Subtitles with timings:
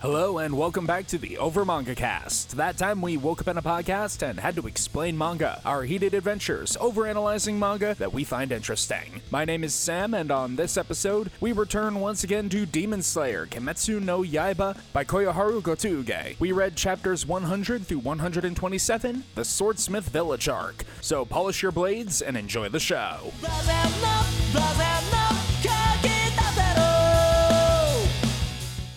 [0.00, 2.56] Hello and welcome back to the Over Manga Cast.
[2.56, 6.14] That time we woke up in a podcast and had to explain manga, our heated
[6.14, 9.20] adventures, overanalyzing manga that we find interesting.
[9.32, 13.46] My name is Sam, and on this episode, we return once again to Demon Slayer
[13.46, 16.38] Kimetsu no Yaiba by Koyoharu Gotouge.
[16.38, 20.84] We read chapters 100 through 127, the Swordsmith Village arc.
[21.00, 23.32] So polish your blades and enjoy the show.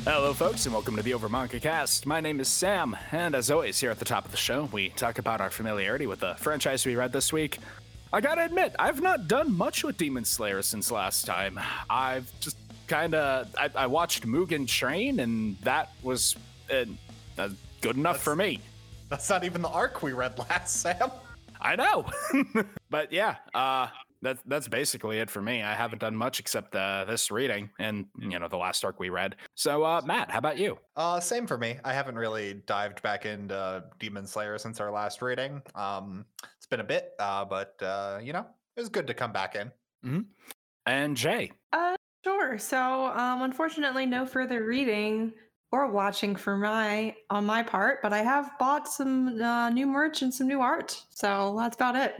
[0.04, 2.08] Hello, folks, and welcome to the Over Manga Cast.
[2.08, 4.90] My name is Sam, and as always, here at the top of the show, we
[4.90, 7.60] talk about our familiarity with the franchise we read this week.
[8.12, 11.60] I gotta admit, I've not done much with Demon Slayer since last time.
[11.88, 12.58] I've just
[12.88, 16.36] kind of I, I, watched Mugen Train, and that was
[16.74, 16.86] uh,
[17.38, 17.50] uh,
[17.82, 18.60] good enough that's, for me.
[19.08, 21.12] That's not even the arc we read last, Sam.
[21.62, 22.08] I know,
[22.90, 23.90] but yeah, uh,
[24.22, 25.64] that's that's basically it for me.
[25.64, 29.10] I haven't done much except uh, this reading and you know the last arc we
[29.10, 29.36] read.
[29.56, 30.78] So uh, Matt, how about you?
[30.96, 31.78] Uh, same for me.
[31.84, 35.62] I haven't really dived back into Demon Slayer since our last reading.
[35.76, 36.26] Um,
[36.58, 39.56] it's been a bit, uh, but uh, you know it was good to come back
[39.56, 39.72] in.
[40.06, 40.22] Mm-hmm.
[40.86, 41.52] And Jay.
[41.74, 42.58] Uh, sure.
[42.58, 45.34] So um, unfortunately, no further reading
[45.72, 50.22] or watching for my on my part, but I have bought some uh, new merch
[50.22, 51.02] and some new art.
[51.10, 52.14] So that's about it.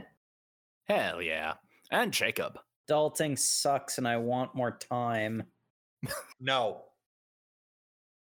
[0.88, 1.54] Hell yeah
[1.92, 2.58] and Jacob.
[2.90, 5.44] Adulting sucks and I want more time.
[6.40, 6.82] no.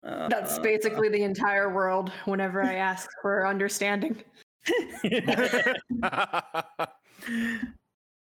[0.05, 4.21] Uh, That's basically the entire world whenever I ask for understanding.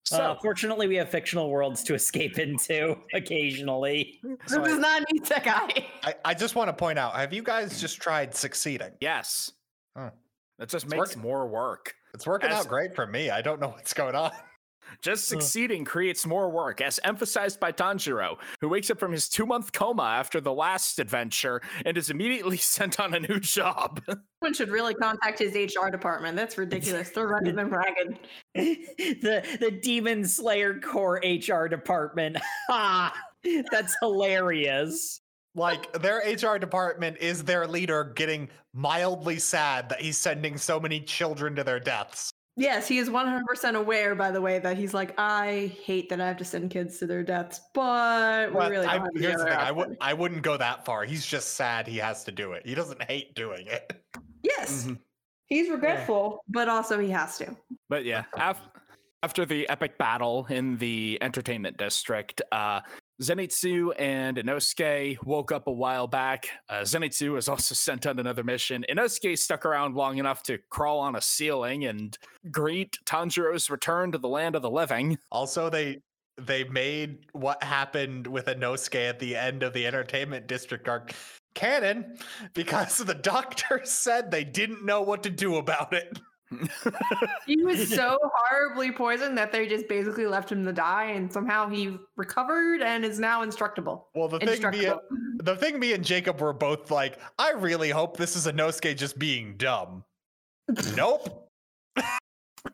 [0.04, 4.20] so, uh, fortunately, we have fictional worlds to escape into occasionally.
[4.22, 5.86] This so is I, not an isekai.
[6.04, 8.92] I, I just want to point out have you guys just tried succeeding?
[9.00, 9.50] Yes.
[9.96, 10.10] Huh.
[10.60, 11.22] That just it's makes working.
[11.22, 11.94] more work.
[12.14, 13.30] It's working As, out great for me.
[13.30, 14.30] I don't know what's going on.
[15.00, 19.46] Just succeeding creates more work, as emphasized by Tanjiro, who wakes up from his two
[19.46, 24.02] month coma after the last adventure and is immediately sent on a new job.
[24.06, 26.36] Someone should really contact his HR department.
[26.36, 27.10] That's ridiculous.
[27.10, 28.18] They're running them ragged.
[28.54, 32.36] the the Demon Slayer Corps HR department.
[32.68, 33.14] Ha!
[33.70, 35.20] That's hilarious.
[35.54, 41.00] Like their HR department is their leader getting mildly sad that he's sending so many
[41.00, 42.32] children to their deaths.
[42.56, 46.26] Yes, he is 100% aware, by the way, that he's like, I hate that I
[46.28, 49.44] have to send kids to their deaths, but well, we really don't I, here's the
[49.44, 49.54] thing.
[49.54, 51.04] I, would, I wouldn't go that far.
[51.04, 52.66] He's just sad he has to do it.
[52.66, 54.04] He doesn't hate doing it.
[54.42, 54.82] Yes.
[54.82, 54.94] Mm-hmm.
[55.46, 56.52] He's regretful, yeah.
[56.52, 57.56] but also he has to.
[57.88, 58.68] But yeah, af-
[59.22, 62.80] after the epic battle in the entertainment district, uh,
[63.22, 66.48] Zenitsu and Inosuke woke up a while back.
[66.68, 68.84] Uh, Zenitsu was also sent on another mission.
[68.90, 72.18] Inosuke stuck around long enough to crawl on a ceiling and
[72.50, 75.18] greet Tanjiro's return to the land of the living.
[75.30, 76.00] Also, they
[76.38, 81.14] they made what happened with Inosuke at the end of the entertainment district arc
[81.54, 82.16] canon
[82.54, 86.18] because the doctor said they didn't know what to do about it
[87.46, 91.68] he was so horribly poisoned that they just basically left him to die, and somehow
[91.68, 94.04] he recovered and is now instructable.
[94.14, 95.00] Well, the thing me, and,
[95.38, 98.96] the thing me and Jacob were both like, I really hope this is a Inosuke
[98.96, 100.04] just being dumb.
[100.96, 101.41] nope.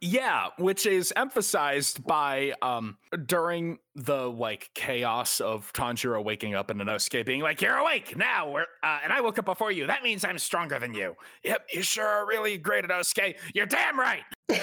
[0.01, 6.81] Yeah, which is emphasized by um during the like chaos of Tanjiro waking up and
[6.81, 9.87] Inosuke being like, "You're awake now," uh, and I woke up before you.
[9.87, 11.17] That means I'm stronger than you.
[11.43, 13.37] Yep, you sure are really great, Inosuke.
[13.55, 14.23] You're damn right.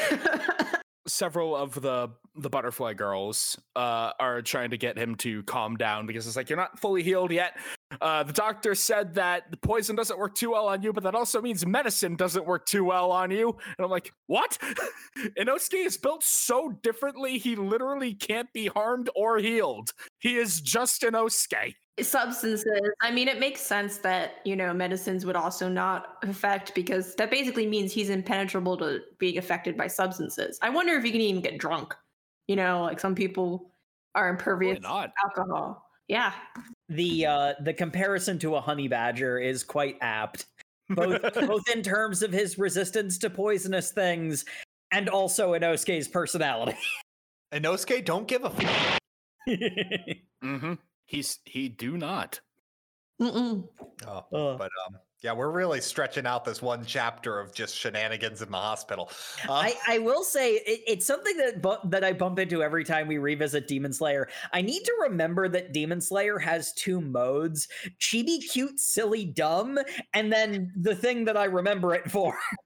[1.08, 6.06] Several of the the butterfly girls uh, are trying to get him to calm down
[6.06, 7.58] because it's like you're not fully healed yet.
[8.02, 11.16] Uh, the doctor said that the poison doesn't work too well on you, but that
[11.16, 13.50] also means medicine doesn't work too well on you.
[13.78, 14.58] And I'm like, what?
[15.38, 19.92] Inosuke is built so differently, he literally can't be harmed or healed.
[20.20, 21.76] He is just Inosuke.
[22.02, 22.66] Substances.
[23.02, 27.32] I mean, it makes sense that, you know, medicines would also not affect because that
[27.32, 30.60] basically means he's impenetrable to being affected by substances.
[30.62, 31.96] I wonder if he can even get drunk.
[32.48, 33.72] You know, like some people
[34.14, 35.85] are impervious to alcohol.
[36.08, 36.34] Yeah.
[36.90, 40.46] The uh the comparison to a honey badger is quite apt.
[40.90, 44.46] Both both in terms of his resistance to poisonous things
[44.92, 46.78] and also Inosuke's personality.
[47.54, 48.50] Inosuke don't give a
[49.50, 50.74] mm-hmm.
[51.06, 52.40] He's he do not.
[53.22, 53.68] Mm-mm.
[54.08, 54.58] Oh, uh.
[54.58, 58.58] but um yeah, we're really stretching out this one chapter of just shenanigans in the
[58.58, 59.10] hospital.
[59.48, 62.84] Uh, I, I will say it, it's something that bu- that I bump into every
[62.84, 64.28] time we revisit Demon Slayer.
[64.54, 67.68] I need to remember that Demon Slayer has two modes:
[68.00, 69.80] chibi, cute, silly, dumb,
[70.14, 72.38] and then the thing that I remember it for.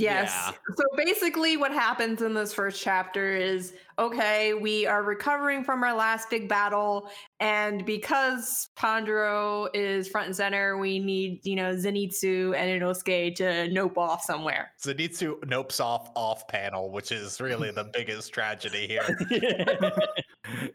[0.00, 0.32] Yes.
[0.34, 0.52] Yeah.
[0.76, 5.94] So basically, what happens in this first chapter is okay, we are recovering from our
[5.94, 7.10] last big battle.
[7.38, 13.68] And because Pandro is front and center, we need, you know, Zenitsu and Inosuke to
[13.68, 14.72] nope off somewhere.
[14.82, 19.18] Zenitsu nopes off off panel, which is really the biggest tragedy here.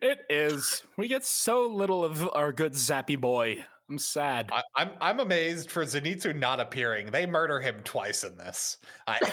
[0.02, 0.84] It is.
[0.96, 3.66] We get so little of our good Zappy boy.
[3.90, 4.50] I'm sad.
[4.52, 7.12] I, I'm I'm amazed for Zenitsu not appearing.
[7.12, 8.78] They murder him twice in this.
[9.08, 9.20] I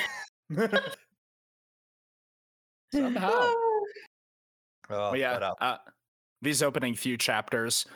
[2.95, 3.31] Somehow.
[3.33, 3.85] oh,
[4.91, 5.77] Well, yeah, uh, uh,
[6.43, 7.87] these opening few chapters.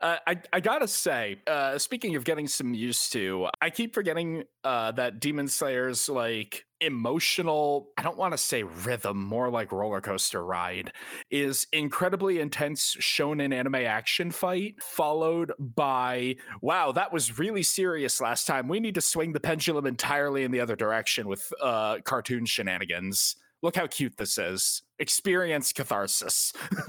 [0.00, 4.44] Uh, I I gotta say, uh, speaking of getting some used to, I keep forgetting
[4.64, 7.88] uh, that Demon Slayer's like emotional.
[7.96, 10.92] I don't want to say rhythm, more like roller coaster ride,
[11.30, 18.46] is incredibly intense shonen anime action fight, followed by wow, that was really serious last
[18.46, 18.68] time.
[18.68, 23.36] We need to swing the pendulum entirely in the other direction with uh, cartoon shenanigans.
[23.62, 24.82] Look how cute this is.
[24.98, 26.52] Experience catharsis.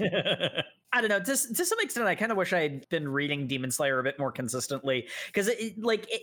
[0.94, 1.20] I don't know.
[1.20, 1.24] To,
[1.54, 4.18] to some extent, I kind of wish I had been reading Demon Slayer a bit
[4.18, 6.22] more consistently because it, it- like it,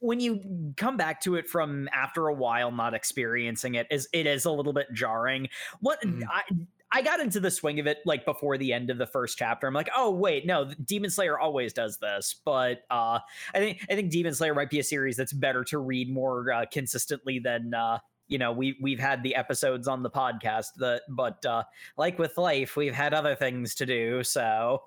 [0.00, 4.26] when you come back to it from after a while not experiencing it is it
[4.26, 5.48] is a little bit jarring.
[5.80, 6.22] What Mhm.
[6.30, 6.42] I
[6.90, 9.66] I got into the swing of it like before the end of the first chapter.
[9.66, 12.34] I'm like, oh wait, no, Demon Slayer always does this.
[12.44, 13.18] But uh,
[13.54, 16.50] I think I think Demon Slayer might be a series that's better to read more
[16.50, 17.98] uh, consistently than uh,
[18.28, 20.68] you know we we've had the episodes on the podcast.
[20.76, 21.64] That but uh,
[21.98, 24.22] like with life, we've had other things to do.
[24.22, 24.82] So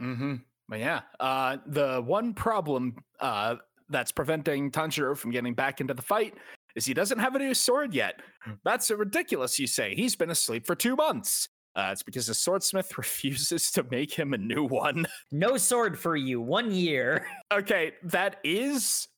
[0.00, 0.34] Mm-hmm.
[0.68, 3.56] But yeah, uh, the one problem uh,
[3.88, 6.34] that's preventing Tanjiro from getting back into the fight
[6.74, 8.20] is he doesn't have a new sword yet.
[8.64, 9.94] That's ridiculous, you say.
[9.94, 11.48] He's been asleep for two months.
[11.74, 15.06] Uh, it's because the swordsmith refuses to make him a new one.
[15.32, 16.40] no sword for you.
[16.40, 17.26] One year.
[17.52, 19.08] okay, that is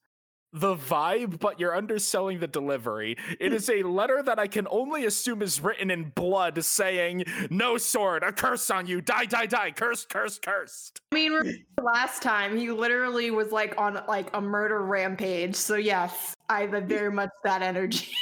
[0.52, 3.16] the vibe, but you're underselling the delivery.
[3.38, 7.76] It is a letter that I can only assume is written in blood saying, No
[7.76, 11.00] sword, a curse on you, die, die, die, cursed, cursed, cursed.
[11.12, 15.54] I mean, remember last time he literally was like on like a murder rampage.
[15.54, 18.08] So yes, I have very much that energy.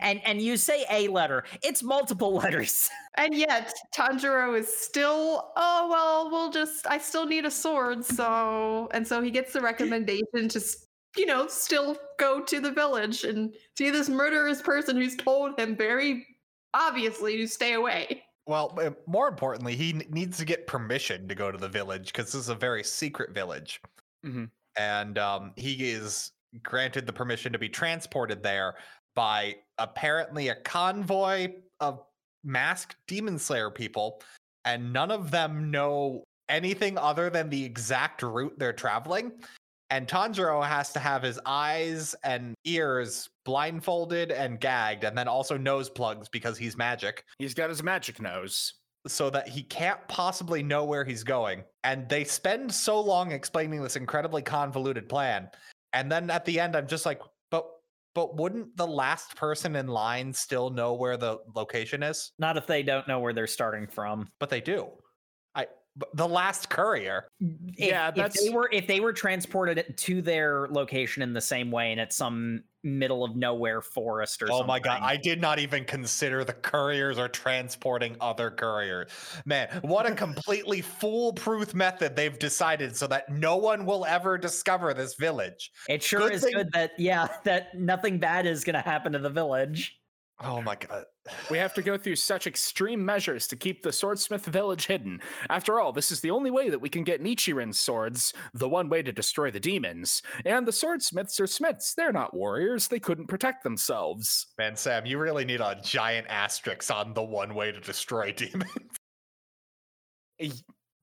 [0.00, 1.42] And and you say a letter.
[1.60, 2.88] It's multiple letters.
[3.16, 8.88] And yet Tanjiro is still, oh well, we'll just I still need a sword, so
[8.94, 10.86] and so he gets the recommendation to s-
[11.16, 15.76] you know, still go to the village and see this murderous person who's told him
[15.76, 16.26] very
[16.74, 18.22] obviously to stay away.
[18.46, 22.26] well, uh, more importantly, he needs to get permission to go to the village because
[22.26, 23.80] this is a very secret village,
[24.26, 24.50] Mhm.
[24.76, 26.32] and um, he is
[26.62, 28.74] granted the permission to be transported there
[29.14, 32.02] by apparently a convoy of
[32.42, 34.20] masked demon slayer people,
[34.64, 39.30] and none of them know anything other than the exact route they're traveling.
[39.92, 45.58] And Tanjiro has to have his eyes and ears blindfolded and gagged, and then also
[45.58, 48.72] nose plugs because he's magic He's got his magic nose.
[49.06, 51.62] so that he can't possibly know where he's going.
[51.84, 55.50] And they spend so long explaining this incredibly convoluted plan.
[55.92, 57.66] And then at the end, I'm just like, but
[58.14, 62.32] but wouldn't the last person in line still know where the location is?
[62.38, 64.30] Not if they don't know where they're starting from.
[64.40, 64.88] But they do.
[65.54, 65.81] I but
[66.14, 67.28] the last courier.
[67.40, 71.70] If, Yeah, if they were if they were transported to their location in the same
[71.70, 74.54] way and at some middle of nowhere forest or something.
[74.54, 74.68] Oh something.
[74.68, 79.10] my god, I did not even consider the couriers are transporting other couriers.
[79.44, 84.94] Man, what a completely foolproof method they've decided so that no one will ever discover
[84.94, 85.70] this village.
[85.88, 89.18] it sure good is thing- good that yeah, that nothing bad is gonna happen to
[89.18, 89.98] the village.
[90.44, 91.04] Oh my god.
[91.50, 95.20] We have to go through such extreme measures to keep the swordsmith village hidden.
[95.48, 98.88] After all, this is the only way that we can get Nichirin's swords, the one
[98.88, 100.20] way to destroy the demons.
[100.44, 101.94] And the swordsmiths are smiths.
[101.94, 102.88] They're not warriors.
[102.88, 104.48] They couldn't protect themselves.
[104.58, 108.66] Man, Sam, you really need a giant asterisk on the one way to destroy demons.
[110.38, 110.50] Yeah.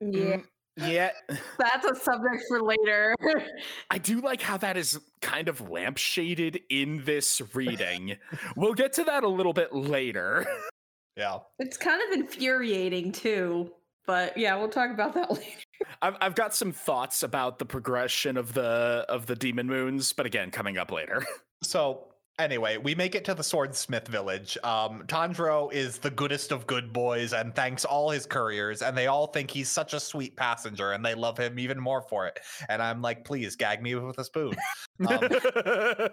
[0.04, 0.44] Mm,
[0.78, 1.12] Yeah.
[1.58, 3.16] That's a subject for later.
[3.90, 8.18] I do like how that is kind of lampshaded in this reading.
[8.56, 10.46] we'll get to that a little bit later.
[11.18, 11.40] yeah.
[11.60, 13.72] it's kind of infuriating too.
[14.06, 15.62] But yeah, we'll talk about that later.
[16.02, 20.26] I've I've got some thoughts about the progression of the of the demon moons, but
[20.26, 21.24] again, coming up later.
[21.62, 22.08] So
[22.40, 24.58] anyway, we make it to the swordsmith village.
[24.64, 29.08] Um, Tanjiro is the goodest of good boys and thanks all his couriers, and they
[29.08, 32.40] all think he's such a sweet passenger, and they love him even more for it.
[32.70, 34.56] And I'm like, please gag me with a spoon.
[35.08, 35.20] Um,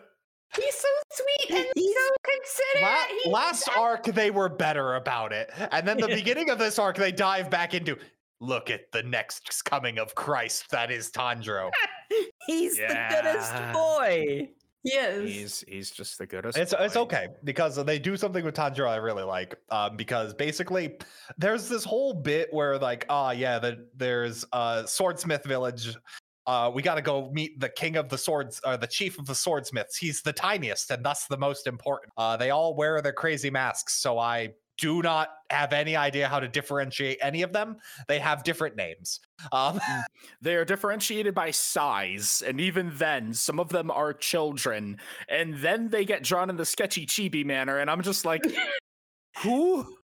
[0.55, 2.83] He's so sweet and so considerate.
[2.83, 6.79] La- He- last arc, they were better about it, and then the beginning of this
[6.79, 7.97] arc, they dive back into.
[8.41, 10.71] Look at the next coming of Christ.
[10.71, 11.71] That is Tanjiro.
[12.47, 13.09] He's Yeah.
[13.09, 14.51] the goodest boy.
[14.87, 15.31] He is.
[15.31, 16.57] He's he's just the goodest.
[16.57, 19.57] It's it's okay because they do something with Tanjiro I really like.
[19.71, 20.97] Um, because basically,
[21.39, 25.97] there's this whole bit where like, oh yeah, the, there's uh swordsmith village.
[26.47, 29.27] Uh, we got to go meet the king of the swords, or the chief of
[29.27, 29.97] the swordsmiths.
[29.97, 32.13] He's the tiniest and thus the most important.
[32.17, 36.41] Uh, they all wear their crazy masks, so I do not have any idea how
[36.41, 37.77] to differentiate any of them.
[38.09, 39.21] They have different names.
[39.53, 39.81] Um,
[40.43, 45.89] They are differentiated by size, and even then, some of them are children, and then
[45.89, 48.43] they get drawn in the sketchy chibi manner, and I'm just like,
[49.43, 49.97] who?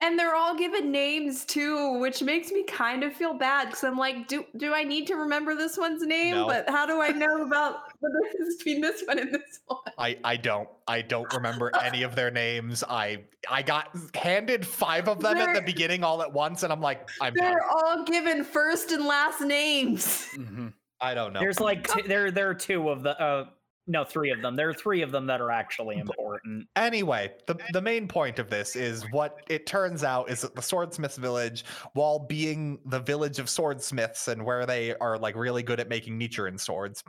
[0.00, 3.98] And they're all given names too, which makes me kind of feel bad because I'm
[3.98, 6.36] like, do do I need to remember this one's name?
[6.36, 6.46] No.
[6.46, 9.80] But how do I know about the difference between this one and this one?
[9.98, 12.84] I I don't I don't remember any of their names.
[12.88, 16.80] I I got handed five of them at the beginning all at once, and I'm
[16.80, 17.34] like, I'm.
[17.34, 20.28] They're all given first and last names.
[20.36, 20.74] Mhm.
[21.00, 21.40] I don't know.
[21.40, 23.46] There's like t- there there are two of the uh
[23.88, 24.54] no three of them.
[24.54, 26.68] There are three of them that are actually important.
[26.76, 30.62] Anyway, the, the main point of this is what it turns out is that the
[30.62, 31.64] swordsmiths village,
[31.94, 36.18] while being the village of swordsmiths and where they are like really good at making
[36.20, 37.02] Nichirin swords,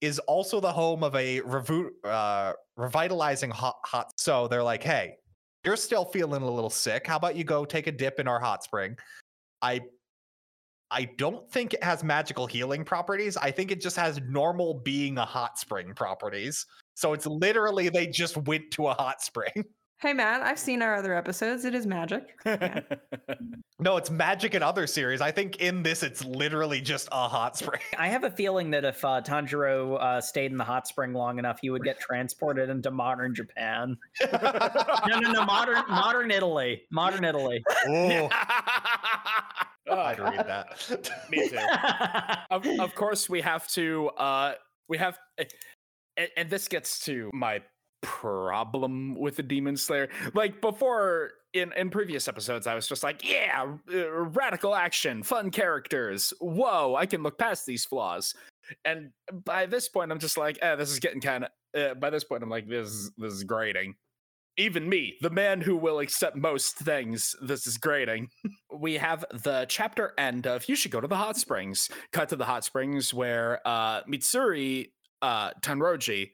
[0.00, 4.12] is also the home of a revu- uh, revitalizing hot, hot.
[4.16, 5.16] So they're like, hey,
[5.64, 7.06] you're still feeling a little sick.
[7.06, 8.96] How about you go take a dip in our hot spring?
[9.62, 9.80] I
[10.90, 13.36] I don't think it has magical healing properties.
[13.36, 16.66] I think it just has normal being a hot spring properties.
[16.94, 19.52] So it's literally they just went to a hot spring.
[19.98, 21.64] Hey Matt, I've seen our other episodes.
[21.64, 22.38] It is magic.
[23.78, 25.20] No, it's magic in other series.
[25.20, 27.82] I think in this it's literally just a hot spring.
[27.98, 31.38] I have a feeling that if uh, Tanjiro uh, stayed in the hot spring long
[31.38, 33.96] enough, he would get transported into modern Japan.
[34.32, 37.62] No, no, no, modern modern Italy, modern Italy.
[39.88, 41.10] Oh, I'd read that.
[41.30, 41.58] me too.
[42.50, 44.54] of, of course we have to uh
[44.88, 47.60] we have and, and this gets to my
[48.02, 53.28] problem with the demon slayer like before in in previous episodes i was just like
[53.28, 58.34] yeah uh, radical action fun characters whoa i can look past these flaws
[58.84, 59.10] and
[59.44, 61.50] by this point i'm just like eh, this is getting kind of
[61.80, 63.94] uh, by this point i'm like this is this is grating
[64.58, 68.28] even me, the man who will accept most things, this is grating.
[68.80, 71.88] we have the chapter end of You Should Go to the Hot Springs.
[72.12, 74.90] Cut to the hot springs where uh, Mitsuri
[75.22, 76.30] uh, Kanroji,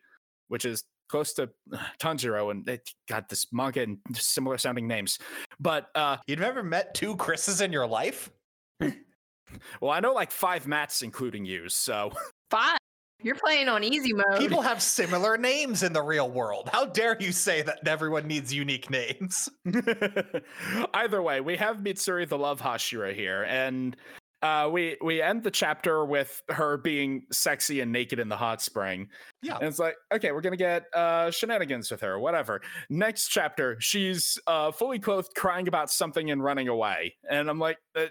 [0.49, 5.19] which is close to uh, Tanjiro, and it got this manga and similar sounding names.
[5.61, 8.31] But uh, You've never met two Chris's in your life?
[8.81, 11.69] well, I know like five Mats, including you.
[11.69, 12.13] So
[12.51, 12.79] Fine.
[13.23, 14.39] You're playing on easy mode.
[14.39, 16.69] People have similar names in the real world.
[16.73, 19.49] How dare you say that everyone needs unique names?
[20.95, 23.97] Either way, we have Mitsuri the Love Hashira here, and
[24.43, 28.61] uh, we we end the chapter with her being sexy and naked in the hot
[28.61, 29.09] spring.
[29.41, 29.57] Yeah.
[29.57, 32.61] and it's like, okay, we're gonna get uh, shenanigans with her, whatever.
[32.91, 37.79] Next chapter, she's uh, fully clothed, crying about something and running away, and I'm like,
[37.95, 38.07] uh,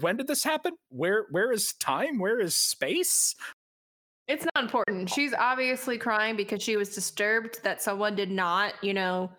[0.00, 0.74] when did this happen?
[0.90, 2.20] Where where is time?
[2.20, 3.34] Where is space?
[4.26, 5.10] It's not important.
[5.10, 9.30] She's obviously crying because she was disturbed that someone did not, you know,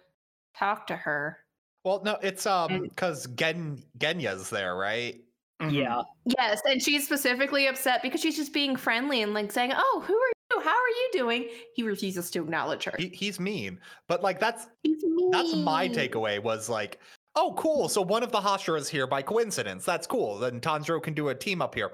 [0.58, 1.40] talk to her.
[1.84, 5.22] Well, no, it's um because Gen Genya's there, right?
[5.70, 10.04] Yeah, Yes, and she's specifically upset because she's just being friendly and like saying, "Oh,
[10.06, 10.62] who are you?
[10.62, 12.94] How are you doing?" He refuses to acknowledge her.
[12.98, 15.32] He, he's mean, but like that's He's mean.
[15.32, 17.00] that's my takeaway was like,
[17.36, 17.90] oh, cool.
[17.90, 19.86] So one of the Hashiras here by coincidence.
[19.86, 20.40] That's cool.
[20.40, 21.92] Then Tanjiro can do a team up here.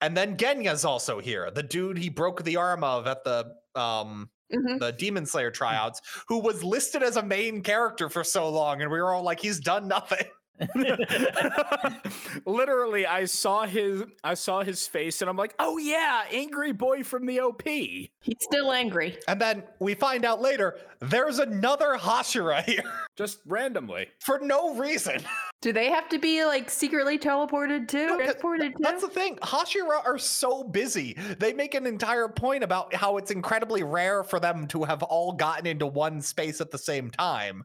[0.00, 4.30] And then Genya's also here, the dude he broke the arm of at the um
[4.52, 4.80] Mhm.
[4.80, 8.90] the Demon Slayer tryouts, who was listed as a main character for so long, and
[8.90, 10.26] we were all like, he's done nothing.
[12.46, 17.02] Literally, I saw his I saw his face, and I'm like, oh yeah, angry boy
[17.04, 17.62] from the OP.
[17.64, 19.18] He's still angry.
[19.28, 22.82] And then we find out later there's another Hashira here
[23.16, 24.08] Just randomly.
[24.20, 25.20] for no reason.
[25.62, 28.06] Do they have to be like secretly teleported too?
[28.06, 28.82] No, 'cause Transported too?
[28.82, 29.36] That's the thing.
[29.36, 31.14] Hashira are so busy.
[31.38, 35.32] They make an entire point about how it's incredibly rare for them to have all
[35.32, 37.64] gotten into one space at the same time.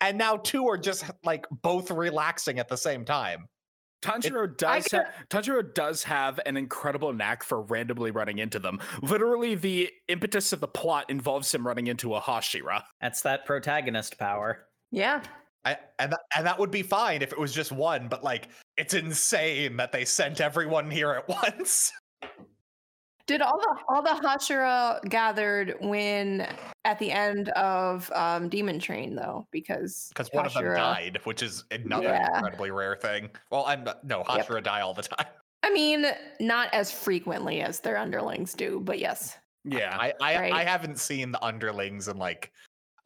[0.00, 3.48] And now two are just like both relaxing at the same time.
[4.00, 8.78] Tanjiro does could- ha- Tanjiro does have an incredible knack for randomly running into them.
[9.02, 12.82] Literally, the impetus of the plot involves him running into a Hashira.
[13.00, 14.66] that's that protagonist power.
[14.92, 15.22] yeah.
[15.64, 18.48] I, and, that, and that would be fine if it was just one, but like
[18.76, 21.92] it's insane that they sent everyone here at once.
[23.28, 26.48] Did all the all the Hashira gathered when
[26.86, 29.46] at the end of um, Demon Train though?
[29.52, 32.34] Because Because one of them Hashira- died, which is another Yeah.
[32.36, 33.28] incredibly rare thing.
[33.50, 34.46] Well, I'm no Yep.
[34.48, 35.26] Hashira die all the time.
[35.62, 36.06] I mean,
[36.40, 39.36] not as frequently as their underlings do, but yes.
[39.64, 39.94] Yeah.
[40.00, 42.50] I I, I haven't seen the underlings in like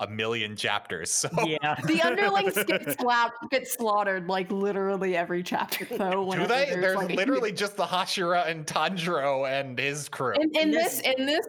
[0.02, 1.10] a million chapters.
[1.10, 1.74] So Yeah.
[1.86, 6.10] The underlings get slapped, get slaughtered like literally every chapter, though.
[6.10, 6.66] do whenever they?
[6.70, 10.34] there's, There's like- literally just the Hashira and Tanjiro and his crew.
[10.34, 11.46] in, in In this this- in this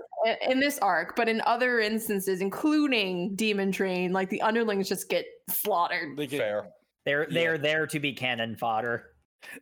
[0.47, 5.25] in this arc, but in other instances, including Demon Train, like the underlings just get
[5.49, 6.15] slaughtered.
[6.17, 6.67] They get- Fair.
[7.05, 9.07] They're they're there to be cannon fodder.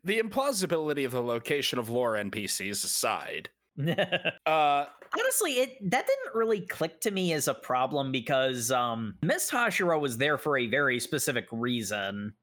[0.03, 3.49] The implausibility of the location of lore NPCs aside,
[4.45, 4.85] uh,
[5.17, 9.99] Honestly, it that didn't really click to me as a problem because um Mist Hashira
[9.99, 12.33] was there for a very specific reason.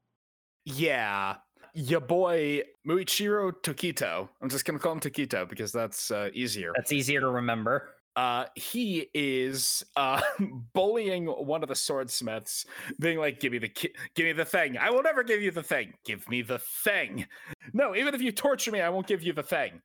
[0.65, 1.35] yeah,
[1.73, 4.29] your boy Muichiro Tokito.
[4.41, 6.71] I'm just gonna call him Tokito because that's uh, easier.
[6.75, 7.95] That's easier to remember.
[8.15, 10.19] uh he is uh
[10.73, 12.65] bullying one of the swordsmiths
[12.99, 15.51] being like give me the ki- give me the thing i will never give you
[15.51, 17.25] the thing give me the thing
[17.71, 19.79] no even if you torture me i won't give you the thing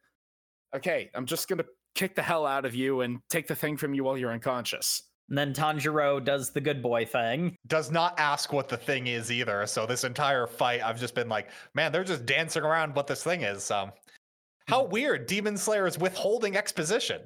[0.74, 1.64] okay i'm just gonna
[1.94, 5.02] kick the hell out of you and take the thing from you while you're unconscious
[5.28, 7.56] And then Tanjiro does the good boy thing.
[7.66, 9.64] Does not ask what the thing is either.
[9.66, 13.22] So this entire fight, I've just been like, man, they're just dancing around what this
[13.24, 13.70] thing is.
[13.70, 13.90] Um,
[14.68, 15.26] how weird!
[15.26, 17.22] Demon Slayer is withholding exposition.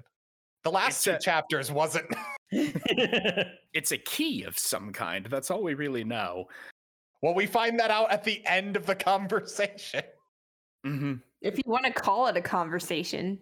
[0.62, 2.06] The last It's two a- chapters wasn't.
[3.72, 6.46] it's a key of some kind that's all we really know
[7.20, 10.02] well, we find that out at the end of the conversation.
[10.84, 13.38] Hmm If you want to call it a conversation,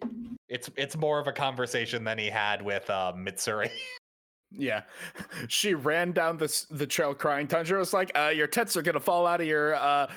[0.49, 3.69] It's it's more of a conversation than he had with uh, Mitsuri.
[4.51, 4.83] yeah
[5.49, 8.97] she ran down the, the trail crying Tanjiro was like uh your tits are gonna
[8.97, 10.07] fall out of your uh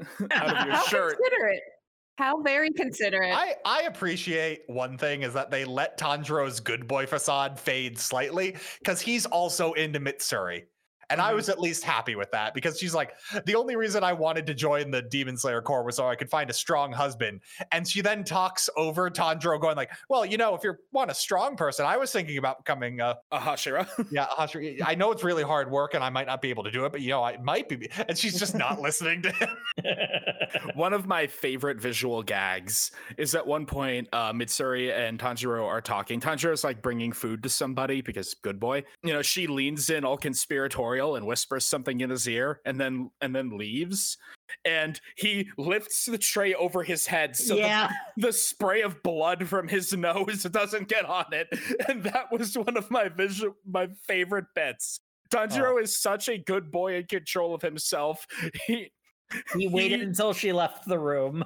[0.32, 1.60] out of your how shirt considerate.
[2.18, 3.32] How very considerate.
[3.34, 8.56] I, I appreciate one thing is that they let Tanjiro's good boy facade fade slightly
[8.78, 10.64] because he's also into Mitsuri.
[11.10, 11.36] And I Mhm.
[11.36, 13.12] was at least happy with that because she's like,
[13.44, 16.30] the only reason I wanted to join the Demon Slayer Corps was so I could
[16.30, 17.40] find a strong husband.
[17.72, 21.14] And she then talks over Tanjiro, going like, "Well, you know, if you want a
[21.14, 24.26] strong person, I was thinking about becoming a a hashira yeah.
[24.30, 26.70] a Hashira- I know it's really hard work, and I might not be able to
[26.70, 29.48] do it, but you know, I might be." And she's just not listening to him.
[30.74, 35.80] One of my favorite visual gags is at one point, uh, Mitsuri and Tanjiro are
[35.80, 36.20] talking.
[36.20, 38.84] Tanjiro's like bringing food to somebody because good boy.
[39.02, 43.10] You know, she leans in all conspiratorial and whispers something in his ear, and then
[43.20, 44.16] and then leaves.
[44.64, 47.90] And he lifts the tray over his head so the- yeah.
[48.16, 51.48] the, spray of blood from his nose doesn't get on it.
[51.88, 55.00] And that was one of my visual my favorite bits.
[55.30, 55.78] Tanjiro oh.
[55.78, 58.26] is such a good boy in control of himself.
[58.66, 58.92] He
[59.56, 61.44] He waited He- until she left the room.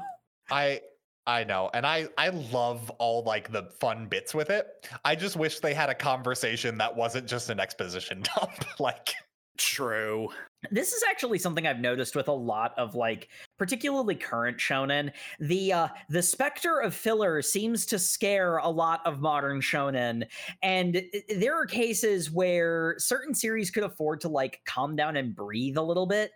[0.51, 0.81] I
[1.27, 4.67] I know, and I I love all like the fun bits with it.
[5.05, 8.79] I just wish they had a conversation that wasn't just an exposition dump.
[8.79, 9.15] like
[9.57, 10.31] True.
[10.71, 15.13] This is actually something I've noticed with a lot of like particularly current shonen.
[15.39, 20.25] The uh the specter of filler seems to scare a lot of modern shonen
[20.63, 25.77] and there are cases where certain series could afford to like calm down and breathe
[25.77, 26.33] a little bit.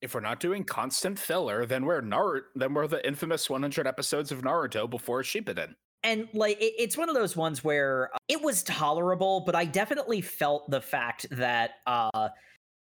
[0.00, 2.42] If we're not doing constant filler, then we're Naruto.
[2.54, 5.74] Then we're the infamous 100 episodes of Naruto before Shippuden.
[6.04, 9.64] And like it, it's one of those ones where uh, it was tolerable, but I
[9.64, 12.28] definitely felt the fact that uh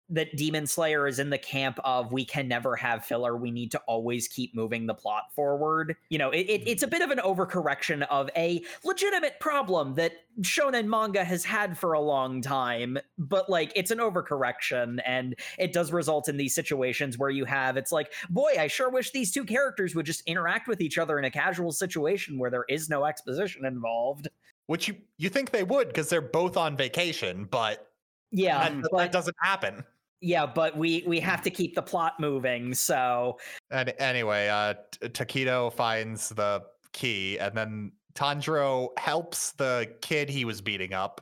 [0.09, 3.37] that Demon Slayer is in the camp of we can never have filler.
[3.37, 5.97] We need to always keep moving the plot forward.
[6.11, 6.69] You know, it, it, mm-hmm.
[6.69, 11.77] it's a bit of an overcorrection of a legitimate problem that shonen manga has had
[11.77, 16.55] for a long time, but like it's an overcorrection and it does result in these
[16.55, 20.23] situations where you have it's like, boy, I sure wish these two characters would just
[20.27, 24.29] interact with each other in a casual situation where there is no exposition involved.
[24.67, 27.91] which you you think they would because they're both on vacation, but
[28.31, 29.85] Yeah, that, that doesn't happen.
[30.21, 32.75] Yeah, but we we have to keep the plot moving.
[32.75, 33.39] So
[33.71, 40.45] And anyway, uh T- Tokito finds the key, and then Tanjiro helps the kid he
[40.45, 41.21] was beating up.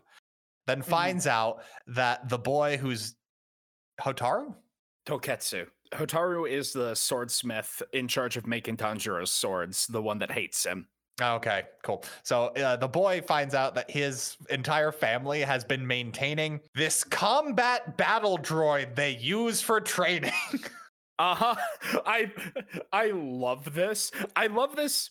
[0.67, 3.17] Then finds out that the boy who's
[4.01, 4.55] Hotaru.
[5.07, 5.67] Toketsu.
[5.93, 10.87] Hotaru is the swordsmith in charge of making Tanjiro's swords, the one that hates him.
[11.21, 12.05] Okay, cool.
[12.25, 17.97] So uh, the boy finds out that his entire family has been maintaining this combat
[17.97, 20.33] battle droid they use for training.
[21.17, 21.55] Uh-huh.
[22.05, 22.33] I
[22.93, 24.11] I love this.
[24.35, 25.11] I love this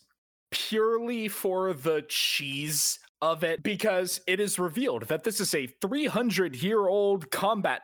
[0.50, 6.56] purely for the cheese of it because it is revealed that this is a 300
[6.56, 7.80] year old combat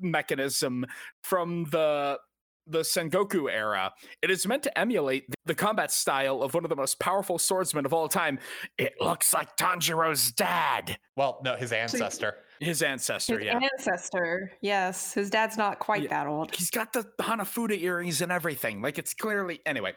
[0.00, 0.84] mechanism
[1.22, 2.18] from the
[2.66, 3.92] the Sengoku era.
[4.22, 7.86] It is meant to emulate the combat style of one of the most powerful swordsmen
[7.86, 8.38] of all time.
[8.78, 12.36] It looks like Tanjiro's dad, well, no, his ancestor.
[12.60, 13.60] his ancestor, His yeah.
[13.72, 14.52] ancestor.
[14.60, 16.08] Yes, his dad's not quite Yeah.
[16.10, 16.54] that old.
[16.54, 18.82] He's got the Hanafuda earrings and everything.
[18.82, 19.94] Like it's clearly anyway.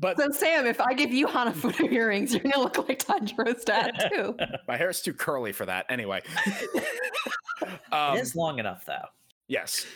[0.00, 3.92] But So Sam, if I give you Hanafuda earrings, you're gonna look like Tanjiro's dad
[4.12, 4.36] too.
[4.68, 5.86] my hair's too curly for that.
[5.88, 6.22] Anyway.
[7.92, 9.06] um, it is long enough though.
[9.48, 9.86] Yes.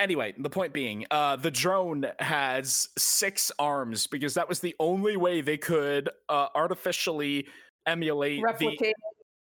[0.00, 5.14] Anyway, the point being, uh, the drone has six arms because that was the only
[5.18, 7.46] way they could uh, artificially
[7.86, 8.94] emulate the Replicate.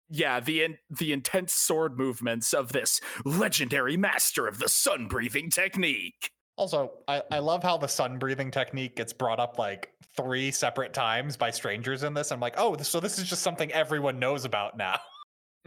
[0.09, 5.51] yeah the in, the intense sword movements of this legendary master of the sun breathing
[5.51, 6.31] technique.
[6.55, 10.91] Also, I, I love how the sun breathing technique gets brought up like three separate
[10.91, 12.31] times by strangers in this.
[12.31, 14.97] I'm like, oh, so this is just something everyone knows about now.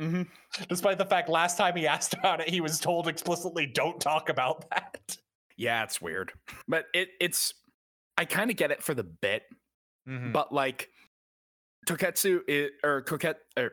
[0.01, 0.23] Mm-hmm.
[0.69, 4.29] Despite the fact last time he asked about it, he was told explicitly, don't talk
[4.31, 5.17] about that.
[5.57, 6.33] Yeah, it's weird,
[6.67, 7.53] but it it's
[8.17, 9.43] I kind of get it for the bit,
[10.09, 10.33] Mhm.
[10.33, 10.89] but like
[11.87, 13.73] Toketsu i- or Koket or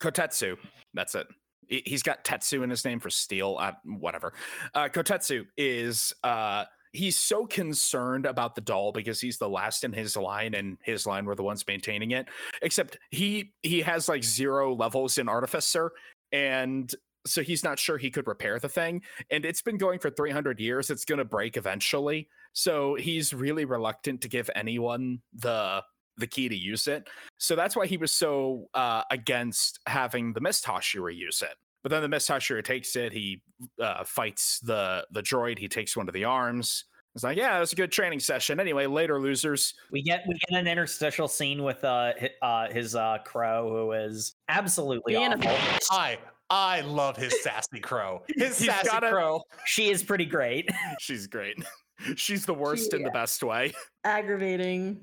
[0.00, 0.56] Kotetsu,
[0.94, 1.26] that's it.
[1.68, 4.32] He- He's got Tetsu in his name for steel, uh, whatever.
[4.74, 9.92] Uh, Kotetsu is uh, he's so concerned about the doll because he's the last in
[9.92, 12.28] his line, and his line were the ones maintaining it.
[12.62, 15.92] Except he he has like zero levels in Artificer,
[16.32, 16.94] and
[17.26, 19.02] so he's not sure he could repair the thing.
[19.30, 20.90] And it's been going for 300 years.
[20.90, 22.28] It's going to break eventually.
[22.52, 25.82] So he's really reluctant to give anyone the
[26.16, 27.08] the key to use it.
[27.38, 31.56] So that's why he was so uh, against having the Mist Hashira use it.
[31.82, 33.12] But then the Mist Hashira takes it.
[33.12, 33.42] He
[33.80, 35.58] uh, fights the the droid.
[35.58, 36.84] He takes one of the arms.
[37.14, 38.60] It's like, yeah, it was a good training session.
[38.60, 39.74] Anyway, later, losers.
[39.90, 43.92] We get we get an interstitial scene with uh, hi- uh his uh crow who
[43.92, 45.38] is absolutely awful.
[45.40, 45.86] bitch.
[45.90, 46.18] I
[46.50, 48.22] I love his sassy crow.
[48.36, 49.40] His He's sassy got a- crow.
[49.66, 50.68] She is pretty great.
[51.00, 51.56] She's great.
[52.16, 53.72] She's the worst in the best way.
[54.04, 55.00] Aggravating.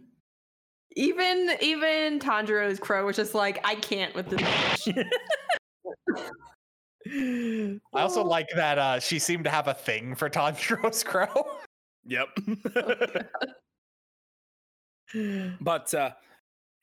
[0.96, 4.88] Even even Tanjiro's crow was just like, I can't with this.
[7.08, 11.48] Bitch." I also like that uh, she seemed to have a thing for Tanjiro's crow.
[12.06, 12.28] Yep.
[15.62, 16.12] but uh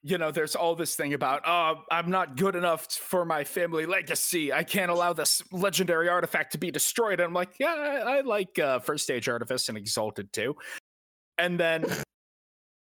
[0.02, 3.86] you know there's all this thing about oh i'm not good enough for my family
[3.86, 7.74] legacy i can't allow this legendary artifact to be destroyed and i'm like yeah
[8.06, 10.56] i, I like uh, first stage artifice and exalted too
[11.38, 11.84] and then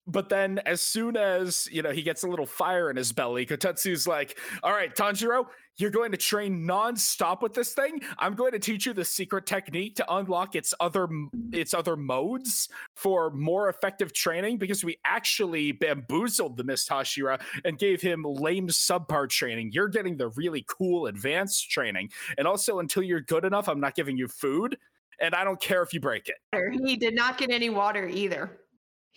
[0.08, 3.46] but then as soon as you know he gets a little fire in his belly
[3.46, 5.44] kotetsu's like all right tanjiro
[5.76, 9.46] you're going to train non-stop with this thing i'm going to teach you the secret
[9.46, 11.08] technique to unlock its other
[11.52, 17.78] its other modes for more effective training because we actually bamboozled the Mist Hashira and
[17.78, 19.70] gave him lame subpar training.
[19.72, 22.10] You're getting the really cool advanced training.
[22.36, 24.76] And also, until you're good enough, I'm not giving you food.
[25.20, 26.36] And I don't care if you break it.
[26.84, 28.58] He did not get any water either.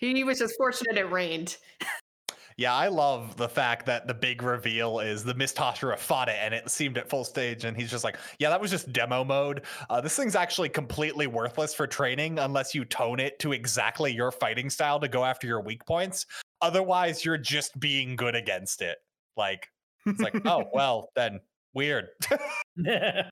[0.01, 1.57] He was just fortunate it rained.
[2.57, 6.35] Yeah, I love the fact that the big reveal is the Mist Hashira fought it
[6.39, 9.23] and it seemed at full stage, and he's just like, "Yeah, that was just demo
[9.23, 9.61] mode.
[9.89, 14.31] Uh, this thing's actually completely worthless for training unless you tone it to exactly your
[14.31, 16.25] fighting style to go after your weak points.
[16.61, 18.97] Otherwise, you're just being good against it.
[19.37, 19.67] Like,
[20.05, 21.39] it's like, oh well, then
[21.73, 22.09] weird.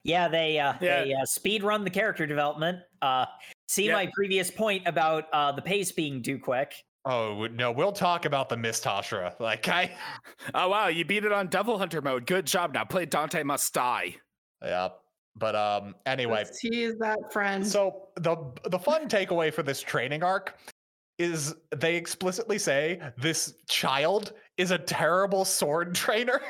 [0.04, 1.04] yeah, they uh, Yeah.
[1.04, 2.80] they uh, speed run the character development.
[3.02, 3.26] Uh,
[3.70, 3.94] see Yeah.
[3.94, 6.74] my previous point about uh, the pace being too quick.
[7.06, 9.40] oh no, we'll talk about the Mist Hashira.
[9.40, 9.92] Like, I,
[10.54, 10.88] Oh, wow.
[10.88, 12.26] You beat it on Devil Hunter mode.
[12.26, 12.74] Good job.
[12.74, 14.16] Now play Dante Must Die.
[14.64, 14.90] yeah.
[15.36, 17.66] But um, anyway, He is that friend.
[17.66, 18.36] So the
[18.70, 20.58] the fun takeaway for this training arc
[21.18, 26.42] is they explicitly say this child is a terrible sword trainer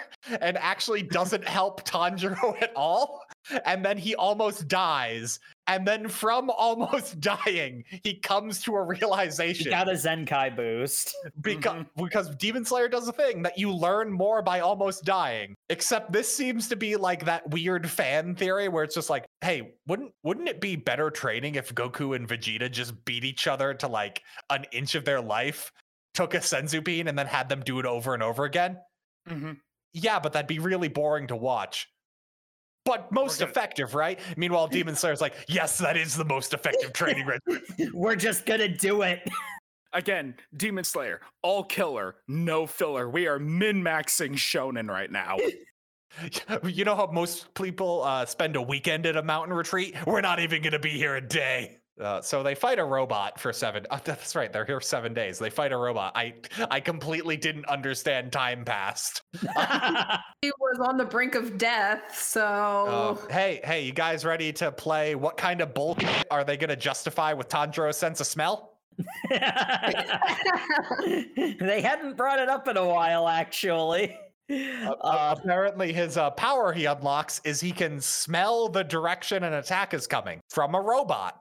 [0.42, 3.22] and actually doesn't help Tanjiro at all.
[3.66, 5.40] And then he almost dies.
[5.68, 11.16] And then from almost dying, he comes to a He realization got a Zenkai boost.
[11.42, 15.56] because because Demon Slayer does a thing that you learn more by almost dying.
[15.70, 19.74] Except this seems to be like that weird fan theory where it's just like, hey,
[19.88, 23.88] wouldn't wouldn't it be better training if Goku and Vegeta just beat each other to
[23.88, 25.72] like an inch of their life,
[26.14, 28.78] took a senzu bean, and then had them do it over and over again?
[29.28, 29.58] Mhm.
[29.94, 31.88] Yeah, but that'd be really boring to watch.
[32.90, 34.20] But most gonna- effective, right?
[34.36, 37.62] Meanwhile, Demon Slayer's like, yes, that is the most effective training regimen.
[37.94, 39.22] We're just gonna do it.
[39.94, 43.10] Again, Demon Slayer, all killer, no filler.
[43.10, 45.38] We are min maxing Shonen right now.
[46.64, 49.96] You know how most people uh, spend a weekend at a mountain retreat?
[50.06, 51.79] We're not even going to be here a day.
[52.00, 53.86] Uh, so they fight a robot for seven.
[53.90, 54.54] Uh, that's right.
[54.54, 55.38] They're here seven days.
[55.38, 56.14] They fight a robot.
[56.16, 56.34] I
[56.72, 59.22] I completely didn't understand time passed.
[60.42, 64.72] he was on the brink of death, so Uh, hey, hey, you guys ready to
[64.72, 65.16] play?
[65.16, 68.78] What kind of bullshit are they going to justify with Tanjiro's sense of smell?
[69.30, 69.42] they
[71.82, 74.16] hadn't brought it up in a while, actually.
[74.50, 79.54] Uh, Uh, apparently, his uh, power he unlocks is he can smell the direction an
[79.54, 81.40] attack is coming from a robot.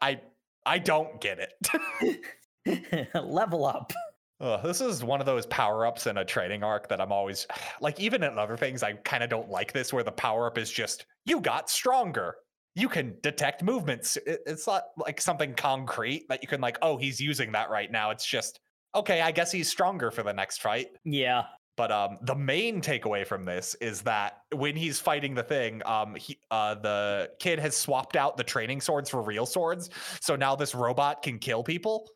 [0.00, 0.20] I
[0.66, 2.18] I don't get it.
[3.14, 3.92] level up.
[4.40, 7.46] Ugh, this is one of those power ups in a training arc that I'm always
[7.80, 10.58] like, even in other things, I kind of don't like this where the power up
[10.58, 12.36] is just, you got stronger.
[12.74, 14.16] You can detect movements.
[14.18, 17.90] It- It's not like something concrete that you can, like, oh, he's using that right
[17.90, 18.10] now.
[18.10, 18.60] It's just,
[18.94, 20.88] okay, I guess he's stronger for the next fight.
[21.04, 21.44] Yeah.
[21.78, 26.16] But um, the main takeaway from this is that when he's fighting the thing, um,
[26.16, 29.88] he, uh, the kid has swapped out the training swords for real swords.
[30.20, 32.08] So now this robot can kill people.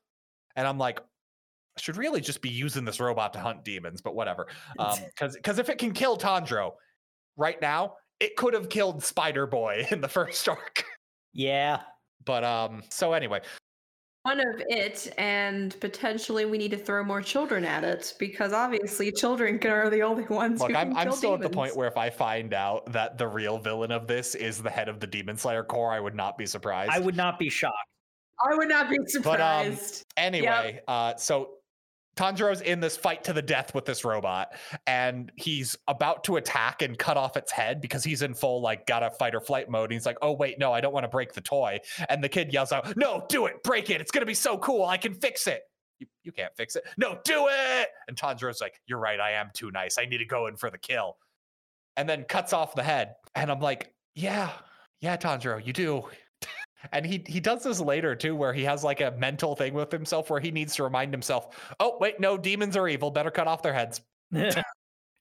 [0.56, 4.16] And I'm like, I should really just be using this robot to hunt demons, but
[4.16, 4.48] whatever.
[4.76, 6.74] Because because if it can kill Tandro
[7.36, 10.84] right now, it could have killed Spider Boy in the first arc.
[11.32, 11.82] Yeah.
[12.24, 13.42] But um, so anyway,
[14.24, 19.10] One of it, and potentially we need to throw more children at it because obviously
[19.10, 21.50] children can- are the only ones look, who I'm can I'm kill still at the
[21.50, 24.88] point where if I find out that the real villain of this is the head
[24.88, 26.92] of the Demon Slayer Corps, I would not be surprised.
[26.92, 27.74] I would not be shocked.
[28.48, 30.04] I would not be surprised But, um, surprised.
[30.16, 31.54] Anyway, uh, so
[32.16, 34.52] Tanjiro's in this fight to the death with this robot,
[34.86, 38.86] and he's about to attack and cut off its head because he's in full like
[38.86, 39.84] gotta fight or flight mode.
[39.84, 42.28] And he's like, "Oh wait, no, I don't want to break the toy." And the
[42.28, 43.62] kid yells out, "No, do it!
[43.62, 44.00] Break it!
[44.00, 44.84] It's gonna be so cool!
[44.84, 45.62] I can fix it."
[45.98, 46.84] You, you can't fix it.
[46.98, 47.88] No, do it!
[48.08, 49.18] And Tanjiro's like, "You're right.
[49.20, 49.96] I am too nice.
[49.98, 51.16] I need to go in for the kill."
[51.96, 54.50] And then cuts off the head, and I'm like, "Yeah,
[55.00, 56.04] yeah, Tanjiro, you do."
[56.90, 59.92] And he he does this later too, where he has like a mental thing with
[59.92, 63.10] himself where he needs to remind himself, "Oh wait, no, demons are evil.
[63.10, 64.00] Better cut off their heads."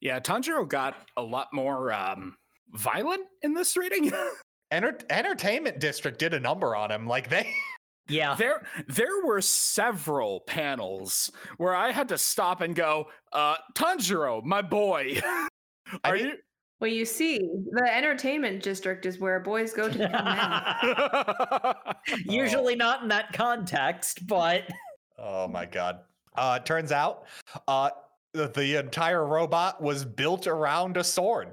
[0.02, 2.36] Yeah, Tanjiro got a lot more um,
[2.72, 4.12] violent in this reading.
[4.72, 7.06] Enter- Entertainment District did a number on him.
[7.06, 7.54] Like they,
[8.10, 8.34] yeah.
[8.34, 14.64] there, there were several panels where I had to stop and go, uh, "Tanjiro, my
[14.64, 15.48] boy, I
[16.04, 16.34] are mean- you?"
[16.82, 17.38] Well, you see,
[17.72, 22.16] the entertainment district is where boys go to come men.
[22.26, 24.64] Usually not in that context, but
[25.20, 26.00] oh my god.
[26.36, 27.26] Uh, it turns out,
[27.68, 27.92] uh,
[28.34, 31.50] the, the entire robot was built around a sword.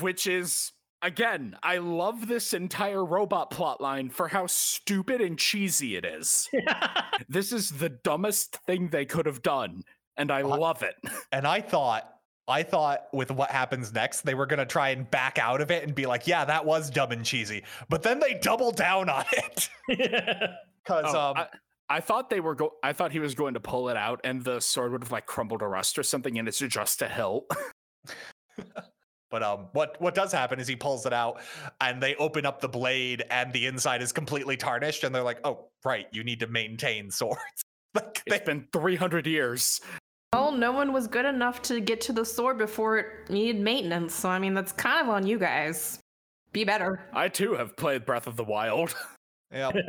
[0.00, 0.72] Which is
[1.02, 6.48] again, I love this entire robot plotline for how stupid and cheesy it is.
[7.28, 9.82] this is the dumbest thing they could have done,
[10.16, 10.94] and I Uh, love it.
[11.32, 12.13] And I thought,
[12.46, 15.84] I thought with what happens next, they were gonna try and back out of it
[15.84, 19.24] and be like, "Yeah, that was dumb and cheesy." But then they double down on
[19.32, 20.54] it because
[20.88, 21.46] Oh, um, I,
[21.88, 22.74] I thought they were go.
[22.82, 25.26] I thought he was going to pull it out, and the sword would have like
[25.26, 27.50] crumbled to rust or something, and it's just a hilt.
[29.34, 31.40] But um, what what does happen is he pulls it out,
[31.80, 35.40] and they open up the blade, and the inside is completely tarnished, and they're like,
[35.42, 39.80] "Oh, right, you need to maintain swords." like they, It's been 300 years.
[40.34, 44.14] Well, no one was good enough to get to the sword before it needed maintenance.
[44.14, 46.00] So, I mean, that's kind of on you guys.
[46.52, 47.08] Be better.
[47.12, 48.94] I too have played Breath of the Wild.
[49.52, 49.70] yeah.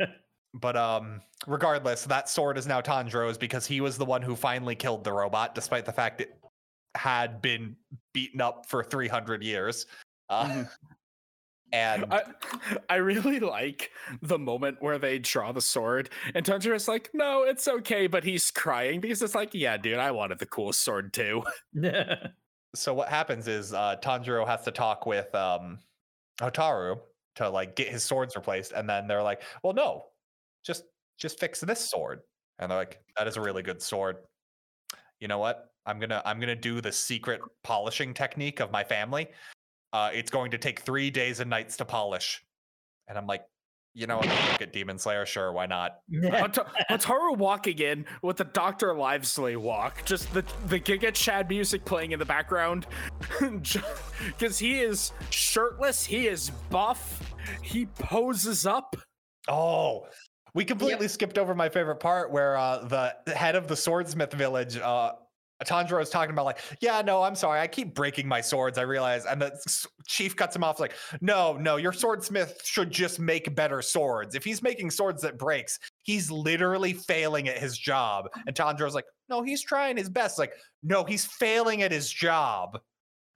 [0.58, 4.74] But um, regardless, that sword is now Tanjiro's because he was the one who finally
[4.74, 6.38] killed the robot, despite the fact it
[6.94, 7.76] had been
[8.14, 9.84] beaten up for 300 years.
[10.30, 10.68] Uh, Mhm.
[11.72, 12.22] and I,
[12.88, 13.90] I really like
[14.22, 18.50] the moment where they draw the sword, and Tanjiro's like, "No, it's okay," but he's
[18.50, 21.42] crying because it's like, "Yeah, dude, I wanted the cool sword too."
[22.74, 25.78] so what happens is uh, Tanjiro has to talk with um,
[26.40, 26.98] Otaru
[27.36, 30.06] to like get his swords replaced, and then they're like, "Well, no,
[30.64, 30.84] just
[31.18, 32.20] just fix this sword."
[32.58, 34.16] And they're like, "That is a really good sword."
[35.20, 35.70] You know what?
[35.86, 39.28] I'm gonna I'm gonna do the secret polishing technique of my family.
[39.96, 42.44] Uh, it's going to take three days and nights to polish.
[43.08, 43.44] And I'm like,
[43.94, 44.26] you know, what?
[44.26, 46.00] look at Demon Slayer, sure, why not?
[46.22, 51.86] Ota- Otaru walking in with the Doctor Livesey walk, just the the Giga Chad music
[51.86, 52.86] playing in the background,
[53.40, 58.96] because he is shirtless, he is buff, he poses up.
[59.48, 60.04] Oh,
[60.52, 64.76] we completely skipped over my favorite part where uh, the head of the swordsmith village,
[64.76, 65.12] uh,
[65.64, 68.78] Tanjiro is talking about like, yeah, no, I'm sorry, I keep breaking my swords.
[68.78, 69.58] I realize, and the
[70.06, 74.34] chief cuts him off like, no, no, your swordsmith should just make better swords.
[74.34, 78.28] If he's making swords that breaks, he's literally failing at his job.
[78.46, 80.38] And Tanjiro's like, no, he's trying his best.
[80.38, 82.78] Like, no, he's failing at his job.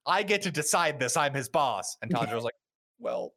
[0.06, 1.16] I get to decide this.
[1.16, 1.96] I'm his boss.
[2.02, 2.54] And Tanjiro's like,
[3.00, 3.32] well,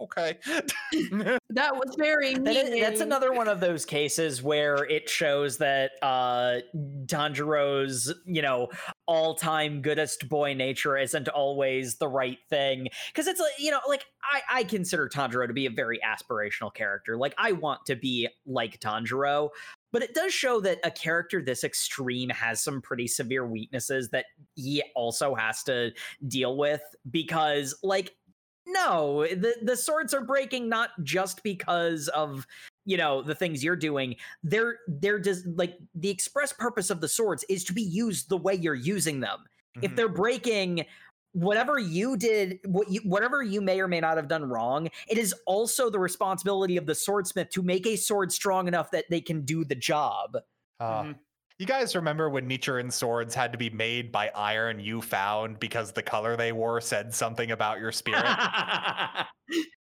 [0.00, 0.38] okay.
[1.50, 2.44] That was very mean.
[2.44, 6.58] That is, that's another one of those cases where it shows that uh
[7.06, 8.68] Tanjiro's, you know,
[9.06, 12.88] all-time goodest boy nature isn't always the right thing.
[13.08, 16.72] Because it's like, you know, like I, I consider Tanjiro to be a very aspirational
[16.74, 17.16] character.
[17.16, 19.48] Like I want to be like Tanjiro,
[19.92, 24.26] but it does show that a character this extreme has some pretty severe weaknesses that
[24.54, 25.92] he also has to
[26.28, 28.12] deal with because like
[28.66, 32.46] no the the swords are breaking not just because of
[32.84, 37.08] you know the things you're doing they're they're just like the express purpose of the
[37.08, 39.44] swords is to be used the way you're using them
[39.82, 39.96] if Mhm.
[39.96, 40.84] they're breaking
[41.32, 45.18] whatever you did what you whatever you may or may not have done wrong it
[45.18, 49.20] is also the responsibility of the swordsmith to make a sword strong enough that they
[49.20, 50.36] can do the job
[50.80, 51.25] Uh, Mhm.
[51.58, 55.92] You guys remember when Nichirin swords had to be made by iron you found because
[55.92, 58.24] the color they wore said something about your spirit?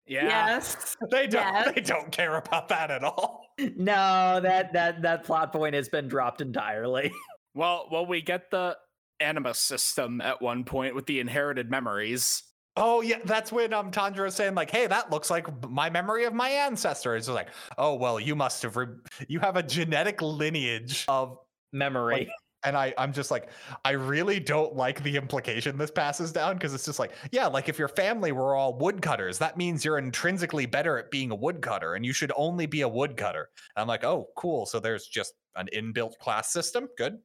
[0.06, 0.26] Yeah.
[0.56, 0.96] Yes.
[1.10, 1.42] they don't.
[1.42, 1.74] Yes.
[1.74, 3.46] They don't care about that at all.
[3.58, 7.10] no that that that plot point has been dropped entirely
[7.54, 8.76] Well, well, we get the
[9.20, 12.42] animus system at one point with the inherited memories.
[12.76, 16.34] Oh yeah, that's when um Tanjiro's saying like, "Hey, that looks like my memory of
[16.34, 18.88] my ancestor." It's like, "Oh well, you must have re-
[19.28, 21.38] you have a genetic lineage of."
[21.74, 22.30] Memory
[22.64, 23.50] And I I'm just like,
[23.84, 27.68] I really don't like the implication this passes down because it's just like, yeah, like
[27.68, 31.94] if your family were all woodcutters, that means you're intrinsically better at being a woodcutter,
[31.94, 33.50] and you should only be a woodcutter.
[33.76, 34.64] And I'm like, oh, cool.
[34.64, 36.88] So there's just an inbuilt class system.
[36.96, 37.18] Good.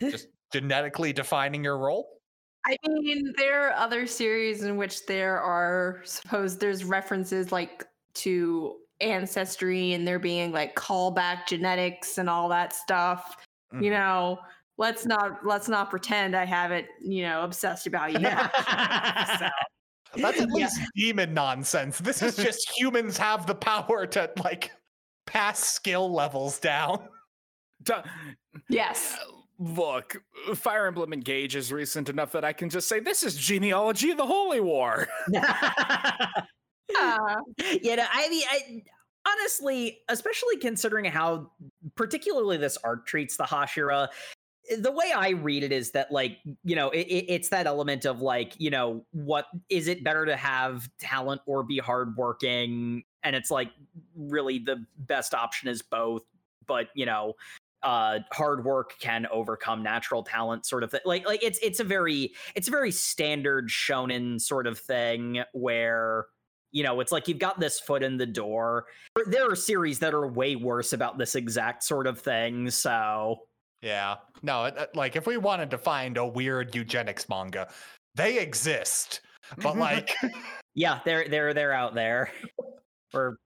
[0.00, 2.08] Just genetically defining your role.
[2.64, 8.76] I mean, there are other series in which there are suppose there's references like to
[9.00, 13.36] ancestry and there being like callback genetics and all that stuff.
[13.72, 13.90] You Mhm.
[13.92, 14.38] know,
[14.76, 18.18] let's not let's not pretend I have it, you know, obsessed about you.
[18.18, 18.22] So,
[20.20, 20.54] That's at Yeah.
[20.54, 21.98] least demon nonsense.
[21.98, 24.72] This is just humans have the power to like
[25.26, 27.08] pass skill levels down.
[27.82, 28.02] Duh.
[28.68, 29.16] yes.
[29.58, 30.22] Look,
[30.54, 34.16] Fire Emblem Engage is recent enough that I can just say this is genealogy of
[34.18, 35.08] the Holy War.
[36.88, 37.36] Yeah.
[37.82, 38.82] you know, I mean, I,
[39.26, 41.50] honestly, especially considering how
[41.94, 44.08] particularly this arc treats the Hashira,
[44.78, 48.20] the way I read it is that, like, you know, it- it's that element of
[48.22, 53.04] like, you know, what is it better to have talent or be hardworking?
[53.24, 53.70] And it's like,
[54.14, 56.22] really, the best option is both.
[56.66, 57.34] But you know,
[57.82, 61.00] uh, hard work can overcome natural talent, sort of thing.
[61.04, 66.26] Like, like it's it's a very it's a very standard shonen sort of thing where
[66.72, 68.86] you know, it's like you've got this foot in the door.
[69.26, 72.70] There are series that are way worse about this exact sort of thing.
[72.70, 73.40] So,
[73.82, 74.16] Yeah.
[74.42, 77.68] No, it, it- like if we wanted to find a weird eugenics manga,
[78.14, 79.20] they exist.
[79.58, 80.10] But like
[80.74, 82.30] yeah, they're they're they're out there.
[83.14, 83.36] Or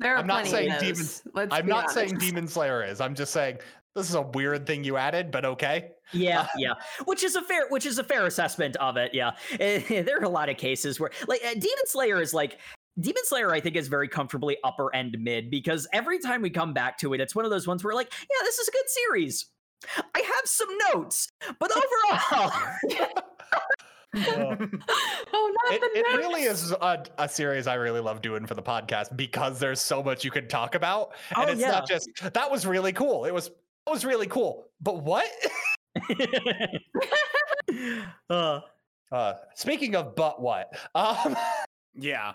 [0.00, 1.22] There are I'm not saying of Demon- those.
[1.32, 2.18] Let's I'm be not saying.
[2.18, 3.00] Demon Slayer is.
[3.00, 3.56] I'm just saying
[3.94, 5.92] this is a weird thing you added, but okay.
[6.12, 9.12] Yeah, yeah, which is a fair which is a fair assessment of it.
[9.14, 12.58] Yeah, there are a lot of cases where like uh, Demon Slayer is like.
[13.00, 16.74] Demon Slayer, I think, is very comfortably upper end mid because every time we come
[16.74, 18.88] back to it, it's one of those ones where, like, yeah, this is a good
[18.88, 19.46] series.
[20.16, 21.28] I have some notes,
[21.60, 22.50] but overall,
[24.16, 28.46] Uh, oh, not it, the it really is a, a series I really love doing
[28.46, 31.12] for the podcast because there's so much you can talk about.
[31.36, 31.70] And Oh, it's yeah.
[31.70, 33.26] not just that was really cool.
[33.26, 34.66] It was that was really cool.
[34.80, 35.26] But what?
[38.30, 38.60] uh,
[39.10, 40.72] Uh speaking of but what?
[40.94, 41.36] Um
[41.94, 42.32] yeah.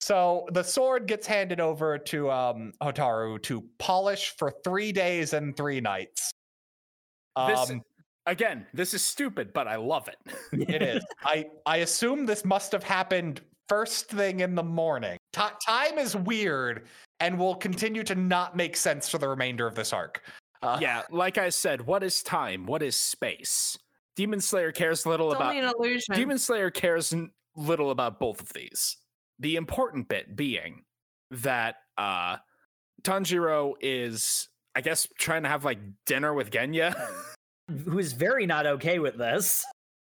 [0.00, 5.56] So the sword gets handed over to um, Hotaru to polish for three days and
[5.56, 6.30] three nights.
[7.46, 7.82] This- Um,
[8.26, 10.16] Again, this is stupid, but I love it.
[10.68, 11.04] it is.
[11.22, 15.18] I I assume this must have happened first thing in the morning.
[15.34, 16.86] Ti time is weird
[17.20, 20.22] and will continue to not make sense for the remainder of this arc.
[20.64, 22.66] Uh, yeah, like I said, what is time?
[22.66, 23.78] What is space?
[24.16, 26.14] Demon Slayer cares little It's about only an illusion.
[26.14, 28.96] Demon Slayer cares n- little about both of these.
[29.40, 30.84] The important bit being
[31.30, 32.36] that uh
[33.02, 36.94] Tanjiro is I guess trying to have like dinner with Genya.
[37.86, 39.64] who's very not okay with this.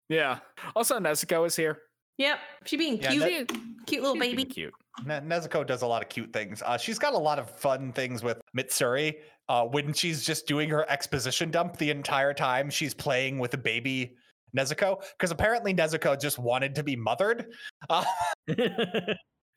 [0.09, 0.39] yeah.
[0.75, 1.79] Also Nezuko is here.
[2.17, 2.39] Yep.
[2.65, 3.47] She being Yeah, cute.
[3.49, 4.45] that- cute little She's baby.
[4.45, 4.73] Cute.
[5.05, 6.61] Ne- Nezuko does a lot of cute things.
[6.65, 9.15] Uh, she's got a lot of fun things with Mitsuri.
[9.47, 13.57] Uh, when she's just doing her exposition dump the entire time, she's playing with a
[13.57, 14.15] baby
[14.57, 17.53] Nezuko because apparently Nezuko just wanted to be mothered.
[17.89, 18.03] Uh,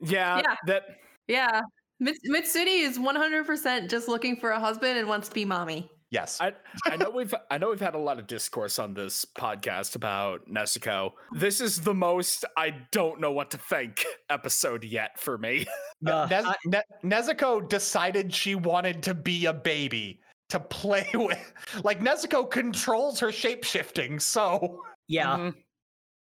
[0.00, 0.54] Yeah, Yeah.
[0.66, 0.82] that
[1.26, 1.60] Yeah.
[2.00, 5.90] Mits- Mitsuri is 100% just looking for a husband and wants to be mommy.
[6.10, 6.52] Yes, I
[6.86, 10.48] I know we've I know we've had a lot of discourse on this podcast about
[10.48, 11.12] Nezuko.
[11.32, 15.66] This is the most I don't know what to think episode yet for me.
[16.06, 21.08] Uh, Uh, Nez- I- Ne- Nezuko decided she wanted to be a baby to play
[21.14, 21.52] with.
[21.82, 25.54] Like Nezuko controls her shape shifting, so yeah, Mhm.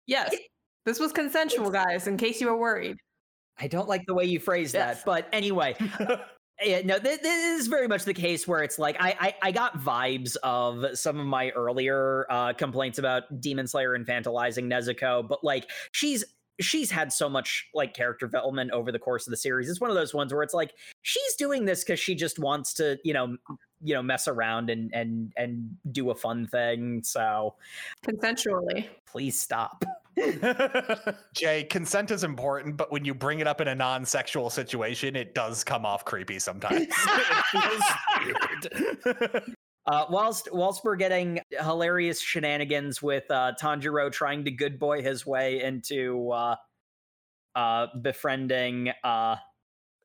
[0.06, 0.34] Yes.
[0.86, 2.96] This was consensual, guys, in case you were worried.
[3.58, 4.98] I don't like the way you phrased Yes.
[4.98, 5.74] that, but anyway,
[6.62, 9.52] yeah, no, this, this is very much the case where it's like I, I I
[9.52, 15.44] got vibes of some of my earlier uh, complaints about Demon Slayer infantilizing Nezuko, but
[15.44, 16.24] like she's
[16.60, 19.68] she's had so much like character development over the course of the series.
[19.68, 22.72] It's one of those ones where it's like she's doing this because she just wants
[22.74, 23.36] to, you know,
[23.82, 27.02] you know, mess around and and and do a fun thing.
[27.04, 27.54] So
[28.02, 28.86] Consensually.
[29.06, 29.84] please stop.
[31.34, 35.34] Jay, consent is important, but when you bring it up in a non-sexual situation, it
[35.34, 36.86] does come off creepy sometimes.
[37.54, 37.82] it
[39.04, 39.42] weird.
[39.88, 45.24] Uh, whilst whilst we're getting hilarious shenanigans with uh, Tanjiro trying to good boy his
[45.24, 46.56] way into uh,
[47.54, 49.36] uh, befriending uh,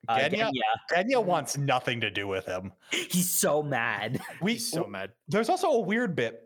[0.08, 0.30] uh, Genya?
[0.30, 0.50] Genya.
[0.88, 2.72] Kenya wants nothing to do with him.
[2.90, 4.20] He's so mad.
[4.40, 5.10] We He's so mad.
[5.28, 6.41] there's also a weird bit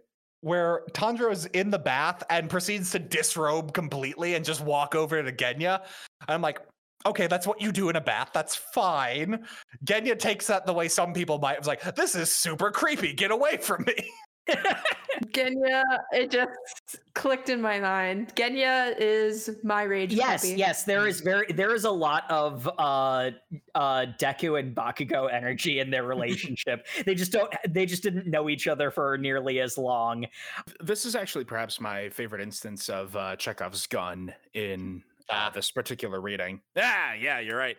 [0.46, 5.32] where Tanjiro's in the bath and proceeds to disrobe completely and just walk over to
[5.32, 5.82] Genya.
[6.28, 6.60] I'm like,
[7.04, 8.30] okay, that's what you do in a bath.
[8.32, 9.44] That's fine.
[9.84, 11.58] Genya takes that the way some people might.
[11.58, 13.12] was like, this is super creepy.
[13.12, 13.94] Get away from me.
[15.32, 15.82] Genya,
[16.12, 16.50] it just
[17.14, 18.34] clicked in my mind.
[18.36, 20.12] Genya is my rage.
[20.12, 20.58] yes, puppy.
[20.58, 23.30] yes, there is very there is a lot of uh
[23.74, 26.86] uh Deku and Bakugo energy in their relationship.
[27.06, 30.26] they just don't they just didn't know each other for nearly as long.
[30.80, 35.50] This is actually perhaps my favorite instance of uh, Chekhov's gun in uh, Ah.
[35.52, 36.60] this particular reading.
[36.76, 37.76] Yeah, yeah, you're right.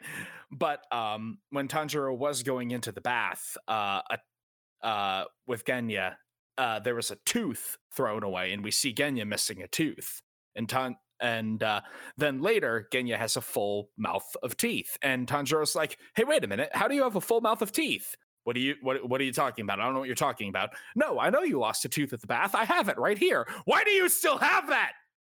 [0.51, 6.15] But um, when Tanjiro was going into the bath uh, a- uh, with Genya,
[6.57, 10.21] uh, there was a tooth thrown away, and we see Genya missing a tooth.
[10.55, 11.81] And Tan- and uh,
[12.17, 16.47] then later, Genya has a full mouth of teeth, and Tanjiro's like, "Hey, wait a
[16.47, 16.69] minute!
[16.73, 19.25] How do you have a full mouth of teeth?" What are you what what are
[19.25, 19.81] you talking about?
[19.81, 20.69] I don't know what you're talking about.
[20.95, 22.55] No, I know you lost a tooth at the bath.
[22.55, 23.45] I have it right here.
[23.65, 24.93] Why do you still have that?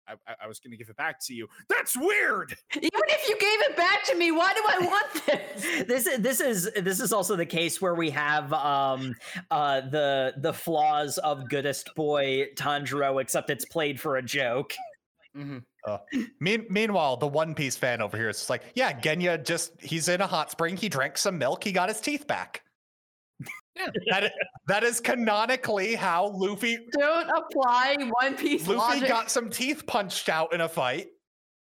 [0.09, 1.47] I, I, I was going to give it back to you.
[1.69, 2.55] That's weird.
[2.75, 5.85] Even if you gave it back to me, why do I want this?
[5.87, 9.13] this is this is this is also the case where we have um
[9.51, 14.73] uh the the flaws of goodest boy Tanjiro except it's played for a joke.
[16.39, 20.09] Mean- meanwhile, the One Piece fan over here is just like, yeah, Genya just, he's
[20.09, 20.75] in a hot spring.
[20.75, 21.63] He drank some milk.
[21.63, 22.63] He got his teeth back.
[23.79, 23.87] Yeah.
[24.11, 24.31] that, is,
[24.67, 28.77] that is canonically how Luffy Don't apply One Piece logic.
[28.77, 29.09] Luffy logic.
[29.09, 31.07] got some teeth punched out in a fight,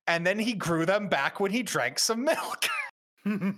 [0.08, 2.68] and then he grew them back when he drank some milk.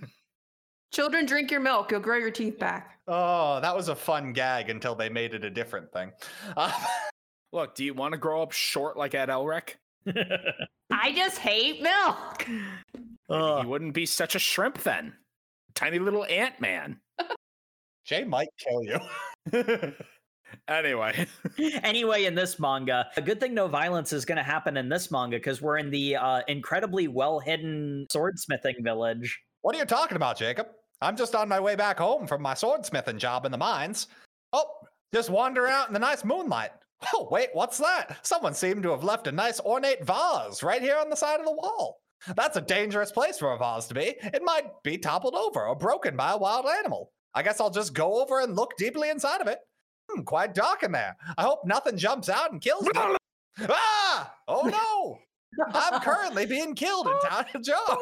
[0.91, 1.89] Children, drink your milk.
[1.91, 2.99] You'll grow your teeth back.
[3.07, 6.11] oh, that was a fun gag until they made it a different thing.
[6.55, 6.71] Uh,
[7.51, 9.75] Look, do you want to grow up short like Ed Elric?
[10.91, 12.47] I just hate milk.
[13.29, 13.61] Ugh.
[13.61, 15.13] He wouldn't be such a shrimp then.
[15.75, 16.99] Tiny little ant man.
[18.05, 19.93] Jay might kill you.
[20.67, 21.27] Anyway,
[21.83, 25.11] anyway, in this manga, a good thing no violence is going to happen in this
[25.11, 29.39] manga because we're in the uh, incredibly well hidden swordsmithing village.
[29.61, 30.67] What are you talking about, Jacob?
[31.01, 34.07] I'm just on my way back home from my swordsmithing job in the mines.
[34.53, 34.65] Oh,
[35.13, 36.71] just wander out in the nice moonlight.
[37.13, 38.25] Oh, wait, what's that?
[38.25, 41.45] Someone seemed to have left a nice ornate vase right here on the side of
[41.45, 41.99] the wall.
[42.37, 44.15] That's a dangerous place for a vase to be.
[44.21, 47.11] It might be toppled over or broken by a wild animal.
[47.35, 49.59] I guess I'll just go over and look deeply inside of it.
[50.11, 51.15] Hmm, quite dark in there.
[51.37, 52.91] I hope nothing jumps out and kills me.
[53.69, 54.33] ah!
[54.47, 55.19] Oh no!
[55.73, 57.97] I'm currently being killed in Town of Joe.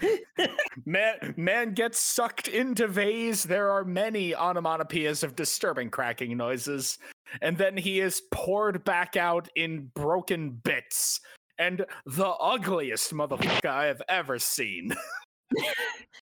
[0.86, 3.44] man, man gets sucked into vase.
[3.44, 6.98] There are many onomatopoeias of disturbing cracking noises,
[7.42, 11.20] and then he is poured back out in broken bits.
[11.58, 14.92] And the ugliest motherfucker I have ever seen.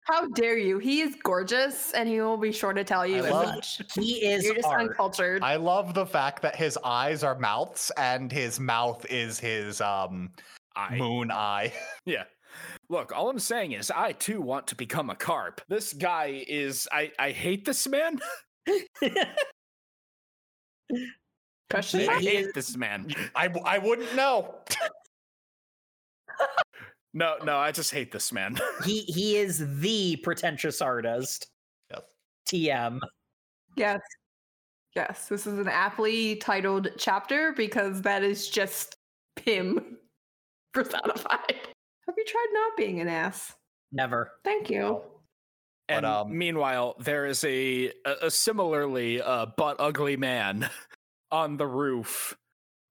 [0.07, 0.77] How dare you?
[0.79, 3.81] He is gorgeous, and he will be sure to tell you as love- much.
[3.93, 4.81] He is You're just art.
[4.81, 5.43] uncultured.
[5.43, 10.31] I love the fact that his eyes are mouths and his mouth is his um
[10.77, 11.73] I moon eye.
[12.05, 12.23] Yeah.
[12.89, 15.59] Look, all I'm saying is I too want to become a carp.
[15.67, 18.19] This guy is I I hate this man.
[21.69, 23.13] Question I hate this man.
[23.35, 24.55] I I wouldn't know.
[27.17, 28.59] No, no, I just hate this man.
[28.85, 31.47] he he is the pretentious artist.
[31.89, 32.01] Yes.
[32.47, 32.99] TM.
[33.75, 34.01] Yes.
[34.95, 35.27] Yes.
[35.27, 38.97] This is an aptly titled chapter because that is just
[39.41, 39.97] him
[40.75, 41.55] personified.
[42.05, 43.55] Have you tried not being an ass?
[43.91, 44.33] Never.
[44.43, 45.01] Thank you.
[45.87, 50.69] But, And um, meanwhile, there is a, a, a similarly uh, but ugly man
[51.31, 52.37] on the roof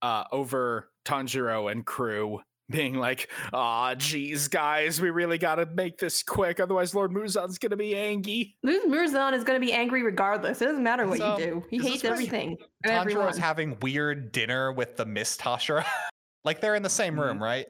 [0.03, 2.41] uh, over Tanjiro and crew,
[2.71, 7.59] being like, "Ah, geez, guys, we really got to make this quick, otherwise Lord Muzan's
[7.59, 10.61] gonna be angry." Luz Murzan is going to be angry regardless.
[10.61, 11.65] It doesn't matter what um, you do.
[11.71, 15.85] He hates everything and Tanjiro is having weird dinner with the Mist Hashira.
[16.45, 17.67] like they're in the same room, right?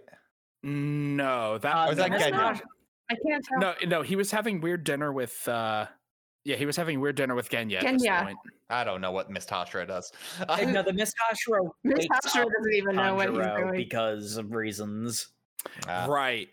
[0.62, 2.30] No, that Uh, Or is that that's Genya?
[2.32, 2.62] not-
[3.08, 3.58] I can't tell.
[3.60, 5.46] no, no, he was having weird dinner with.
[5.48, 5.86] uh
[6.46, 7.82] Yeah, he was having weird dinner with Genya.
[7.82, 8.22] at this Genya.
[8.22, 8.38] point.
[8.70, 10.12] I don't know what Mist Hashira does.
[10.48, 13.72] Uh, no, the Mist Hashira Miss wakes Hashira up doesn't even know what he's doing.
[13.76, 15.28] because of reasons.
[15.88, 16.48] Uh, Right.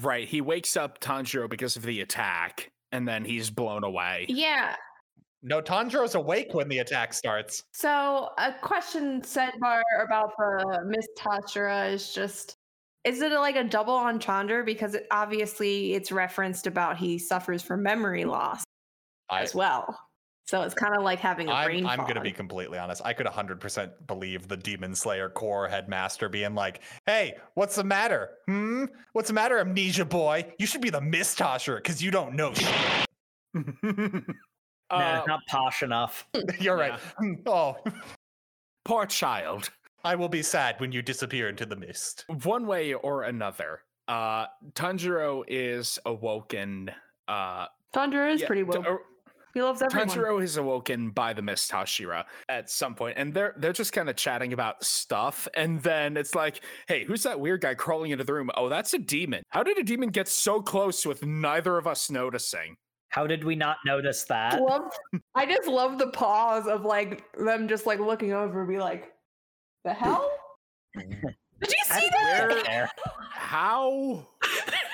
[0.00, 0.26] Right.
[0.26, 4.26] He wakes up Tanjiro because of the attack, and then he's blown away.
[4.28, 4.74] Yeah.
[5.42, 7.62] no, Tanjiro's awake when the attack starts.
[7.72, 12.56] So a question said bar about the Mist Hashira is just
[13.04, 17.80] is it like a double entendre because it, obviously it's referenced about he suffers from
[17.84, 18.64] memory loss
[19.30, 19.98] I, as well.
[20.46, 23.02] So it's kind of like having a brain I'm, I'm gonna be completely honest.
[23.04, 28.30] I could 100% believe the Demon Slayer Corps headmaster being like, "Hey, what's the matter?
[28.46, 30.52] Hmm, what's the matter, Amnesia boy?
[30.58, 33.06] You should be the Miss Tosher because you don't know shit."
[33.82, 34.20] nah,
[34.90, 36.28] Uh, not posh enough.
[36.60, 36.92] You're right.
[36.92, 36.98] Yeah.
[37.18, 37.76] Hmm, Oh,
[38.84, 39.70] poor child.
[40.04, 42.24] I will be sad when you disappear into the mist.
[42.44, 46.92] One way or another, uh, Tanjiro is awoken.
[47.26, 49.00] Uh, Thunder is yeah, pretty t- woke.
[49.56, 50.08] Or- He loves everyone.
[50.08, 54.08] Tanjiro is awoken by the Mist Hashira at some point, and they're they're just kind
[54.10, 58.24] of chatting about stuff, and then it's like, "Hey, who's that weird guy crawling into
[58.24, 58.50] the room?
[58.56, 59.42] Oh, that's a demon.
[59.50, 62.76] How did a demon get so close with neither of us noticing?"
[63.10, 64.60] How did we not notice that?
[64.60, 64.90] love
[65.34, 69.14] I just love the pause of like them just like looking over and be like,
[69.84, 70.30] the hell?
[70.98, 71.08] Did
[71.62, 72.48] you see that?
[72.68, 72.90] Where-
[73.30, 74.28] How?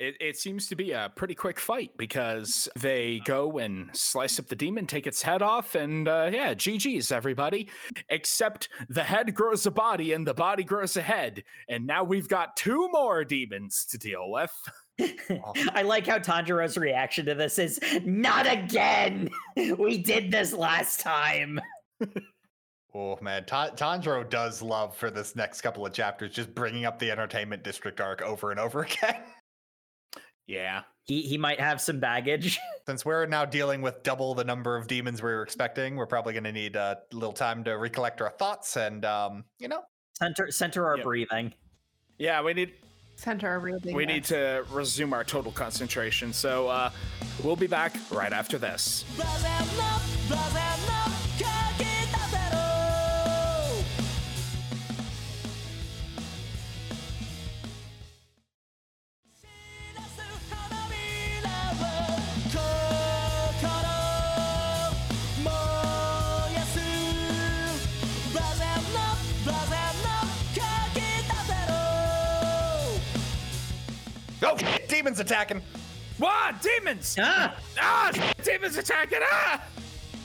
[0.00, 4.46] It, it seems to be a pretty quick fight because they go and slice up
[4.46, 7.68] the demon, take its head off, and uh, yeah, GG's everybody.
[8.08, 12.28] Except the head grows a body and the body grows a head, and now we've
[12.28, 14.52] got two more demons to deal with.
[15.74, 19.28] I like how Tanjiro's reaction to this is not again.
[19.78, 21.60] We did this last time.
[22.92, 26.98] Oh man, Ta- Tanjiro does love for this next couple of chapters just bringing up
[26.98, 29.22] the entertainment district arc over and over again.
[30.50, 30.82] Yeah.
[31.04, 32.58] He he might have some baggage.
[32.86, 36.32] Since we're now dealing with double the number of demons we were expecting, we're probably
[36.32, 39.82] going to need a little time to recollect our thoughts and um, you know,
[40.14, 41.04] center center our yep.
[41.04, 41.54] breathing.
[42.18, 42.72] Yeah, we need
[43.14, 43.94] center our breathing.
[43.94, 46.32] We need to resume our total concentration.
[46.32, 46.90] So uh,
[47.44, 49.04] we'll be back right after this.
[49.16, 50.89] Blah, blah, blah,
[75.00, 75.62] demons attacking.
[76.18, 77.16] What demons?
[77.18, 78.12] Ah, Ah,
[78.44, 79.20] demons attacking!
[79.22, 79.62] Ah!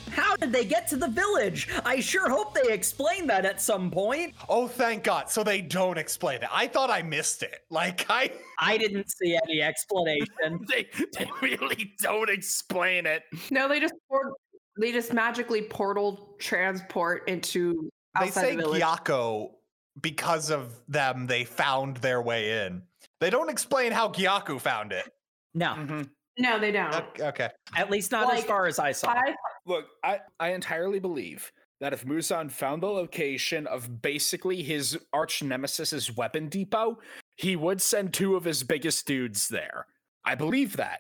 [0.09, 1.69] how did they get to the village?
[1.86, 4.34] I sure hope they explain that at some point.
[4.47, 5.30] Oh, thank God.
[5.30, 6.49] So they don't explain it.
[6.51, 7.59] I thought I missed it.
[7.69, 8.32] Like, I.
[8.59, 10.59] I didn't see any explanation.
[10.69, 13.23] They they really don't explain it.
[13.49, 14.34] No, they just port-
[14.80, 18.82] they just magically portal transport into They outside say the village.
[18.82, 19.51] Gyokko
[20.01, 22.82] because of them, they found their way in.
[23.22, 25.09] They don't explain how Gyokko found it.
[25.53, 26.01] No, Mm-hmm.
[26.38, 26.93] No, they don't.
[26.93, 27.49] Ok- Okay.
[27.78, 29.11] at least not as far as I saw.
[29.11, 29.34] I
[29.66, 31.49] Look, I, I entirely believe
[31.80, 36.99] that if Muzan found the location of basically his arch nemesis's weapon depot,
[37.38, 39.86] he would send two of his biggest dudes there.
[40.26, 40.99] I believe that.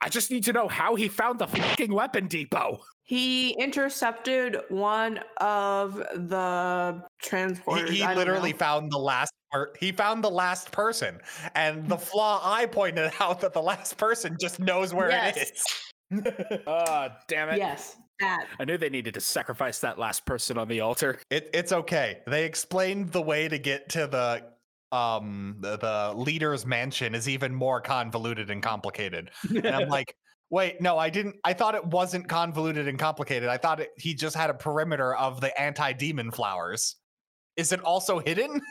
[0.00, 2.80] I just need to know how he found the fucking weapon depot.
[3.04, 7.88] he intercepted one of the He, transporters.
[7.90, 8.58] he I don't literally know.
[8.58, 11.20] found the last per- he found the last person.
[11.54, 15.50] And the flaw I pointed out that the last person just knows where it Yes.
[15.50, 15.64] is.
[16.66, 17.56] Ah, damn it.
[17.58, 18.46] Yes, that.
[18.60, 21.18] I knew they needed to sacrifice that last person on the altar.
[21.30, 22.20] It, it's okay.
[22.26, 24.52] They explained the way to get to the
[24.96, 29.30] um the, the leader's mansion is even more convoluted and complicated.
[29.50, 30.14] And I'm like,
[30.54, 31.34] wait, no, I didn't.
[31.44, 33.48] I thought it wasn't convoluted and complicated.
[33.48, 36.94] I thought it, he just had a perimeter of the anti-demon flowers.
[37.56, 38.62] Is it also hidden?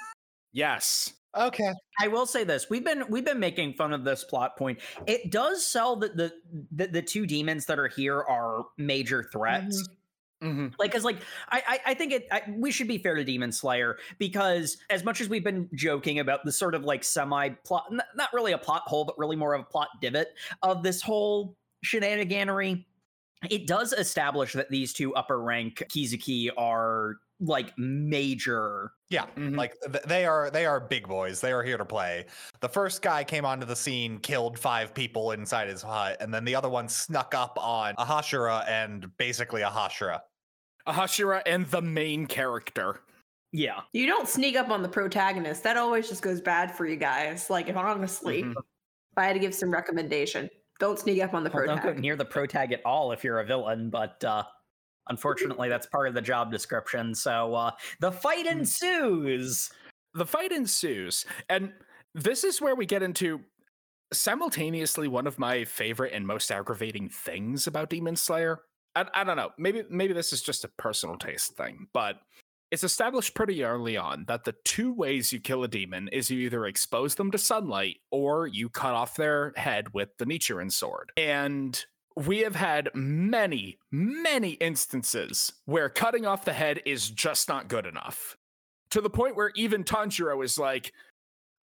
[0.56, 1.12] Yes.
[1.36, 1.74] Okay.
[2.00, 4.82] I will say this: we've been we've been making fun of this plot point.
[5.08, 6.32] It does sell that the,
[6.72, 9.90] the the two demons that are here are major threats.
[10.44, 10.68] Mm-hmm.
[10.78, 11.18] Like, cause like
[11.50, 15.04] I I, I think it I, we should be fair to Demon Slayer because as
[15.04, 18.52] much as we've been joking about the sort of like semi plot, n- not really
[18.52, 20.28] a plot hole, but really more of a plot divot
[20.62, 22.86] of this whole shenaniganery.
[23.50, 29.58] It does establish that these two upper rank Kizuki are like major Yeah, Mhm.
[29.58, 31.42] like th- they are they are big boys.
[31.42, 32.26] They are here to play.
[32.62, 36.46] The first guy came onto the scene, killed five people inside his hut, and then
[36.46, 40.22] the other one snuck up on a Hashira and basically a Hashira.
[40.88, 43.02] Ahashira and the main character.
[43.52, 45.64] yeah You don't sneak up on the protagonist.
[45.64, 47.50] That always just goes bad for you guys.
[47.50, 48.52] Like, if honestly, Mhm.
[48.52, 50.50] if I had to give some recommendation,
[50.84, 53.24] don't sneak up on the Well, don't go near the pro tag at all if
[53.24, 54.44] you're a villain, but uh,
[55.08, 57.16] unfortunately, that's part of the job description.
[57.16, 57.72] So uh,
[58.02, 59.72] the fight ensues.
[60.14, 61.72] the fight ensues, and
[62.14, 63.40] this is where we get into
[64.12, 68.60] simultaneously one of my favorite and most aggravating things about Demon Slayer.
[68.94, 69.52] I, I don't know.
[69.58, 72.18] Maybe maybe this is just a personal taste thing, but
[72.74, 76.40] it's established pretty early on that the two ways you kill a demon is you
[76.40, 81.12] either expose them to sunlight or you cut off their head with the Nichirin sword.
[81.16, 81.80] And
[82.18, 87.86] we have had many, many instances where cutting off the head is just not good
[87.86, 88.36] enough.
[88.90, 90.94] To the point where even Tanjiro is like,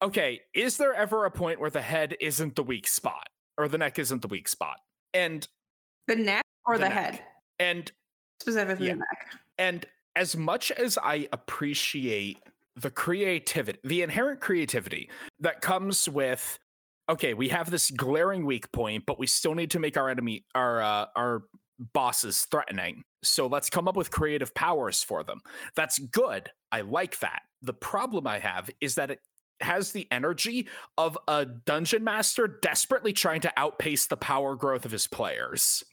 [0.03, 3.80] okay, is there ever a point where the head isn't the weak spot or the
[3.80, 4.78] neck isn't the weak spot?
[5.16, 5.47] And
[6.05, 7.20] The neck or The the, head?
[7.57, 7.91] and
[8.41, 8.93] Specifically Yeah.
[8.93, 9.36] the neck.
[9.57, 9.86] and
[10.16, 12.39] as much as I appreciate
[12.76, 16.60] the creativity, the inherent creativity that comes with,
[17.10, 20.45] okay, we have this glaring weak point, but we still need to make our enemy,
[20.55, 21.43] our uh, our
[21.93, 23.03] bosses threatening.
[23.24, 25.39] So let's come up with creative powers for them.
[25.76, 26.49] That's good.
[26.72, 27.41] I like that.
[27.62, 29.20] The problem I have is that it
[29.62, 34.91] has the energy of a dungeon master desperately trying to outpace the power growth of
[34.91, 35.84] his players.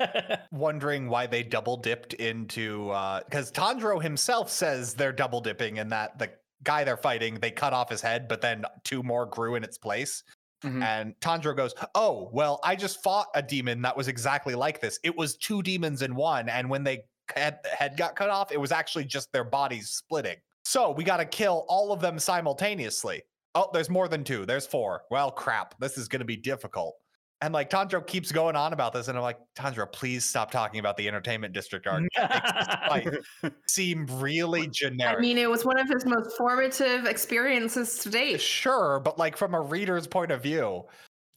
[0.50, 2.86] wondering why they double dipped into
[3.26, 6.30] because Tanjiro himself says they're double dipping in that the
[6.62, 9.78] guy they're fighting they cut off his head, but then two more grew in its
[9.78, 10.22] place.
[10.64, 10.82] Mhm.
[10.82, 14.98] And Tanjiro goes, "Oh well, I just fought a demon that was exactly like this.
[15.02, 17.04] It was two demons in one, and when they
[17.34, 20.36] head, head got cut off, it was actually just their bodies splitting.
[20.66, 23.22] So we got to kill all of them simultaneously.
[23.54, 24.44] Oh, there's more than two.
[24.44, 25.02] There's four.
[25.12, 25.78] Well, crap.
[25.78, 26.96] This is going to be difficult."
[27.40, 30.80] And like Tanjiro keeps going on about this, and I'm like, Tanjiro, please stop talking
[30.80, 32.02] about the entertainment district arc.
[32.16, 33.22] It
[33.68, 35.18] seem really generic.
[35.18, 38.40] I mean, it was one of his most formative experiences to date.
[38.40, 40.82] sure, but like from a reader's point of view,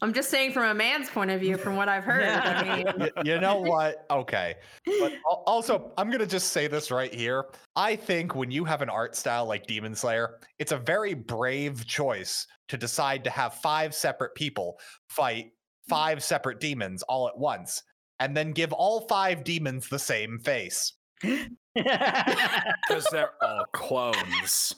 [0.02, 2.24] I'm just saying from a man's point of view, from what I've heard.
[2.24, 4.06] I mean, y- you know what?
[4.10, 4.56] Okay.
[5.00, 7.46] But also, I'm going to just say this right here.
[7.76, 11.86] I think when you have an art style like Demon Slayer, it's a very brave
[11.86, 14.80] choice to decide to have five separate people
[15.10, 15.52] fight
[15.90, 17.82] five separate demons all at once
[18.20, 20.94] and then give all five demons the same face.
[21.76, 24.74] Because they're all clones.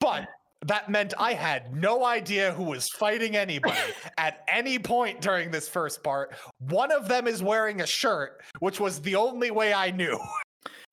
[0.00, 0.26] But
[0.64, 3.76] that meant I had no idea who was fighting anybody
[4.18, 6.34] at any point during this first part.
[6.58, 10.18] One of them is wearing a shirt, which was the only way I knew.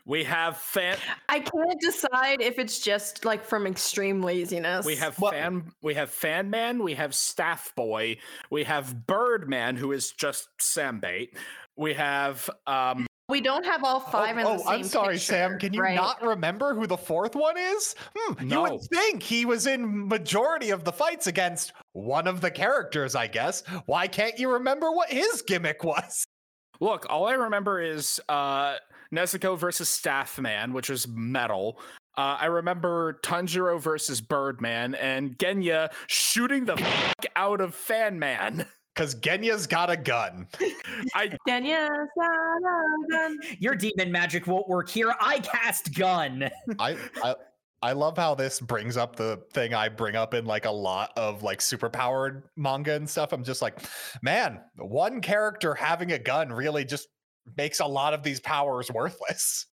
[0.06, 0.98] We have fan
[1.30, 4.86] I can't decide if it's just like from extreme laziness.
[4.86, 8.18] we have Well- fan we have fan man, we have staff boy,
[8.52, 11.38] we have birdman who is just Sam bait.
[11.78, 15.18] We have um We don't have all five oh, in oh, the same I'm sorry,
[15.18, 15.58] Sam.
[15.58, 15.96] Can you right?
[15.96, 17.96] not remember who the fourth one is?
[18.16, 22.52] Hmm, You would think he was in majority of the fights against one of the
[22.52, 23.64] characters, I guess.
[23.88, 26.28] Why can't you remember what his gimmick was?
[26.80, 28.76] look, all I remember is uh
[29.12, 31.80] Nezuko versus Staffman, which was metal.
[32.16, 38.68] Uh, I remember Tanjiro versus Birdman and Genya shooting the fuck out of Fan Man.
[38.94, 40.48] Because Genya's got a gun.
[41.16, 43.36] I Daniel Sanagan.
[43.60, 45.14] Your demon magic won't work here.
[45.20, 46.50] I cast gun.
[46.80, 47.36] I, I
[47.82, 51.12] I love how this brings up the thing I bring up in like a lot
[51.18, 53.34] of like superpowered manga and stuff.
[53.34, 53.80] I'm just like,
[54.22, 57.10] man, one character having a gun really just
[57.58, 59.66] makes a lot of these powers worthless.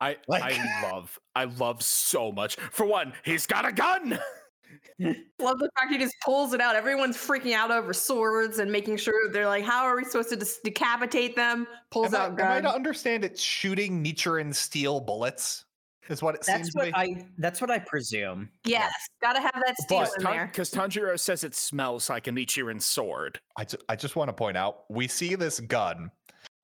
[0.00, 2.56] I Like- I love I love so much.
[2.72, 4.18] For one, he's got a gun.
[5.00, 6.74] Love the fact he just pulls it out.
[6.76, 10.36] Everyone's freaking out over swords and making sure they're like, how are we supposed to
[10.36, 11.66] dis- decapitate them?
[11.90, 12.62] Pulls Am I, out am I gun.
[12.64, 15.64] to understand it's shooting Nichirin steel bullets?
[16.08, 16.94] Is what it seems That's to what be.
[16.94, 17.26] I.
[17.36, 18.48] That's what I presume.
[18.64, 18.90] yes,
[19.20, 20.46] gotta have that steel in there.
[20.46, 23.38] Because Tanjiro says it smells like a Nichirin sword.
[23.58, 26.10] I, ju- I just want to point out we see this gun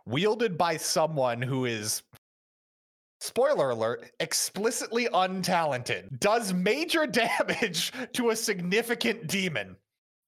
[0.07, 2.03] wielded by someone who is
[3.21, 9.77] spoiler alert explicitly untalented does major damage to a significant demon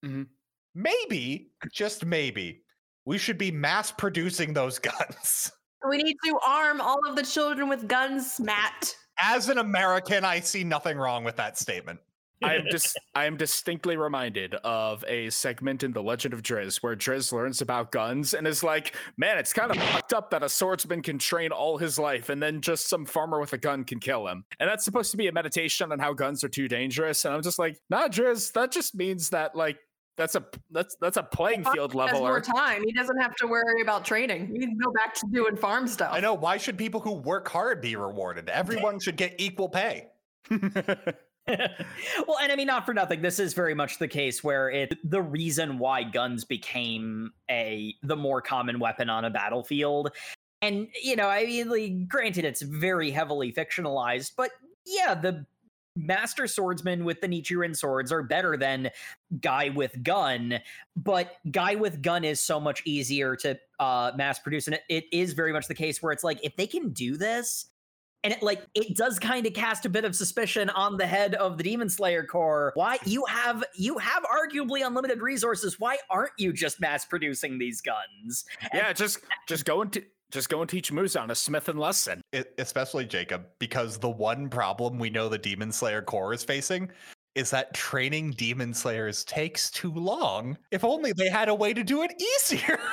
[0.05, 0.27] Mhm.
[0.75, 2.63] maybe just maybe
[3.07, 5.51] we should be mass producing those guns
[5.89, 8.95] We need to arm all of the children with guns, Matt.
[9.19, 11.99] as an american i see nothing wrong with that statement
[12.43, 16.83] I am just I am distinctly reminded of a segment in The Legend of Drizzt
[16.83, 20.43] where Drizzt learns about guns and is like, man, it's kind of fucked up that
[20.43, 23.85] a swordsman can train all his life and then just some farmer with a gun
[23.85, 24.45] can kill him.
[24.61, 27.25] And that's supposed to be a meditation on how guns are too dangerous.
[27.25, 29.79] And I'm just like, nah, Drizzt, that just means that like
[30.17, 32.15] that's a that's that's a playing field level.
[32.15, 32.83] has more time.
[32.85, 34.47] He doesn't have to worry about training.
[34.47, 36.13] He can go back to doing farm stuff.
[36.13, 40.09] i know why should people who work hard be rewarded everyone should get equal pay
[41.49, 43.23] well, and I mean, not for nothing.
[43.23, 48.17] This is very much the case where it the reason why guns became a the
[48.17, 50.11] more common weapon on a battlefield,
[50.61, 54.51] and you know, I mean, like, granted, it's very heavily fictionalized, but
[54.85, 55.47] yeah, the
[55.97, 58.91] master swordsman with the Nichirin swords are better than
[59.41, 60.61] guy with gun,
[60.97, 65.05] but guy with gun is so much easier to uh, mass produce, and it, it
[65.13, 67.67] is very much the case where it's like if they can do this.
[68.25, 71.35] And it like it does kind of cast a bit of suspicion on the head
[71.35, 72.73] of the Demon Slayer Corps.
[72.75, 75.79] Why you have you have arguably unlimited resources?
[75.79, 78.45] Why aren't you just mass producing these guns?
[78.75, 82.21] Yeah, just just go and just go and teach Muzan a Smith and lesson.
[82.35, 86.91] E- especially Jacob, because the one problem we know the Demon Slayer Corps is facing
[87.37, 90.57] is that training Demon Slayers takes too long.
[90.71, 92.79] If only they had a way to do it easier.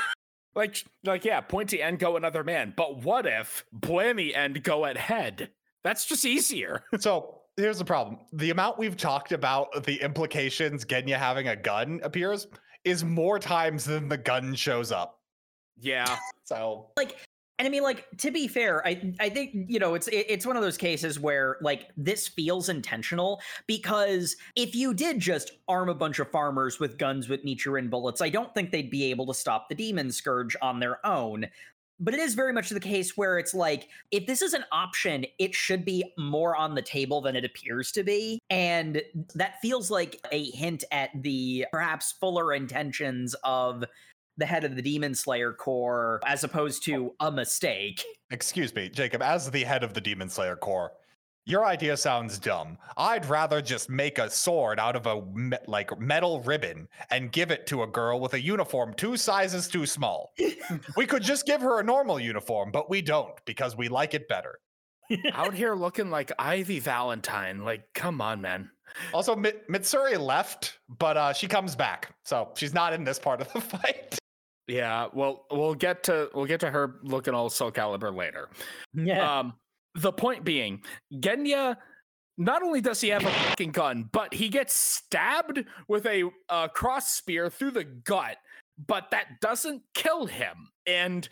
[0.56, 2.74] Like like yeah, pointy end go another man.
[2.76, 5.50] But what if blammy end go at head?
[5.84, 6.84] That's just easier.
[7.00, 12.00] so here's the problem: the amount we've talked about the implications Genya having a gun
[12.04, 12.48] appears
[12.84, 15.20] is more times than the gun shows up.
[15.80, 16.18] yeah.
[16.46, 17.16] So like
[17.60, 20.46] and i mean like to be fair i i think you know it's it- it's
[20.46, 25.90] one of those cases where like this feels intentional because if you did just arm
[25.90, 29.26] a bunch of farmers with guns with Nichirin bullets i don't think they'd be able
[29.28, 31.46] to stop the demon scourge on their own.
[32.00, 35.26] But it is very much the case where it's like if this is an option
[35.40, 38.40] it should be more on the table than it appears to be.
[38.50, 39.02] And
[39.36, 43.86] that feels like a hint at the perhaps fuller intentions of
[44.38, 49.22] the head of the demon slayer corps as opposed to a mistake Excuse me, Jacob,
[49.22, 50.92] as the head of the Demon Slayer Corps,
[51.46, 52.80] your idea sounds dumb.
[52.98, 57.52] I'd rather just make a sword out of a me- like metal ribbon and give
[57.52, 60.32] it to a girl with a uniform two sizes too small.
[60.98, 64.28] we could just give her a normal uniform, but we don't because we like it
[64.28, 64.58] better.
[65.34, 67.64] Out here looking like Ivy Valentine.
[67.64, 68.72] Like, come on, man.
[69.14, 73.42] Also, Mi- Mitsuri left, but uh, she comes back, so she's not in this part
[73.42, 74.18] of the fight.
[74.68, 78.50] Yeah, well, we'll get to we'll get to her looking all Soul Calibur later.
[78.94, 79.54] yeah Um,
[79.96, 80.82] the point being,
[81.16, 81.78] Genya.
[82.36, 86.68] Not only does he have a fucking gun, but he gets stabbed with a uh,
[86.70, 88.38] cross spear through the gut,
[88.88, 90.70] but that doesn't kill him.
[90.88, 91.30] And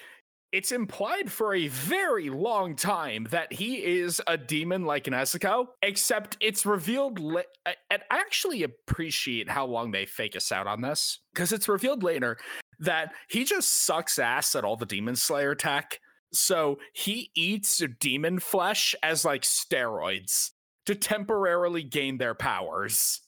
[0.51, 6.37] it's implied for a very long time that he is a demon like Nezuko, except
[6.39, 7.17] it's revealed.
[7.17, 11.67] La- and I actually appreciate how long they fake us out on this because it's
[11.67, 12.37] revealed later
[12.81, 15.99] that he just sucks ass at all the demon slayer tech.
[16.33, 20.51] So he eats demon flesh as like steroids
[20.85, 23.21] to temporarily gain their powers.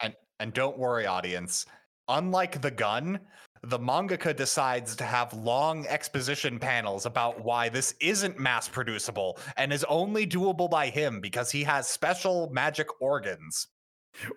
[0.00, 1.66] And and don't worry, audience.
[2.08, 3.20] Unlike the gun,
[3.62, 9.72] the mangaka decides to have long exposition panels about why this isn't mass producible and
[9.72, 13.68] is only doable by him because he has special magic organs.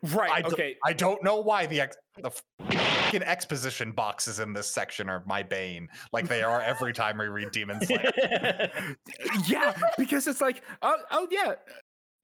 [0.04, 0.32] Right.
[0.32, 0.76] I d- okay.
[0.86, 5.44] I don't know why the ex- the fucking exposition boxes in this section are my
[5.44, 8.94] bane, like they are every time we read Demon Slayer.
[9.48, 11.54] yeah, because it's like, oh, oh yeah.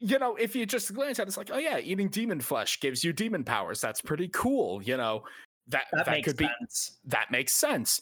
[0.01, 2.79] You know, if you just glance at it, it's like, oh yeah, eating demon flesh
[2.79, 3.81] gives you demon powers.
[3.81, 4.81] That's pretty cool.
[4.81, 5.23] You know,
[5.69, 7.99] that that, that, makes could be sense that makes sense.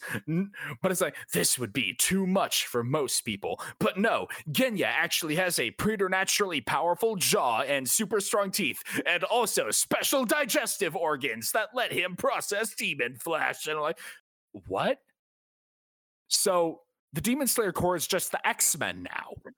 [0.82, 3.60] But it's like, this would be too much for most people.
[3.78, 9.70] But no, Genya actually has a preternaturally powerful jaw and super strong teeth, and also
[9.70, 13.66] special digestive organs that let him process demon flesh.
[13.66, 13.98] And I'm like,
[14.66, 14.98] what?
[16.28, 16.80] So
[17.12, 19.52] the Demon Slayer Corps is just the X Men now.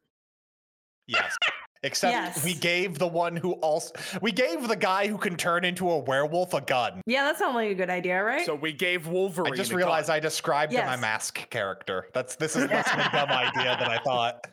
[1.07, 1.37] Yes.
[1.83, 5.89] Except we gave the one who also we gave the guy who can turn into
[5.91, 7.01] a werewolf a gun.
[7.07, 8.45] Yeah, that sounds like a good idea, right?
[8.45, 9.55] So we gave Wolverine.
[9.55, 10.17] I just a realized gun.
[10.17, 12.09] I described my mask character.
[12.13, 14.47] That's this is less of a dumb idea than I thought.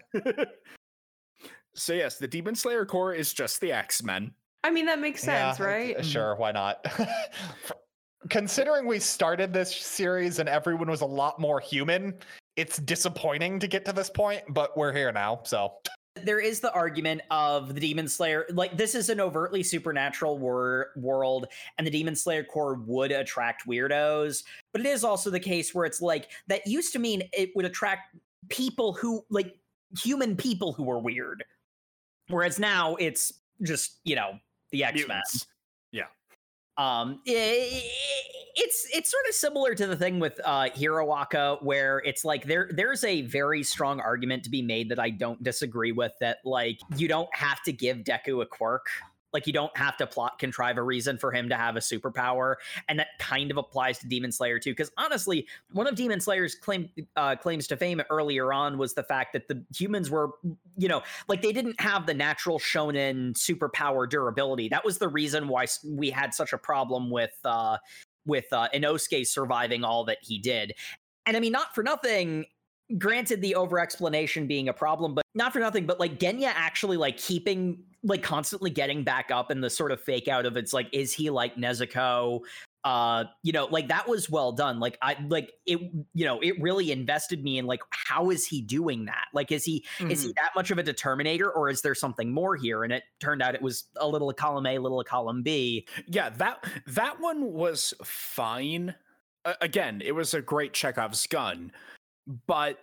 [1.76, 4.32] so yes, the Demon Slayer Corps is just the X Men.
[4.64, 5.98] I mean, that makes sense, Yeah, right?
[5.98, 6.86] uh, Sure, why not?
[8.30, 12.14] Considering we started this series and everyone was a lot more human,
[12.56, 15.74] it's disappointing to get to this point, but we're here now, so
[16.26, 20.92] there is the argument of the demon slayer like this is an overtly supernatural wor-
[20.96, 21.48] world
[21.78, 25.86] and the demon slayer corps would attract weirdos but it is also the case where
[25.86, 28.16] it's like that used to mean it would attract
[28.50, 29.58] people who like
[30.02, 31.44] human people who were weird
[32.30, 34.32] whereas now it's just you know
[34.72, 35.48] the x-men Mutants.
[36.78, 37.84] Um i-
[38.60, 42.70] it's it's sort of similar to the thing with uh Hiroaka where it's like there
[42.74, 46.80] there's a very strong argument to be made that I don't disagree with that like
[46.96, 48.88] you don't have to give Deku a quirk
[49.34, 52.56] like you don't have to plot contrive a reason for him to have a superpower
[52.88, 56.56] and that kind of applies to Demon Slayer too because honestly one of Demon Slayer's
[56.56, 60.32] claim uh, claims to fame earlier on was the fact that the humans were
[60.78, 65.48] you know like they didn't have the natural shonen superpower durability that was the reason
[65.48, 67.78] why we had such a problem with uh
[68.28, 70.74] with uh, Inosuke surviving all that he did.
[71.26, 72.46] And I mean, not for nothing,
[72.98, 76.98] granted the over explanation being a problem, but not for nothing, but like Genya actually
[76.98, 80.74] like keeping like constantly getting back up and the sort of fake out of it's
[80.74, 82.42] like, is he like Nezuko?
[82.84, 84.80] Uh, you know, like that was well done.
[84.80, 85.80] Like I like it,
[86.14, 89.26] you know, it really invested me in like how is he doing that?
[89.34, 92.56] Like, is he is he that much of a determinator or is there something more
[92.56, 92.86] here?
[92.86, 95.86] And it turned out it was a little of column A, little of column B.
[96.08, 98.96] Yeah, that that one was fine.
[99.44, 101.74] A- again, it was a great Chekhov's gun,
[102.48, 102.80] but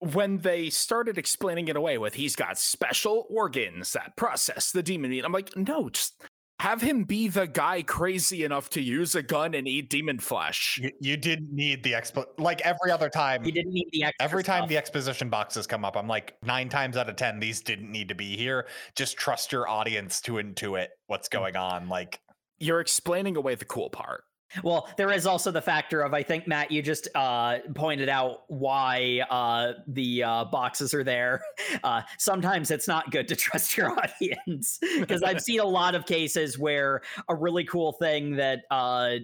[0.00, 5.10] when they started explaining it away with he's got special organs that process the demon
[5.10, 6.22] meat, I'm like, no, just
[6.60, 10.80] have him be the guy crazy enough to use a gun and eat demon flesh.
[10.82, 13.44] You, you didn't need the expo like every other time.
[13.44, 14.68] He didn't need the extra Every time stuff.
[14.68, 18.08] the exposition boxes come up, I'm like nine times out of ten, these didn't need
[18.08, 18.66] to be here.
[18.96, 21.32] Just trust your audience to intuit what's mm.
[21.32, 21.88] going on.
[21.88, 22.20] Like,
[22.58, 24.24] You're explaining away the cool part.
[24.62, 28.44] Well, there is also the factor of I think Matt, you just uh, pointed out
[28.48, 31.42] why uh, the uh, boxes are there.
[31.84, 36.06] Uh, sometimes it's not good to trust your audience because I've seen a lot of
[36.06, 39.16] cases where a really cool thing that uh,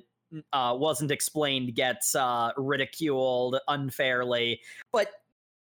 [0.53, 4.61] uh, wasn't explained gets uh, ridiculed unfairly.
[4.93, 5.09] But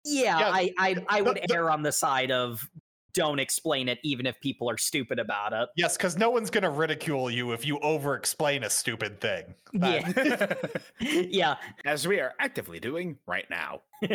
[0.03, 2.67] yeah, Yeah, I I, I the- would the- err on the side of
[3.13, 5.69] don't explain it, even if people are stupid about it.
[5.75, 9.53] yes, because no one's gonna ridicule you if you over explain a stupid thing.
[9.73, 11.55] That- Yeah, yeah.
[11.85, 13.81] As we are actively doing right now.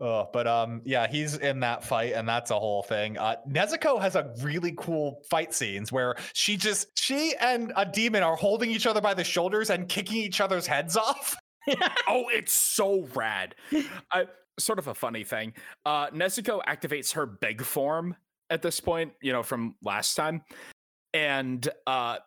[0.00, 3.16] Oh, but um, yeah, he's in that fight, and that's a whole thing.
[3.16, 8.24] Uh, Nezuko has a really cool fight scenes where she just she and a demon
[8.24, 11.36] are holding each other by the shoulders and kicking each other's heads off.
[12.08, 13.54] oh, it's so rad.
[14.10, 14.26] I,
[14.58, 15.52] sort of a funny thing.
[15.84, 18.16] Uh, Nezuko activates her big form
[18.50, 20.42] at this point, you know, from last time.
[21.12, 22.18] And uh,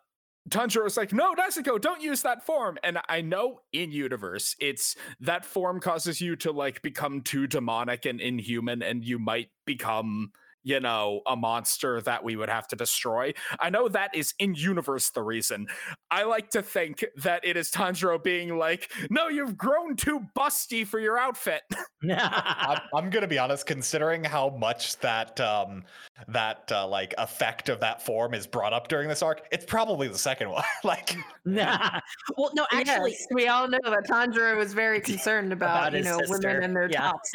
[0.48, 2.78] Tanjiro's like, no, Nezuko, don't use that form.
[2.82, 8.06] And I know in universe, it's that form causes you to like become too demonic
[8.06, 10.32] and inhuman, and you might become,
[10.62, 13.32] you know, a monster that we would have to destroy.
[13.60, 15.66] I know that is in universe the reason.
[16.10, 20.86] I like to think that it is Tanjiro being like, no, you've grown too busty
[20.86, 21.62] for your outfit.
[22.10, 25.84] I'm, I'm gonna be honest, considering how much that um
[26.28, 30.08] that uh, like effect of that form is brought up during this arc, it's probably
[30.08, 30.64] the second one.
[30.84, 32.00] like, Nah.
[32.36, 36.04] well, no, actually, yes, we all know that Tanjiro was very concerned about, about you
[36.04, 36.48] know sister.
[36.48, 37.12] women and their yeah.
[37.12, 37.32] tops.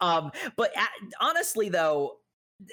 [0.00, 2.18] um, but a- honestly, though,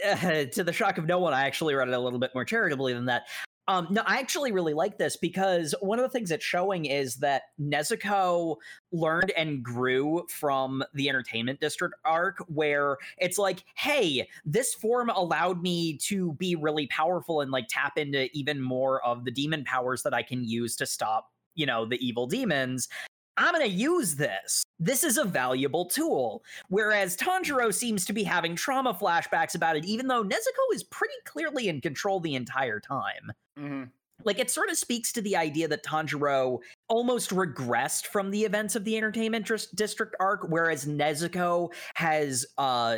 [0.05, 2.45] uh, to the shock of no one, I actually read it a little bit more
[2.45, 3.23] charitably than that.
[3.69, 7.17] Um, no, I actually really like this because one of the things it's showing is
[7.17, 8.55] that Nezuko
[8.93, 15.61] learned and grew from the entertainment district arc, where it's like, hey, this form allowed
[15.61, 20.01] me to be really powerful and like tap into even more of the demon powers
[20.03, 22.87] that I can use to stop, you know, the evil demons.
[23.35, 24.63] I'm going to use this.
[24.79, 26.43] This is a valuable tool.
[26.69, 31.15] Whereas Tanjiro seems to be having trauma flashbacks about it, even though Nezuko is pretty
[31.25, 33.31] clearly in control the entire time.
[34.23, 36.59] Like, it sort of speaks to the idea that Tanjiro
[36.89, 42.97] almost regressed from the events of the Entertainment Dis- District arc, whereas Nezuko has uh,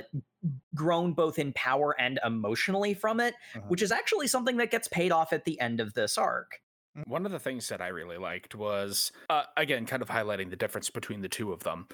[0.76, 3.68] grown both in power and emotionally from it, Mhm.
[3.68, 6.62] which is actually something that gets paid off at the end of this arc.
[7.06, 10.56] One of the things that I really liked was, uh, again, kind of highlighting the
[10.56, 11.88] difference between the two of them.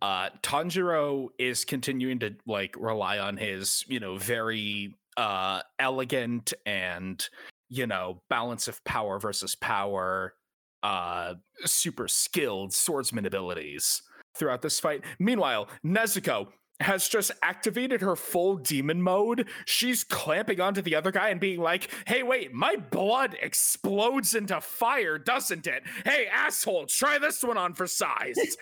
[0.00, 7.26] Uh, Tanjiro is continuing to like rely on his, you know, very uh, elegant and,
[7.68, 10.34] you know, balance of power versus power,
[10.82, 11.34] uh,
[11.64, 14.02] super skilled swordsman abilities
[14.36, 15.02] throughout this fight.
[15.18, 16.48] Meanwhile, Nezuko
[16.80, 19.48] has just activated her full demon mode.
[19.64, 24.60] She's clamping onto the other guy and being like, hey, wait, my blood explodes into
[24.60, 25.84] fire, doesn't it?
[26.04, 28.36] Hey, asshole, try this one on for size.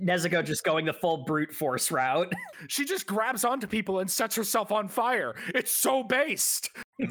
[0.00, 2.32] Nezuko just going the full brute force route.
[2.68, 5.34] she just grabs onto people and sets herself on fire.
[5.54, 6.70] It's so based.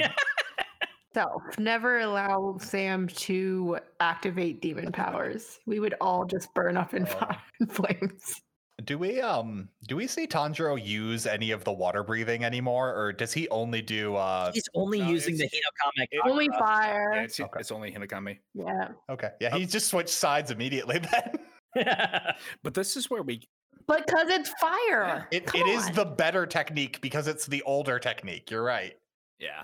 [1.13, 5.59] So never allow Sam to activate demon powers.
[5.65, 7.05] We would all just burn up in Oh.
[7.07, 8.41] fire and flames.
[8.86, 13.12] Do we um do we see Tanjiro use any of the water breathing anymore, or
[13.12, 14.52] does he only do uh?
[14.54, 16.08] He's only No, using the it's- Hinokami.
[16.12, 17.12] it- Only fire.
[17.16, 17.60] Yeah, it's, Okay.
[17.60, 18.40] it's only Hinokami.
[18.54, 18.90] yeah.
[19.10, 21.00] Okay, yeah, he just switched sides immediately.
[21.12, 21.40] Then
[22.64, 23.48] But this is where we
[23.88, 25.28] But because it's fire.
[25.32, 25.94] it, Come it is on.
[25.94, 28.50] the better technique because it's the older technique.
[28.52, 28.98] You're right.
[29.40, 29.64] yeah.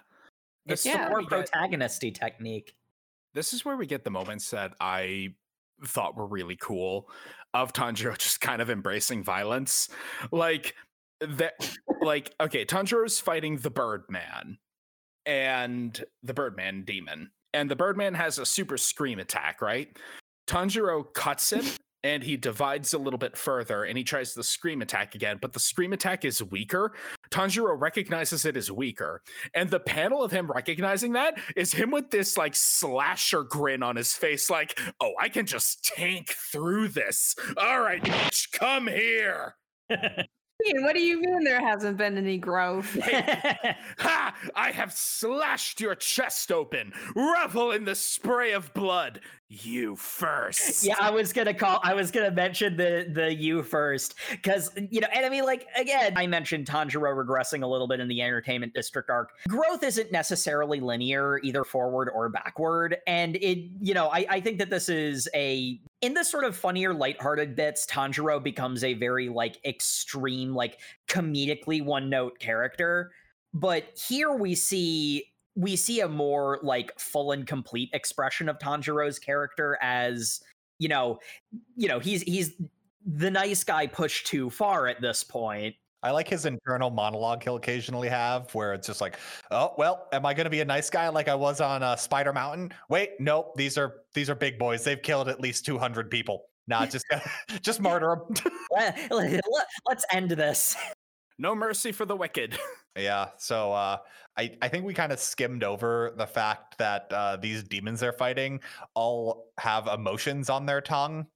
[0.66, 1.10] it's This is the Yeah.
[1.10, 2.76] more we get- protagonisty technique.
[3.34, 5.34] this is where we get the moments that I
[5.86, 7.08] thought were really cool
[7.54, 9.90] of Tanjiro just kind of embracing violence.
[10.32, 10.76] Like
[11.22, 11.54] that
[12.02, 14.58] like okay, Tanjiro's fighting the Birdman
[15.26, 17.32] and the Birdman demon.
[17.54, 19.98] And the Birdman has a super scream attack, right?
[20.48, 21.66] Tanjiro cuts him
[22.04, 25.54] and he divides a little bit further and he tries the scream attack again, but
[25.54, 26.94] the scream attack is weaker.
[27.32, 29.22] Tanjiro recognizes it as weaker.
[29.54, 33.96] And the panel of him recognizing that is him with this like slasher grin on
[33.96, 37.36] his face, like, oh, I can just tank through this.
[37.58, 38.04] All right,
[38.54, 39.56] come here.
[40.66, 42.98] Ian, what do you mean there hasn't been any growth?
[44.00, 44.36] Ha!
[44.56, 46.94] I have slashed your chest open.
[47.16, 49.22] Revel in the spray of blood.
[49.50, 50.84] You first.
[50.86, 51.80] yeah, I was gonna call.
[51.84, 55.68] I was gonna mention the the you first because you know, and I mean, like
[55.76, 59.32] again, I mentioned Tanjiro regressing a little bit in the Entertainment District arc.
[59.48, 64.60] Growth isn't necessarily linear, either forward or backward, and it, you know, I I think
[64.60, 67.86] that this is a in the sort of funnier, lighthearted bits.
[67.86, 73.12] Tanjiro becomes a very like extreme, like comedically one note character,
[73.54, 75.26] but here we see
[75.56, 80.40] we see a more like full and complete expression of Tanjiro's character as
[80.80, 81.18] you know,
[81.76, 82.54] you know, he's he's
[83.06, 85.76] the nice guy pushed too far at this point.
[86.04, 89.18] I like his internal monologue he'll occasionally have where it's just like,
[89.52, 91.96] oh, well, am I going to be a nice guy like I was on uh,
[91.96, 92.72] Spider Mountain?
[92.90, 93.54] Wait, nope.
[93.56, 94.84] These are these are big boys.
[94.84, 96.46] They've killed at least 200 people.
[96.68, 97.06] Nah, just
[97.62, 98.54] just murder them.
[99.12, 100.76] Let, us end this.
[101.40, 102.58] No mercy for the wicked.
[102.98, 103.30] yeah.
[103.38, 103.98] So uh,
[104.38, 108.14] I I think we kind of skimmed over the fact that uh, these demons they're
[108.14, 108.60] fighting
[108.94, 111.28] all have emotions on their tongue.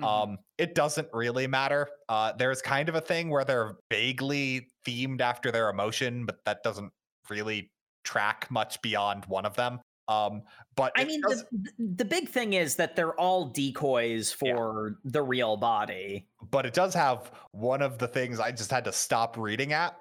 [0.00, 0.04] Mhm.
[0.04, 1.88] Um, it doesn't really matter.
[2.08, 6.62] Uh, there's kind of a thing where they're vaguely themed after their emotion, but that
[6.62, 6.92] doesn't
[7.30, 7.70] really
[8.04, 9.80] track much beyond one of them.
[10.08, 10.42] Um,
[10.76, 14.54] but I mean, does- the, the big thing is that they're all decoys Yeah.
[14.54, 16.28] for the real body.
[16.50, 19.96] but it does have one of the things I just had to stop reading at,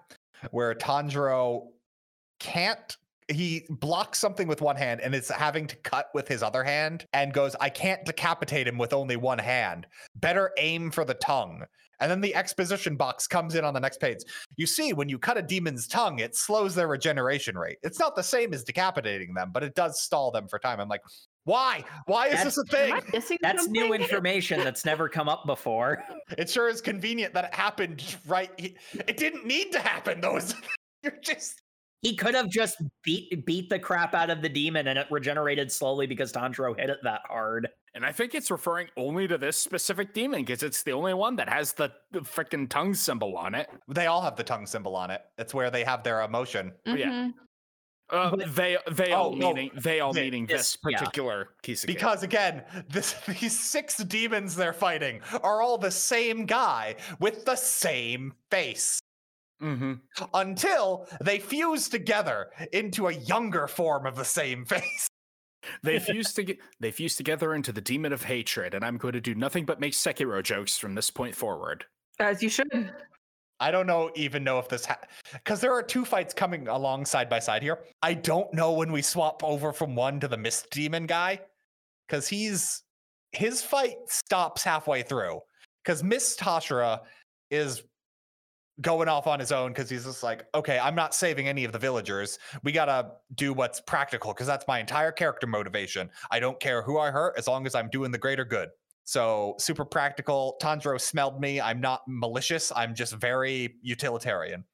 [0.52, 1.72] where Tanjiro
[2.40, 2.98] can't.
[3.28, 7.06] He blocks something with one hand and it's having to cut with his other hand
[7.14, 9.88] and goes, I can't decapitate him with only one hand.
[10.16, 11.64] Better aim for the tongue.
[12.00, 14.20] And then the exposition box comes in on the next page.
[14.58, 17.78] You see, when you cut a demon's tongue, it slows their regeneration rate.
[17.84, 20.80] It's not the same as decapitating them, but it does stall them for time.
[20.80, 21.02] I'm like,
[21.46, 21.84] why?
[22.08, 22.92] Why is this a thing?
[22.92, 26.04] Am I missing That's new information that's never come up before.
[26.40, 28.50] It sure is convenient that it happened right.
[28.58, 30.40] It didn't need to happen, though.
[31.04, 31.62] You're just
[32.06, 35.72] He could have just beat beat the crap out of the demon and it regenerated
[35.72, 37.68] slowly because Tanjiro hit it that hard.
[37.96, 41.36] And I think it's referring only to this specific demon because it's the only one
[41.38, 43.70] that has the, the freaking tongue symbol on it.
[43.88, 45.22] they all have the tongue symbol on it.
[45.38, 46.74] It's where they have their emotion.
[46.86, 47.10] yeah.
[47.10, 47.34] Mhm.
[48.12, 51.00] Uh, But- they they all Oh, no, meaning they all thi- meaning this- this yeah.
[51.00, 51.88] particular Kisake.
[51.88, 57.56] Because again, this these six demons they're fighting are all the same guy with the
[57.56, 59.00] same face.
[59.60, 59.94] Hmm
[60.34, 65.08] Until they fuse together into a younger form of the same face.
[65.82, 69.22] they fuse to they fuse together into the demon of hatred, and I'm going to
[69.22, 71.86] do nothing but make Sekiro jokes from this point forward.
[72.20, 72.92] As you should.
[73.60, 74.86] I don't know even know if this
[75.32, 77.80] because there are two fights coming along side by side here.
[78.02, 81.40] I don't know when we swap over from one to the Mist Demon guy
[82.08, 82.84] because he's
[83.32, 85.40] his fight stops halfway through
[85.84, 87.02] because Mist Hashira
[87.50, 87.84] is
[88.82, 91.72] going off on his own because he's just like, okay, I'm not saving any of
[91.72, 92.40] the villagers.
[92.64, 96.10] We gotta do what's practical because that's my entire character motivation.
[96.32, 98.70] I don't care who I hurt as long as I'm doing the greater good.
[99.06, 100.58] So super practical.
[100.62, 101.62] Tanjiro smelled me.
[101.62, 102.72] I'm not malicious.
[102.76, 104.66] I'm just very utilitarian.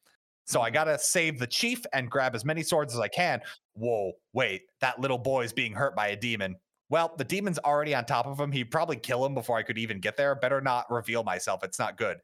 [0.45, 3.41] So I gotta save the chief and grab as many swords as I can.
[3.73, 6.55] Whoa, wait, that little boy's being hurt by a demon.
[6.89, 8.51] Well, the demon's already on top of him.
[8.51, 10.35] He'd probably kill him before I could even get there.
[10.35, 11.63] Better not reveal myself.
[11.63, 12.17] It's not good.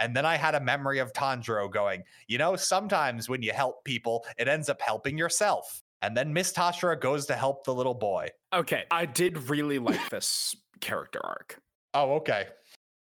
[0.00, 3.84] And then I had a memory of Tanjiro going, you know, sometimes when you help
[3.84, 5.82] people, it ends up helping yourself.
[6.02, 8.28] And then Mist Hashira goes to help the little boy.
[8.52, 11.60] Okay, I did really like this character arc.
[11.92, 12.46] Oh, okay.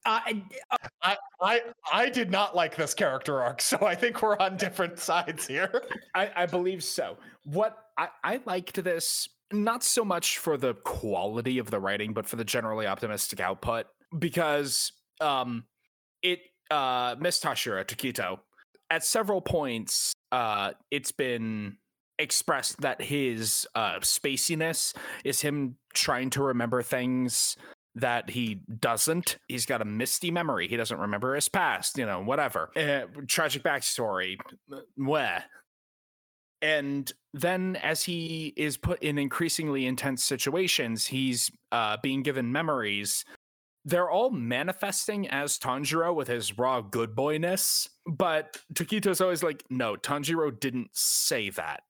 [0.04, 0.20] Uh,
[1.04, 1.62] I, I
[1.94, 5.84] I did not like this character arc, so I think we're on different sides here.
[6.16, 7.18] I, I believe so.
[7.44, 12.26] What I, I liked this not so much for the quality of the writing, but
[12.26, 13.86] for the generally optimistic output
[14.18, 15.66] because um
[16.24, 16.40] it
[16.72, 18.40] uh Mist Hashira Tokito
[18.90, 21.78] at several points uh it's been
[22.18, 27.58] expressed that his uh spaciness is him trying to remember things
[27.96, 29.38] that he doesn't.
[29.48, 30.68] He's got a misty memory.
[30.68, 32.70] He doesn't remember his past, you know, whatever.
[32.76, 34.38] Uh, tragic backstory.
[34.96, 35.44] Where?
[36.62, 43.26] And then, as he is put in increasingly intense situations, he's uh, being given memories.
[43.84, 49.96] They're all manifesting as Tanjiro with his raw good boyness, but Tokito's always like, "No,
[49.96, 51.84] Tanjiro didn't say that.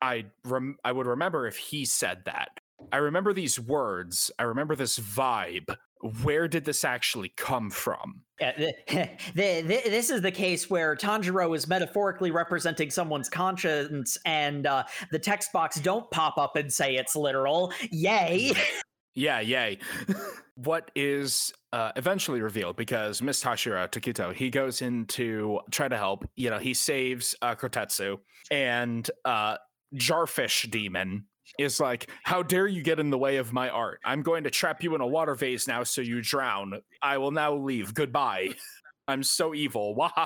[0.00, 2.60] I rem- I would remember if he said that.
[2.92, 4.30] I remember these words.
[4.38, 5.76] I remember this vibe.
[6.24, 8.22] where did this actually come from?
[8.40, 8.74] Yeah, the,
[9.36, 14.82] the, the, this is the case where Tanjiro is metaphorically representing someone's conscience, and uh,
[15.12, 17.72] the text box don't pop up and say it's literal.
[17.92, 18.52] Yay!
[19.14, 19.78] Yeah, yay.
[20.54, 25.96] what is uh, eventually revealed because Mist Hashira Tokito, he goes in to try to
[25.96, 26.24] help.
[26.36, 28.18] You know, he saves uh, Kotetsu
[28.50, 29.56] and uh,
[29.94, 31.26] Jarfish Demon
[31.58, 34.00] is like, How dare you get in the way of my art?
[34.04, 36.80] I'm going to trap you in a water vase now so you drown.
[37.02, 37.94] I will now leave.
[37.94, 38.50] Goodbye.
[39.08, 40.10] I'm so evil.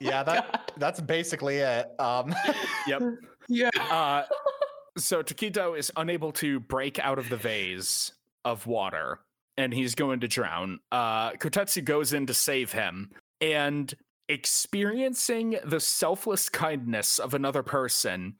[0.00, 1.88] Yeah, that that's basically it.
[2.00, 2.34] Um,
[2.86, 3.02] yep.
[3.48, 3.68] yeah.
[3.78, 4.22] Uh,
[5.02, 8.12] so Tokito is unable to break out of the vase
[8.44, 9.20] of water
[9.56, 10.80] and he's going to drown.
[10.90, 13.94] Uh, Kotetsu goes in to save him and
[14.28, 18.36] experiencing the selfless kindness of another person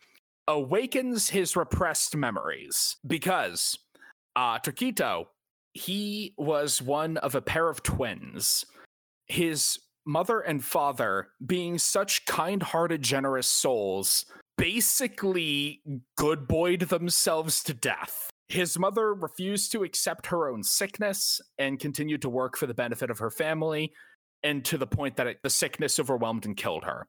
[0.48, 3.78] awakens his repressed memories because
[4.36, 5.26] uh, Tokito,
[5.72, 8.64] he was one of a pair of twins.
[9.26, 14.24] His mother and father, being such kind hearted, generous souls,
[14.60, 15.80] basically
[16.18, 18.28] good boyed themselves to death.
[18.48, 23.10] His mother refused to accept her own sickness and continued to work for the benefit
[23.10, 23.92] of her family,
[24.42, 27.06] and to the point that it, the sickness overwhelmed and killed her.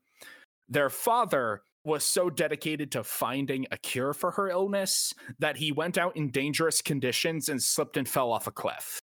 [0.70, 5.98] Their father was so dedicated to finding a cure for her illness that he went
[5.98, 9.02] out in dangerous conditions and slipped and fell off a cliff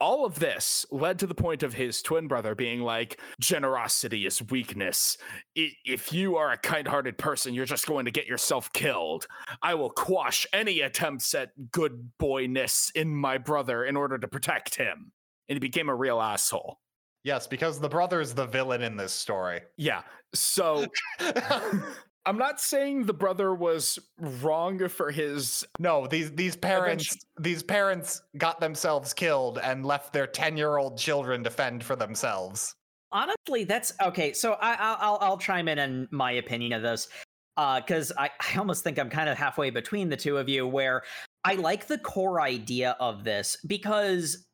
[0.00, 4.42] all of this led to the point of his twin brother being like, generosity is
[4.50, 5.18] weakness.
[5.54, 9.26] If you are a kind hearted person, you're just going to get yourself killed.
[9.62, 14.74] I will quash any attempts at good boyness in my brother in order to protect
[14.76, 15.12] him.
[15.48, 16.78] And he became a real asshole.
[17.24, 19.60] yes, because the brother is the villain in this story.
[19.76, 20.02] Yeah.
[20.32, 20.86] So
[22.26, 25.64] I'm not saying the brother was wrong for his.
[25.78, 30.98] no, these these parents these parents got themselves killed and left their ten year old
[30.98, 32.74] children to fend for themselves.
[33.12, 34.32] Honestly, that's okay.
[34.32, 37.08] So I, I'll, I'll I'll chime in on my opinion of this
[37.56, 40.66] uh, because I, I almost think I'm kind of halfway between the two of you,
[40.66, 41.02] where
[41.44, 44.46] I like the core idea of this because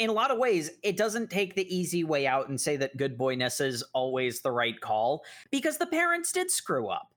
[0.00, 2.96] in a lot of ways it doesn't take the easy way out and say that
[2.96, 5.22] good boyness is always the right call
[5.52, 7.14] because the parents did screw up.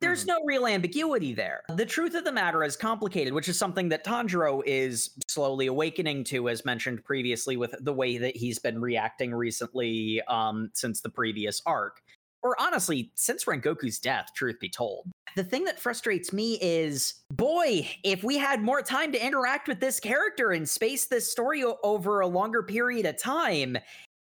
[0.00, 1.62] There's no real ambiguity there.
[1.76, 6.24] The truth of the matter is complicated, which is something that Tanjiro is slowly awakening
[6.24, 11.08] to, as mentioned previously, with the way that he's been reacting recently um, since the
[11.08, 12.02] previous arc.
[12.42, 15.10] Or honestly, since Rengoku's death, truth be told.
[15.36, 19.80] The thing that frustrates me is boy, if we had more time to interact with
[19.80, 23.78] this character and space this story o- over a longer period of time,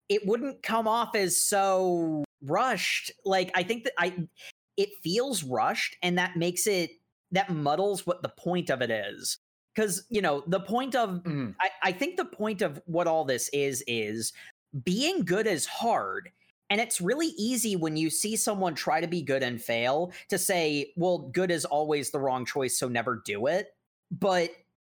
[0.08, 3.10] it wouldn't come off as so rushed.
[3.24, 4.26] Like, I think that I
[4.76, 6.90] it feels rushed and that makes it
[7.32, 9.38] that muddles what the point of it is
[9.74, 11.54] because you know the point of Mm.
[11.60, 14.32] I, I think the point of what all this is is
[14.84, 16.30] being good is hard
[16.70, 20.38] and it's really easy when you see someone try to be good and fail to
[20.38, 23.74] say well good is always the wrong choice so never do it
[24.10, 24.50] but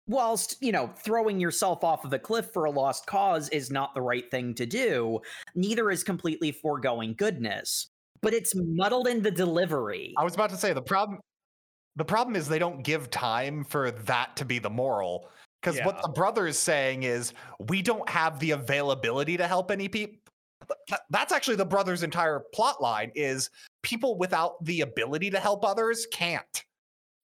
[0.08, 3.94] whilst you know throwing yourself off of a cliff for a lost cause is not
[3.94, 5.20] the right thing to do
[5.54, 7.88] neither is completely foregoing goodness
[8.22, 11.20] but it's muddled in the delivery I was about to say the problem
[11.96, 15.28] the problem is they don't give time for that to be the moral.
[15.62, 17.32] Because what the brother is saying is
[17.68, 20.20] we don't have the availability to help any people.
[21.10, 23.50] That's actually the brother's entire plot line is
[23.82, 26.64] people without the ability to help others can't.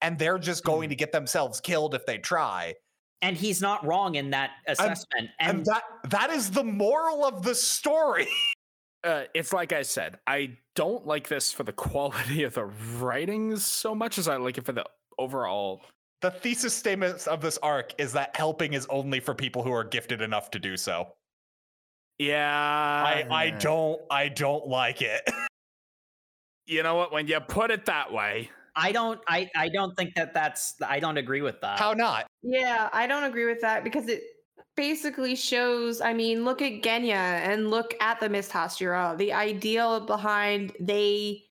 [0.01, 2.75] And they're just going to get themselves killed if they try.
[3.23, 7.43] and he's not wrong in that assessment And, and, that that is the moral of
[7.43, 8.29] the story.
[9.05, 12.67] Uh, it's like I said, I don't like this for the quality of the
[13.01, 14.85] writings so much as I like it for the
[15.19, 15.83] overall.
[16.21, 19.83] The thesis statement of this arc is that helping is only for people who are
[19.83, 21.15] gifted enough to do so.
[22.27, 23.05] Yeah.
[23.05, 25.23] I, I don't I don't like it.
[26.65, 27.13] You know what?
[27.13, 31.01] When you put it that way, I don't I I don't think that that's I
[31.01, 31.79] don't agree with that.
[31.79, 32.27] How not?
[32.43, 34.23] Yeah, I don't agree with that because it
[34.77, 36.01] basically shows.
[36.01, 39.19] I mean, look at Genya and look at the Mist Hashira.
[39.19, 41.43] The ideal behind they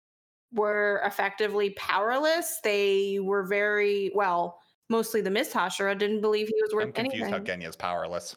[0.53, 2.59] were effectively powerless.
[2.63, 4.59] They were very well.
[4.89, 8.35] Mostly the Mist Hashira didn't believe he was I'm worth confused anything how Genya's powerless.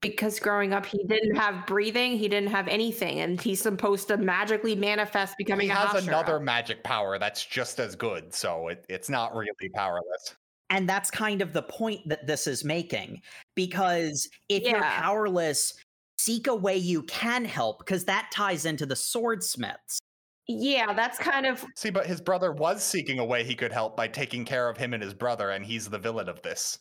[0.00, 2.16] Because growing up he didn't have breathing.
[2.16, 6.08] He didn't have anything, and he's supposed to magically manifest becoming he has Hashira.
[6.08, 10.36] another magic power that's just as good, so it, it's not really powerless.
[10.70, 13.22] And that's kind of the point that this is making.
[13.56, 15.72] Because if you're powerless,
[16.18, 19.98] seek a way you can help, because that ties into the swordsmiths.
[20.46, 23.96] Yeah, that's kind of See, but his brother was seeking a way he could help
[23.96, 26.78] by taking care of him and his brother, and he's the villain of this.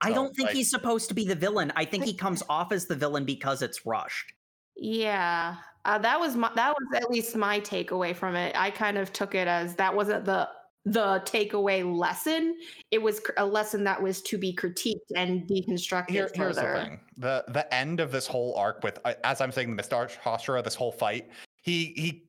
[0.00, 1.72] I don't think like- he's supposed to be the villain.
[1.76, 4.32] I think he comes off as the villain because it's rushed.
[4.76, 8.54] Yeah, uh, that was my that was at least my takeaway from it.
[8.56, 10.48] I kind of took it as that wasn't the
[10.84, 12.56] the takeaway lesson.
[12.90, 16.62] It was cr- a lesson that was to be critiqued and deconstructed Here, here's the
[16.62, 20.08] thing: the the end of this whole arc with, uh, as I'm saying, Mr.
[20.22, 21.28] Hashira, this whole fight,
[21.62, 22.28] he he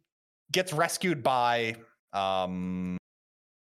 [0.51, 1.75] gets rescued by
[2.13, 2.97] um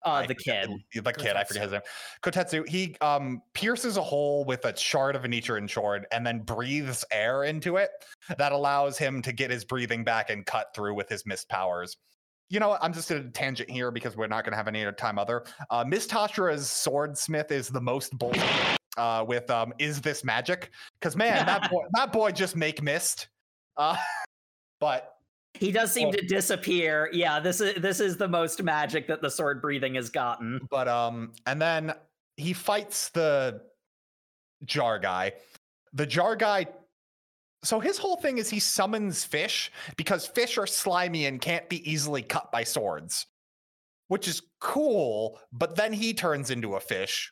[0.05, 0.69] Uh, the kid.
[0.93, 1.81] the kid, I forget his name.
[2.21, 2.67] Kotetsu.
[2.67, 7.05] He um pierces a hole with a shard of a Nichirin shard and then breathes
[7.11, 7.89] air into it
[8.37, 11.97] that allows him to get his breathing back and cut through with his mist powers.
[12.49, 12.83] You know what?
[12.83, 15.17] I'm just in a tangent here because we're not going to have any other time
[15.17, 15.45] other.
[15.71, 18.37] Uh, Mist Hashira's swordsmith is the most bold
[18.97, 20.71] uh, with um, is this magic?
[20.99, 23.29] Because man, that boy, that boy just make mist.
[23.77, 23.97] Uh,
[24.79, 25.12] but
[25.53, 27.09] He does seem Well- to disappear.
[27.13, 30.59] Yeah, this is this is the most magic that the sword breathing has gotten.
[30.69, 31.93] but um and then
[32.37, 33.61] he fights the
[34.65, 35.33] jar guy
[35.93, 36.65] the jar guy
[37.63, 41.87] so his whole thing is he summons fish because fish are slimy and can't be
[41.89, 43.27] easily cut by swords
[44.07, 47.31] which is cool but then he turns into a fish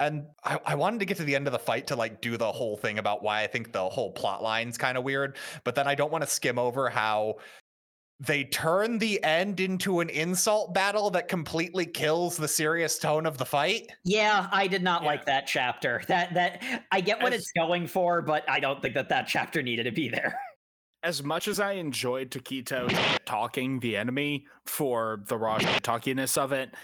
[0.00, 2.36] and I, I wanted to get to the end of the fight to like do
[2.36, 5.74] the whole thing about why i think the whole plot line's kind of weird but
[5.74, 7.36] then i don't want to skim over how
[8.18, 13.36] they turn the end into an insult battle that completely kills the serious tone of
[13.36, 13.92] the fight.
[14.04, 15.08] Yeah, I did not Yeah.
[15.08, 16.00] like that chapter.
[16.08, 19.26] That that I get what As- it's going for, but I don't think that that
[19.28, 20.40] chapter needed to be there.
[21.02, 22.88] As much as I enjoyed Tokito
[23.26, 26.74] talking the enemy for the raw talkiness of it,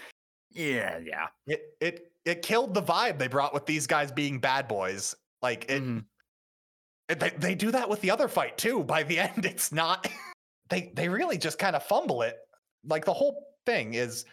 [0.51, 1.29] yeah, yeah.
[1.47, 5.15] It it it killed the vibe they brought with these guys being bad boys.
[5.41, 6.05] Like it, Mhm.
[7.09, 8.83] it- they they do that with the other fight too.
[8.83, 10.07] By the end, it's not.
[10.69, 12.37] They they really just kind of fumble it.
[12.85, 14.25] Like the whole thing is,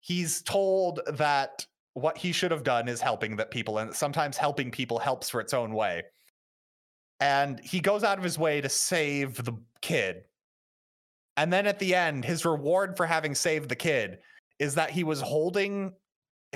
[0.00, 1.64] he's told that
[1.94, 5.40] what he should have done is helping that people, and sometimes helping people helps for
[5.40, 6.04] its own way.
[7.20, 10.24] And he goes out of his way to save the kid.
[11.38, 14.18] And then at the end, his reward for having saved the kid
[14.58, 15.94] is that he was holding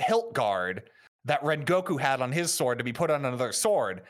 [0.01, 0.89] hilt guard
[1.25, 4.01] that Rengoku had on his sword to be put on another sword.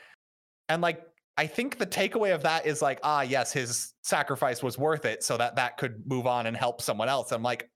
[0.68, 1.06] And like
[1.36, 5.22] I think the takeaway of that is like, ah, yes, his sacrifice was worth it
[5.22, 7.32] so that that could move on and help someone else.
[7.32, 7.70] I'm like,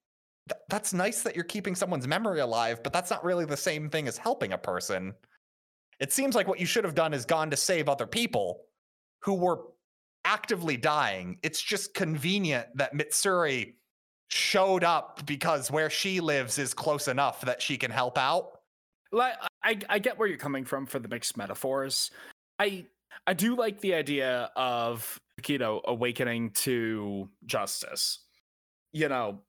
[0.48, 3.88] "Th- that's nice that you're keeping someone's memory alive, but that's not really the same
[3.88, 5.14] thing as helping a person.
[6.00, 8.60] It seems like what you should have done is gone to save other people
[9.22, 9.62] who were
[10.26, 11.38] actively dying.
[11.42, 13.74] It's just convenient that Mitsuri
[14.28, 18.60] showed up because where she lives is close enough that she can help out.
[19.12, 22.10] like I, I get where you're coming from for the mixed metaphors.
[22.58, 22.86] I
[23.26, 28.20] I do like the idea of you know awakening to justice.
[28.92, 29.40] You know,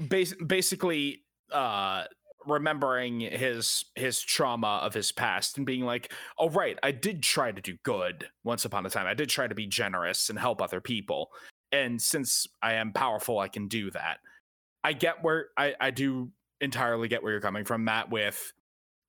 [0.00, 1.22] bas- basically
[1.52, 2.04] uh
[2.46, 7.52] remembering his his trauma of his past and being like, "Oh right, I did try
[7.52, 9.06] to do good once upon a time.
[9.06, 11.30] I did try to be generous and help other people.
[11.72, 14.18] And since I am powerful, I can do that."
[14.84, 16.30] I get where I I do
[16.60, 18.52] entirely get where you're coming from, Matt, with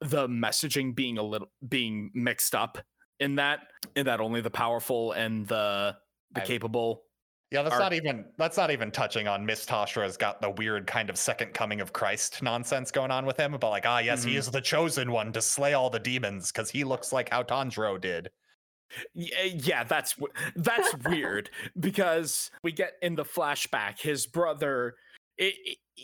[0.02, 2.78] the messaging being a little being mixed up
[3.20, 5.96] in that in that only the powerful and the
[6.32, 7.04] the I- capable
[7.52, 10.52] Yeah, that's Are- not even that's not even touching on Miss Tasha has got the
[10.52, 13.98] weird kind of second coming of Christ nonsense going on with him about like, ah,
[14.00, 14.38] yes, he Mhm.
[14.38, 18.00] is the chosen one to slay all the demons because he looks like how Tanjiro
[18.00, 18.30] did.
[19.14, 20.16] Yeah, yeah that's
[20.56, 21.50] that's weird
[21.80, 24.96] because we get in the flashback his brother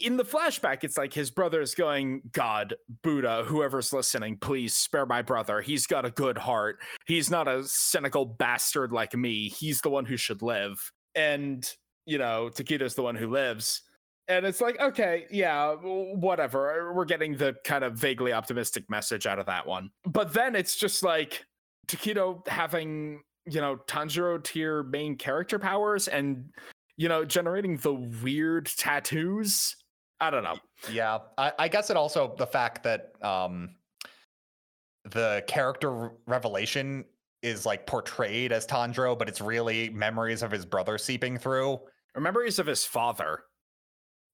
[0.01, 5.05] in the flashback it's like his brother is going god buddha whoever's listening please spare
[5.05, 5.61] my brother.
[5.61, 6.77] He's got a good heart.
[7.05, 9.49] He's not a cynical bastard like me.
[9.49, 10.91] He's the one who should live.
[11.15, 11.67] And
[12.05, 13.81] you know Tokito's the one who lives.
[14.27, 16.93] And it's like okay yeah whatever.
[16.93, 19.89] We're getting the kind of vaguely optimistic message out of that one.
[20.05, 21.45] But then it's just like
[21.87, 26.49] Tokito having, you know, Tanjiro tier main character powers and,
[26.97, 29.75] you know, generating the weird tattoos.
[30.19, 30.57] I don't know.
[30.91, 33.75] Yeah, I, I guess it also the fact that um
[35.03, 37.05] the character revelation
[37.43, 41.79] is like portrayed as Tanjiro, but it's really memories of his brother seeping through.
[42.17, 43.43] Memories of his father.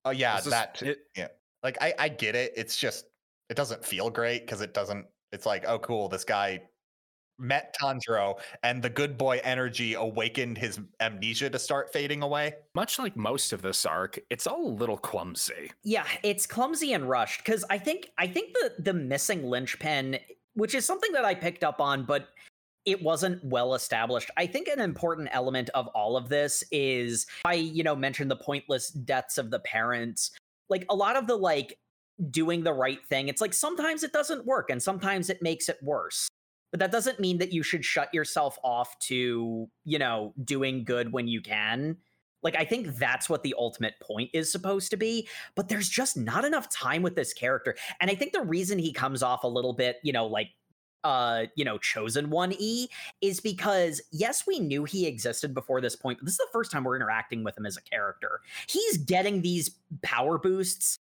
[0.06, 1.00] Oh yeah, is- that it-
[1.64, 2.54] like I, I get it.
[2.56, 3.06] It's just
[3.50, 5.06] it doesn't feel great because it doesn't.
[5.32, 6.62] It's like oh cool, this guy
[7.38, 12.54] met Tanjiro, and the good boy energy awakened his amnesia to start fading away.
[12.76, 15.72] much like most of this arc, it's all a little clumsy.
[15.84, 20.20] Yeah, it's clumsy and rushed because I think I think the the missing linchpin,
[20.54, 22.30] which is something that I picked up on, but
[22.86, 24.32] it wasn't well established.
[24.38, 28.36] I think an important element of all of this is I, you know, mentioned the
[28.36, 30.32] pointless deaths of the parents.
[30.70, 31.78] Like a lot of the like
[32.30, 33.28] doing the right thing.
[33.28, 36.28] It's like sometimes it doesn't work and sometimes it makes it worse.
[36.72, 41.12] But that doesn't mean that you should shut yourself off to, you know, doing good
[41.12, 41.98] when you can.
[42.44, 46.18] Like I think that's what the ultimate point is supposed to be, but there's just
[46.18, 47.76] not enough time with this character.
[48.00, 50.50] And I think the reason he comes off a little bit, you know, like
[51.04, 52.88] uh, you know, chosen one E
[53.22, 56.72] is because yes, we knew he existed before this point, but this is the first
[56.72, 58.42] time we're interacting with him as a character.
[58.68, 59.72] He's getting these
[60.04, 61.00] power boosts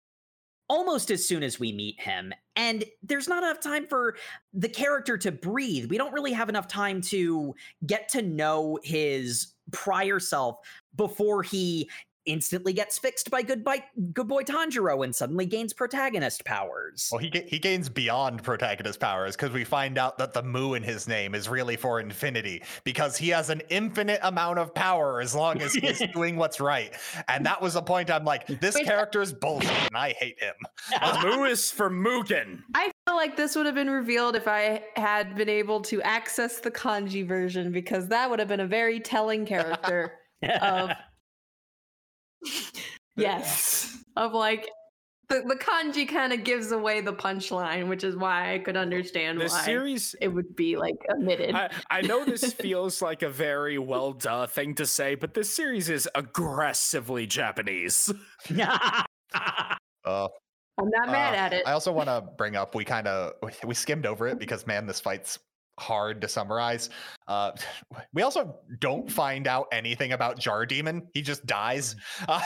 [0.67, 2.33] almost as soon as we meet him.
[2.55, 4.15] And there's not enough time for
[4.53, 5.89] the character to breathe.
[5.89, 7.55] We don't really have enough time to
[7.85, 10.57] get to know his prior self
[10.95, 11.89] before he
[12.25, 13.83] instantly gets fixed by good, by,
[14.13, 17.09] good boy Tanjiro and suddenly gains protagonist powers.
[17.11, 20.73] Well, he ga- he gains beyond protagonist powers because we find out that the Mu
[20.73, 25.21] in his name is really for infinity because he has an infinite amount of power
[25.21, 26.93] as long as he's doing what's right.
[27.27, 28.09] And that was the point.
[28.09, 28.85] I'm like, this Wait.
[28.85, 30.53] character is bullshit, and I hate him.
[31.23, 32.61] Moo is for Mugen.
[32.73, 36.59] I feel like this would have been revealed if I had been able to access
[36.59, 40.13] the kanji version because that would have been a very telling character
[40.61, 40.91] of
[43.15, 43.91] yes.
[44.17, 44.69] Of like
[45.27, 49.41] the, the kanji kind of gives away the punchline which is why i could understand
[49.41, 51.53] The why series it would be like omitted.
[51.53, 55.53] I, I know this feels like a very well duh thing to say, but this
[55.53, 58.13] series is aggressively Japanese.
[60.05, 60.27] Uh,
[60.79, 61.63] i'm not mad Uh, at it.
[61.67, 63.33] I also want to bring up we kind of
[63.65, 65.39] we skimmed over it because man, this fight's
[65.79, 66.89] hard to summarize.
[67.27, 67.51] Uh,
[68.13, 71.07] we also don't find out anything about Jar Demon.
[71.13, 71.95] He just dies.
[72.27, 72.41] Uh,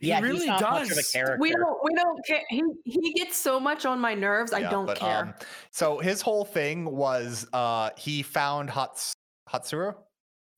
[0.00, 1.10] He yeah, really he's not much of a does.
[1.10, 1.38] character.
[1.40, 4.86] we don't we don't care he, he gets so much on my nerves i don't
[4.86, 5.34] but, care um,
[5.72, 9.12] so his whole thing was uh, he found Hats
[9.50, 9.96] Hatsura.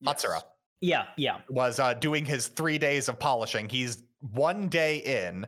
[0.04, 0.42] Hatsura
[0.80, 1.38] yeah, yeah.
[1.48, 3.68] was uh, doing his three days of polishing.
[3.68, 5.46] He's one day in,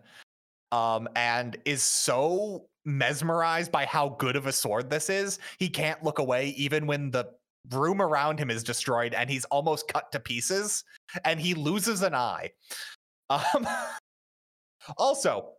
[0.70, 6.02] um, and is so mesmerized by how good of a sword this is, he can't
[6.02, 7.26] look away even when the
[7.70, 10.84] room around him is destroyed and he's almost cut to pieces,
[11.24, 12.50] and he loses an eye.
[13.30, 13.66] Um,
[14.98, 15.52] also,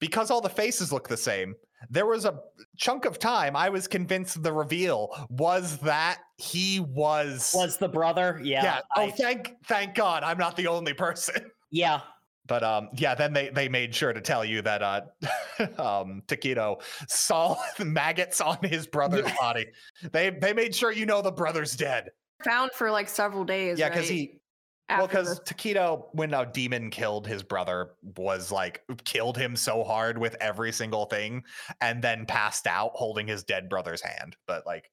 [0.00, 1.54] because all the faces look the same,
[1.90, 2.40] there was a
[2.76, 8.40] chunk of time I was convinced the reveal was that he was Was the brother?
[8.42, 8.64] Yeah.
[8.64, 8.80] yeah.
[8.96, 11.50] I- Oh, thank thank God, I'm not the only person.
[11.70, 12.00] yeah.
[12.46, 13.14] But um, yeah.
[13.14, 15.00] Then they they made sure to tell you that uh,
[15.78, 19.66] um, Tokito saw the maggots on his brother's body.
[20.12, 22.10] They they made sure you know the brother's dead.
[22.44, 24.40] found for like several days yeah, because right, he
[24.88, 29.82] well, because the- Tokito, when a demon killed his brother, was like killed him so
[29.82, 31.42] hard with every single thing,
[31.80, 34.36] and then passed out holding his dead brother's hand.
[34.46, 34.90] But like,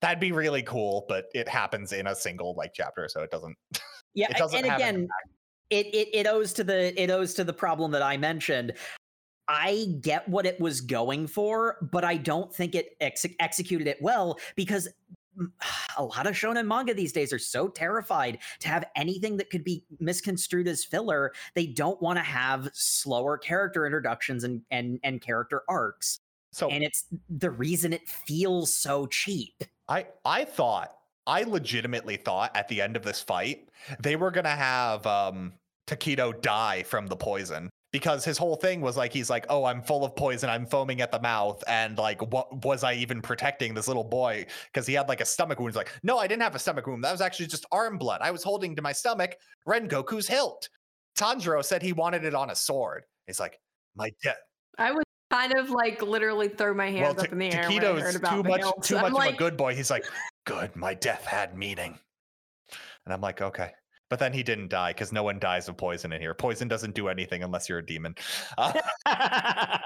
[0.00, 1.04] that'd be really cool.
[1.08, 3.56] But it happens in a single like chapter, so it doesn't.
[4.14, 5.08] Yeah, It doesn't and again,
[5.72, 8.74] it, it it owes to the it owes to the problem that I mentioned.
[9.48, 14.00] I get what it was going for, but I don't think it ex- executed it
[14.00, 14.88] well because
[15.38, 15.50] mm,
[15.96, 19.64] a lot of shonen manga these days are so terrified to have anything that could
[19.64, 21.32] be misconstrued as filler.
[21.54, 26.20] They don't want to have slower character introductions and and and character arcs,
[26.52, 29.64] So and it's the reason it feels so cheap.
[29.88, 33.68] I I thought I legitimately thought at the end of this fight
[34.00, 35.54] they were gonna have um
[35.86, 37.70] Tokito die from the poison.
[37.92, 40.48] Because his whole thing was like he's like oh I'm full of poison.
[40.48, 41.62] I'm foaming at the mouth.
[41.66, 44.46] And like what was I even protecting this little boy?
[44.72, 45.72] Because he had like a stomach wound.
[45.72, 47.04] He's like no I didn't have a stomach wound.
[47.04, 48.20] That was actually just arm blood.
[48.22, 49.36] I was holding to my stomach
[49.68, 50.70] Rengoku's hilt.
[51.18, 53.02] Tanjiro said he wanted it on a sword.
[53.26, 53.60] He's like
[53.94, 54.38] my death
[54.78, 57.84] i would kind of like literally throw my hands well, up in the air when
[57.84, 59.74] I heard about too much too I'm much of like, a good boy.
[59.74, 60.04] He's like,
[60.44, 61.98] good, my death had meaning.
[63.04, 63.72] And I'm like, okay.
[64.12, 66.34] But then he didn't die because no one dies of poison in here.
[66.34, 68.14] Poison doesn't do anything unless you're a demon.
[68.58, 68.74] Uh,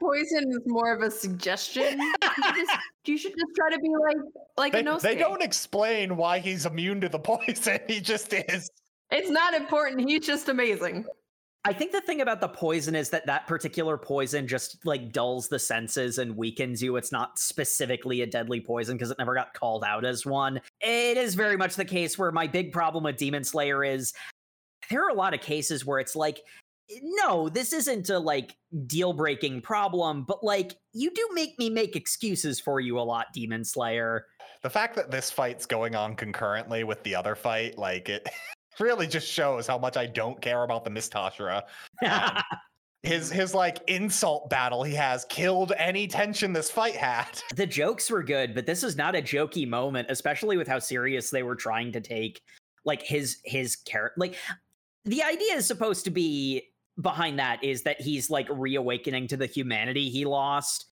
[0.00, 2.00] poison is more of a suggestion.
[2.00, 2.14] you,
[2.56, 4.16] just, you should just try to be like
[4.56, 4.98] like they, a no.
[4.98, 7.78] they don't explain why he's immune to the poison.
[7.86, 8.68] He just is.
[9.12, 10.10] It's not important.
[10.10, 11.04] He's just amazing.
[11.66, 15.48] I think the thing about the poison is that that particular poison just like dulls
[15.48, 16.96] the senses and weakens you.
[16.96, 20.60] It's not specifically a deadly poison because it never got called out as one.
[20.82, 24.12] It is very much the case where my big problem with Demon Slayer is
[24.90, 26.42] there are a lot of cases where it's like,
[27.02, 31.96] no, this isn't a like deal breaking problem, but like you do make me make
[31.96, 34.26] excuses for you a lot, Demon Slayer.
[34.62, 38.28] The fact that this fight's going on concurrently with the other fight, like it
[38.80, 41.62] really just shows how much I don't care about the Mist Hashira.
[42.06, 42.42] Um,
[43.04, 47.40] his his like insult battle he has killed any tension this fight had.
[47.54, 51.30] the jokes were good, but this is not a jokey moment, especially with how serious
[51.30, 52.40] they were trying to take
[52.84, 54.14] like his his character.
[54.16, 54.36] Like
[55.04, 56.62] the idea is supposed to be
[57.00, 60.86] behind that is that he's like reawakening to the humanity he lost.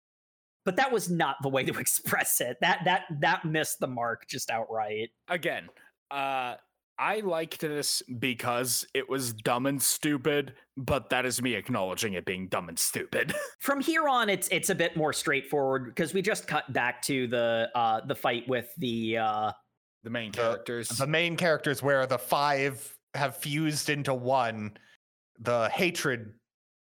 [0.64, 2.58] But that was not the way to express it.
[2.60, 5.10] That that that missed the mark just outright.
[5.28, 5.68] Again,
[6.10, 6.56] uh,
[6.98, 12.24] I liked this because it was dumb and stupid, but that is me acknowledging it
[12.24, 13.34] being dumb and stupid.
[13.60, 17.26] From here on, it's it's a bit more straightforward because we just cut back to
[17.26, 19.52] the uh the fight with the uh
[20.04, 20.88] the main characters.
[20.88, 24.76] the main characters where the five have fused into one
[25.40, 26.34] the hatred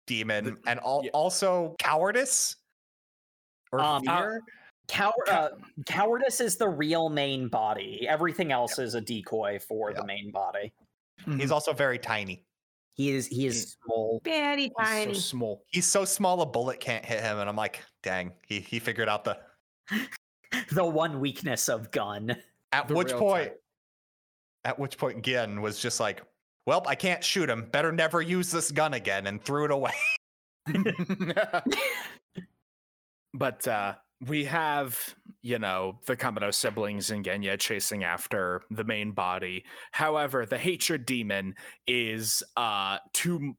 [0.08, 1.10] demon and al- yeah.
[1.14, 2.56] also cowardice
[3.72, 4.42] or Um, uh, fear
[4.88, 5.50] cow- uh,
[5.86, 8.06] cowardice is the real main body.
[8.08, 9.98] Everything else is a decoy for Yeah.
[10.02, 10.74] the main body.
[11.38, 12.44] he's also very tiny
[12.94, 14.22] He is he is small.
[14.24, 15.14] Very He's tiny.
[15.14, 15.64] so small.
[15.72, 19.10] he's so small a bullet can't hit him and i'm like dang he, he figured
[19.10, 19.38] out the
[20.72, 22.36] The one weakness of gun.
[22.72, 23.62] at The which point type.
[24.66, 26.22] at which point Genya was just like
[26.66, 29.94] well i can't shoot him better never use this gun again and threw it away
[33.34, 33.94] but uh
[34.28, 39.66] we have, you know, the Kamado siblings and Genya chasing after the main body.
[39.92, 41.56] However, the hatred demon
[41.88, 43.56] is uh too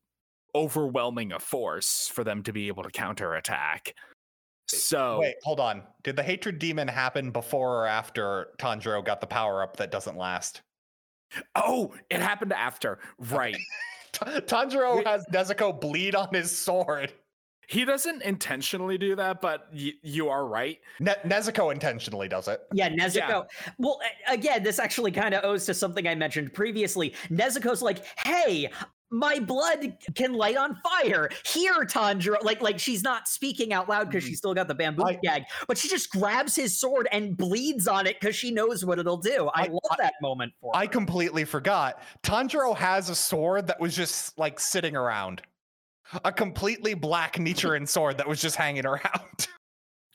[0.55, 3.95] overwhelming a force for them to be able to counterattack.
[4.69, 9.27] So wait hold on did the hatred demon happen before or after tanjiro got the
[9.27, 10.62] power up that doesn't last
[11.55, 12.99] oh, it happened after.
[13.19, 13.57] Right.
[14.12, 17.12] Tanjiro has Nezuko bleed on his sword.
[17.69, 20.79] He doesn't intentionally do that, but y- you are right.
[21.01, 22.61] Ne- Nezuko intentionally does it.
[22.73, 23.47] Yeah, Nezuko.
[23.79, 27.15] Well, again, this actually kind of owes to something I mentioned previously.
[27.29, 28.71] Nezuko's like, "Hey,
[29.11, 34.09] my blood can light on fire." Here, Tanjiro, like, like she's not speaking out loud
[34.09, 34.37] because she's mm-hmm.
[34.39, 38.07] still got the bamboo I- gag, but she just grabs his sword and bleeds on
[38.07, 39.51] it because she knows what it'll do.
[39.55, 40.91] I, I- love I- that moment for I her.
[40.91, 42.01] completely forgot.
[42.23, 45.43] Tanjiro has a sword that was just like sitting around.
[46.24, 49.49] A completely black Nichirin sword that was just hanging around.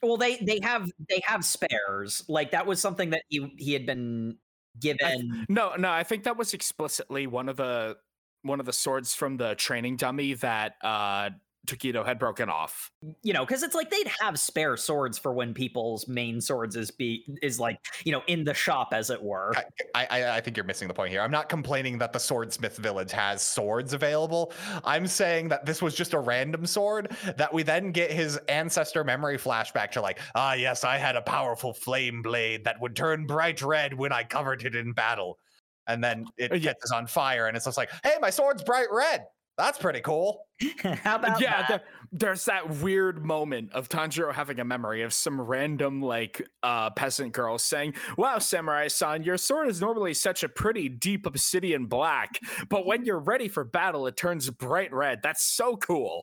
[0.04, 2.24] Well, they they have they have spares.
[2.26, 4.36] Like that was something that he he had been
[4.80, 5.46] given.
[5.48, 7.96] No, no, I think that was explicitly one of the
[8.42, 11.30] one of the swords from the training dummy that uh
[11.66, 12.90] Takedo had broken off.
[13.22, 16.90] you know, because it's like they'd have spare swords for when people's main swords is
[16.90, 19.54] be is like you know in the shop as it were.
[19.94, 21.20] I, I, I think you're missing the point here.
[21.20, 24.52] I'm not complaining that the Swordsmith Village has swords available.
[24.84, 29.04] I'm saying that this was just a random sword that we then get his ancestor
[29.04, 33.26] memory flashback to like, ah, yes, I had a powerful flame blade that would turn
[33.26, 35.38] bright red when I covered it in battle.
[35.86, 36.72] And then it Uh, yeah.
[36.72, 39.26] catches on fire, and it's just like, hey, my sword's bright red.
[39.58, 40.46] That's pretty cool.
[40.82, 41.68] How about yeah, that?
[41.68, 41.82] there-
[42.14, 47.32] there's that weird moment of Tanjiro having a memory of some random like uh peasant
[47.32, 52.38] girl saying, "Wow, samurai-san, your sword is normally such a pretty deep obsidian black,
[52.68, 55.20] but when you're ready for battle, it turns bright red.
[55.22, 56.22] That's so cool."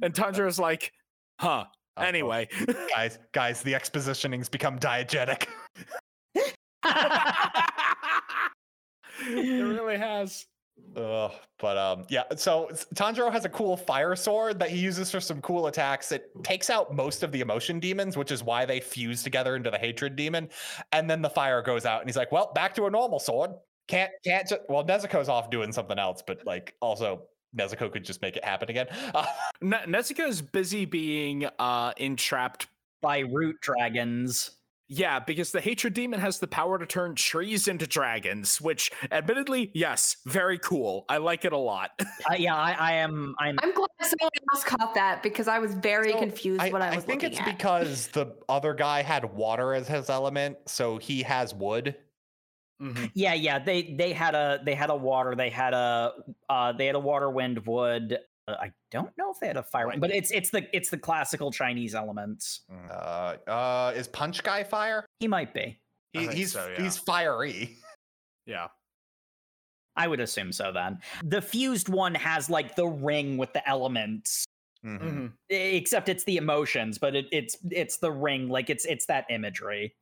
[0.00, 0.92] And Tanjiro's like,
[1.40, 1.64] "Huh."
[1.96, 2.04] Uh-oh.
[2.06, 2.48] Anyway,
[2.94, 5.46] guys, guys, the expositioning's become diegetic.
[6.34, 6.54] it
[9.26, 10.46] really has.
[10.96, 12.24] Ugh, but um, yeah.
[12.36, 16.12] So Tanjiro has a cool fire sword that he uses for some cool attacks.
[16.12, 19.70] It takes out most of the emotion demons, which is why they fuse together into
[19.70, 20.48] the hatred demon.
[20.92, 23.50] And then the fire goes out, and he's like, "Well, back to a normal sword.
[23.86, 27.22] Can't can't just well, Nezuko's off doing something else, but like also
[27.56, 28.86] Nezuko could just make it happen again.
[29.60, 32.66] Ne- Nezuko's busy being uh entrapped
[33.02, 34.57] by root dragons.
[34.90, 39.70] Yeah, because the hatred demon has the power to turn trees into dragons, which admittedly,
[39.74, 41.04] yes, very cool.
[41.10, 41.90] I like it a lot.
[42.30, 43.34] Uh, yeah, I, I am.
[43.38, 43.58] I'm.
[43.62, 46.94] I'm glad someone else caught that because I was very So, confused I, when I
[46.94, 47.46] I think looking it's at.
[47.46, 51.96] because the other guy had water as his element, so he has wood.
[53.14, 53.58] Yeah, yeah.
[53.58, 55.34] They they had a they had a water.
[55.34, 56.12] They had a
[56.48, 58.18] uh they had a water, wind, wood.
[58.48, 60.88] Uh, I don't know if they had a fire, ring, but it's it's the it's
[60.88, 62.62] the classical Chinese elements.
[62.90, 65.04] Uh, uh, is Punch Guy fire?
[65.20, 65.78] He might be.
[66.14, 66.82] He, he's so, yeah.
[66.82, 67.76] he's fiery.
[68.46, 68.68] Yeah.
[69.94, 70.72] I would assume so.
[70.72, 74.46] Then the fused one has like the ring with the elements,
[74.82, 75.00] Mhm.
[75.02, 75.32] Mhm.
[75.50, 78.48] e- except it's the emotions, but it, it's it's the ring.
[78.48, 79.94] Like it's it's that imagery.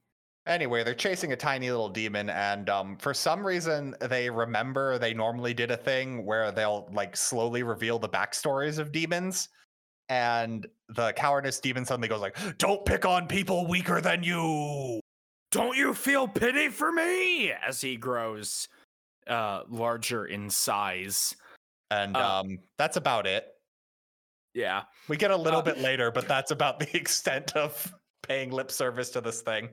[0.46, 5.12] Anyway, they're chasing a tiny little demon, and um, for some reason, they remember they
[5.12, 9.48] normally did a thing where they'll like slowly reveal the backstories of demons.
[10.08, 15.00] And the cowardice demon suddenly goes like, "Don't pick on people weaker than you."
[15.50, 17.50] Don't you feel pity for me?
[17.50, 18.68] As he grows
[19.26, 21.34] uh larger in size.
[21.90, 23.48] And Uh, um, that's about it.
[24.54, 24.82] Yeah.
[25.08, 27.92] We get a little uh, bit later, but that's about the extent of
[28.22, 29.70] paying lip service to this thing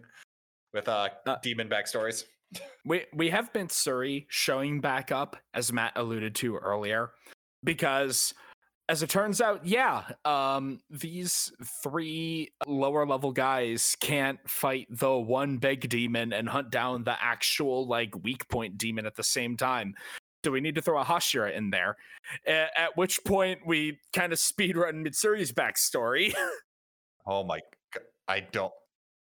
[0.73, 2.25] with uh, Uh, demon backstories.
[2.85, 7.11] We we have been Suri showing back up, as Matt alluded to earlier,
[7.63, 8.33] because
[8.89, 11.51] as it turns out, yeah, um, these
[11.81, 17.87] three lower level guys can't fight the one big demon and hunt down the actual
[17.87, 19.95] like weak point demon at the same time.
[20.43, 21.95] Do we need to throw a Hashira in there?
[22.45, 26.33] A- at which point we kind of speedrun Mitsuri's backstory.
[27.25, 27.61] Oh my
[27.93, 28.03] god.
[28.27, 28.73] I don't.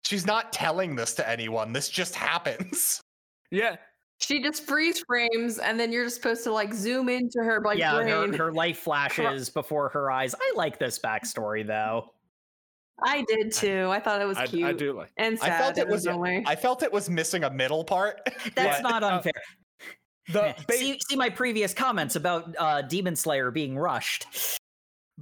[0.04, 1.72] She's not telling this to anyone.
[1.72, 3.00] This just happens.
[3.50, 3.76] yeah,
[4.18, 7.78] She just freeze frames, and then you're just supposed to like zoom into her like
[7.78, 8.32] yeah, brain.
[8.32, 10.34] her, her life flashes before her eyes.
[10.34, 12.12] I like this backstory though.
[13.04, 13.88] I did too.
[13.90, 15.10] I thought it was I, cute I do like.
[15.16, 16.06] and I felt it was.
[16.06, 16.16] its.
[16.46, 18.20] I felt it was missing a middle part.
[18.54, 19.32] That's But, not uh, unfair.
[20.28, 24.26] The ba- see, see my previous comments about uh, Demon Slayer being rushed.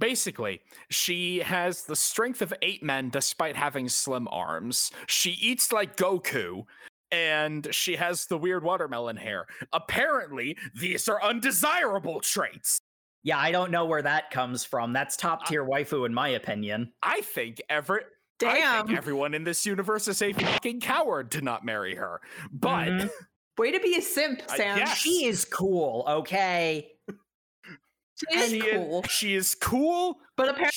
[0.01, 0.59] Basically,
[0.89, 4.91] she has the strength of eight men despite having slim arms.
[5.07, 6.65] She eats like Goku,
[7.11, 9.45] and she has the weird watermelon hair.
[9.73, 12.79] Apparently, these are undesirable traits.
[13.23, 14.91] Yeah, I don't know where that comes from.
[14.91, 16.91] That's top tier waifu in my opinion.
[17.03, 18.01] I think every
[18.43, 18.87] I Damn.
[18.87, 22.19] think everyone in this universe is a fucking coward to not marry her.
[22.51, 23.09] But Mhm.
[23.59, 24.77] Way to be a simp, Uh, Sam.
[24.79, 24.97] yes.
[24.97, 26.93] She is cool, okay?
[28.29, 30.19] She is she cool, is she is cool.
[30.37, 30.71] but apparently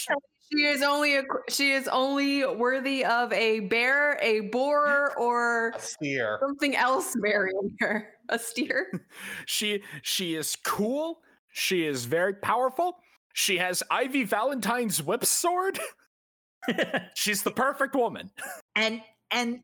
[0.52, 5.80] she is only a she is only worthy of a bear, a boar, or A
[5.80, 6.38] steer.
[6.40, 8.08] something else marrying her.
[8.28, 8.90] A steer.
[9.46, 11.20] She she is cool.
[11.52, 12.96] She is very powerful.
[13.32, 15.78] She has Ivy Valentine's whip sword.
[17.14, 18.30] She's the perfect woman.
[18.76, 19.60] and and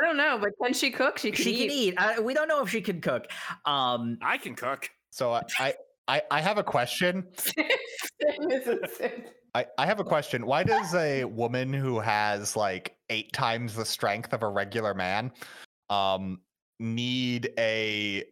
[0.00, 1.18] I don't know, but can she cook?
[1.18, 1.68] She can she eat.
[1.68, 1.76] can
[2.14, 2.18] eat.
[2.18, 3.26] Uh, we don't know if she can cook.
[3.66, 4.88] Um, I can cook.
[5.10, 5.74] So I, I,
[6.08, 7.26] I, I have a question.
[7.36, 9.28] Sam is a simp.
[9.54, 10.46] I, I have a question.
[10.46, 15.30] Why does a woman who has like eight times the strength of a regular man
[15.90, 16.40] um
[16.80, 18.24] need a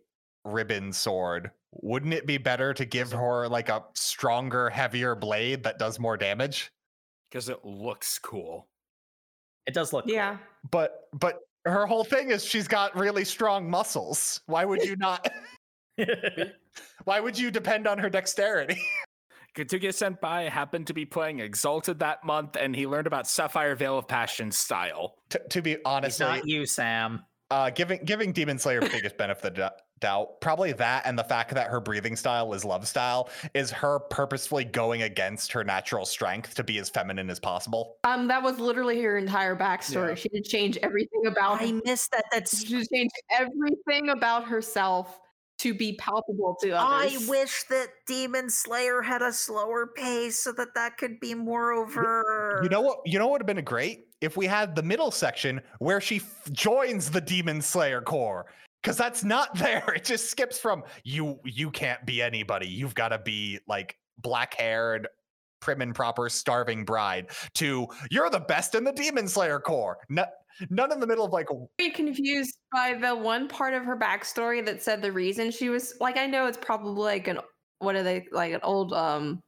[0.45, 1.51] ribbon sword?
[1.73, 6.17] Wouldn't it be better to give her like a stronger, heavier blade that does more
[6.17, 6.73] damage?
[7.31, 8.67] Because it looks cool.
[9.67, 10.07] it does look.
[10.07, 10.15] cool.
[10.15, 10.39] Yeah.
[10.71, 14.41] But but her whole thing is she's got really strong muscles.
[14.47, 15.29] Why would you not
[17.05, 18.81] why would you depend on her dexterity?
[19.57, 23.99] Gotouge Senpai happened to be playing Exalted that month, and he learned about Sapphire Veil
[23.99, 25.17] of Passion style.
[25.31, 27.25] to, to be It's not you, Sam.
[27.51, 31.55] Uh, giving giving Demon Slayer biggest benefit of the doubt, probably that, and the fact
[31.55, 36.55] that her breathing style is love style, is her purposefully going against her natural strength
[36.55, 37.97] to be as feminine as possible.
[38.05, 40.11] Um, that was literally her entire backstory.
[40.11, 40.15] Yeah.
[40.15, 42.25] She did change everything about I missed that.
[42.33, 42.65] That's.
[42.65, 45.21] she changed everything about herself
[45.61, 47.23] to be palpable to others.
[47.23, 51.73] I wish that Demon Slayer had a slower pace so that that could be more
[51.73, 52.61] over.
[52.63, 53.01] You know what?
[53.05, 56.17] You know what would have been great if we had the middle section where she
[56.17, 58.47] f- joins the Demon Slayer Corps.
[58.83, 59.93] Because that's not there.
[59.95, 61.39] It just skips from you.
[61.45, 62.67] You can't be anybody.
[62.67, 65.09] You've got to be like black haired,
[65.61, 67.31] prim and proper, starving bride.
[67.55, 69.99] To you're the best in the Demon Slayer Corps.
[70.09, 70.25] No,
[70.69, 74.65] none in the middle of like very confused by the one part of her backstory
[74.67, 77.39] that said the reason she was like I know it's probably like an
[77.79, 79.41] what are they like an old um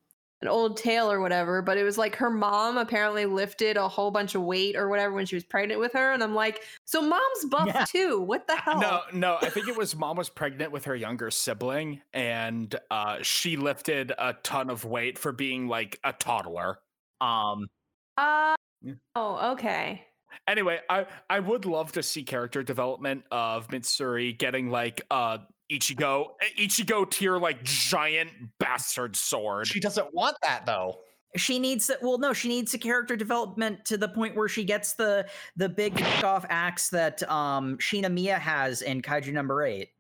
[0.43, 4.11] an old tale or whatever, but it was like her mom apparently lifted a whole
[4.11, 7.01] bunch of weight or whatever when she was pregnant with her, and I'm like, so
[7.01, 7.85] mom's buff Yeah.
[7.85, 8.21] too.
[8.21, 8.81] What the hell?
[8.81, 13.19] No, no, I think it was mom was pregnant with her younger sibling, and uh,
[13.23, 16.79] she lifted a ton of weight for being like a toddler.
[17.21, 17.69] Um,
[18.17, 18.95] Uh, Yeah.
[19.15, 20.07] oh, okay.
[20.49, 25.39] Anyway, I I would love to see character development of Mitsuri getting like uh
[25.71, 26.29] Ichigo
[26.59, 29.67] Ichigo tier like giant bastard sword.
[29.67, 30.99] she doesn't want that though.
[31.37, 34.65] she needs to, well, no, she needs a character development to the point where she
[34.65, 35.27] gets the
[35.57, 39.91] the big off axe that um Shinomiya has in Kaiju number eight.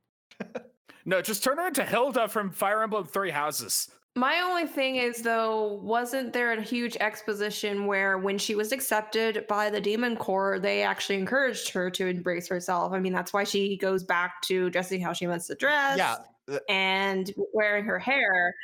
[1.06, 3.88] no, just turn her into Hilda from Fire Emblem Three Houses.
[4.14, 9.46] My only thing is though, wasn't there a huge exposition where when she was accepted
[9.48, 12.92] by the demon corps, they actually encouraged her to embrace herself?
[12.92, 15.96] I mean, that's why she goes back to dressing how she wants to dress.
[15.96, 16.16] Yeah,
[16.68, 18.54] And wearing her hair.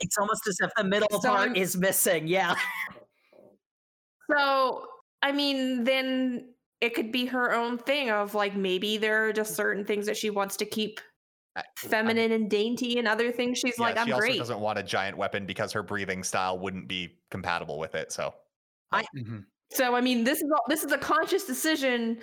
[0.00, 2.28] It's almost as if the middle So part I'm- is missing.
[2.28, 2.54] Yeah.
[4.30, 4.86] So,
[5.20, 9.54] I mean, then it could be her own thing of like maybe there are just
[9.54, 10.98] certain things that she wants to keep
[11.56, 14.06] I- feminine and dainty, and other things she's yeah, like, I'm great.
[14.06, 14.38] she also great.
[14.38, 18.12] doesn't want a giant weapon because her breathing style wouldn't be compatible with it.
[18.12, 18.34] So
[18.92, 19.38] i mm-hmm.
[19.70, 22.18] So I mean, this is all, this is a conscious decision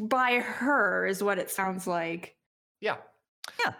[0.00, 2.36] by her, is what it sounds like.
[2.80, 2.96] Yeah.
[3.64, 3.74] Yeah,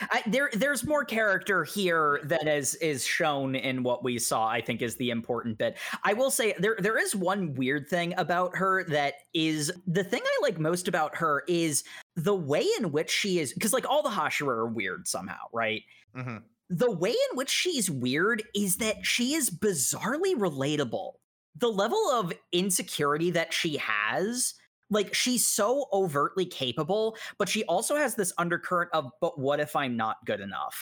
[0.00, 4.60] I, there there's more character here than is is shown in what we saw i
[4.60, 5.76] think is the important bit.
[6.04, 10.22] I will say there there is one weird thing about her that is the thing
[10.24, 11.84] i like most about her is
[12.16, 15.82] the way in which she is because like all the hashira are weird somehow right?
[16.14, 16.38] Hmm
[16.72, 21.12] the way in which she's weird is that she is bizarrely relatable.
[21.58, 24.54] The level of insecurity that she has,
[24.92, 29.74] like she's so overtly capable, but she also has this undercurrent of, but what if
[29.74, 30.80] I'm not good enough?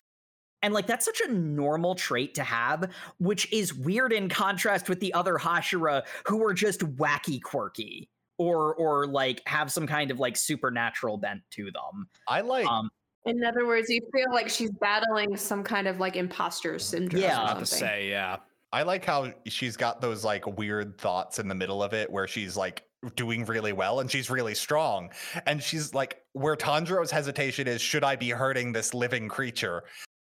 [0.62, 5.00] And like that's such a normal trait to have, which is weird in contrast with
[5.00, 10.18] the other Hashira who are just wacky quirky or or like have some kind of
[10.18, 12.08] like supernatural bent to them.
[12.28, 12.90] I like Um
[13.24, 17.22] In other words, you feel like she's battling some kind of like imposter syndrome.
[17.22, 17.42] Yeah.
[17.42, 18.36] or Not to say, yeah.
[18.72, 22.26] I like how she's got those like weird thoughts in the middle of it where
[22.26, 22.84] she's like
[23.16, 25.10] doing really well and she's really strong.
[25.46, 29.82] And she's like, where Tanjiro's hesitation is, should I be hurting this living creature?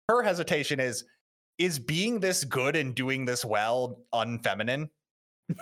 [0.08, 1.04] Her hesitation is,
[1.58, 4.88] is being this good and doing this well unfeminine?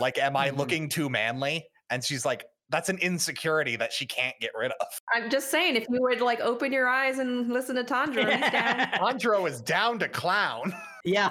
[0.00, 0.56] Like, am I Mhm.
[0.56, 1.66] looking too manly?
[1.90, 4.86] And she's like, that's an insecurity that she can't get rid of.
[5.14, 8.50] I'm just saying, if you would like open your eyes and listen to Tanjiro, he's
[8.50, 8.78] down.
[8.94, 10.74] Tanjiro is down to clown.
[11.04, 11.30] yeah.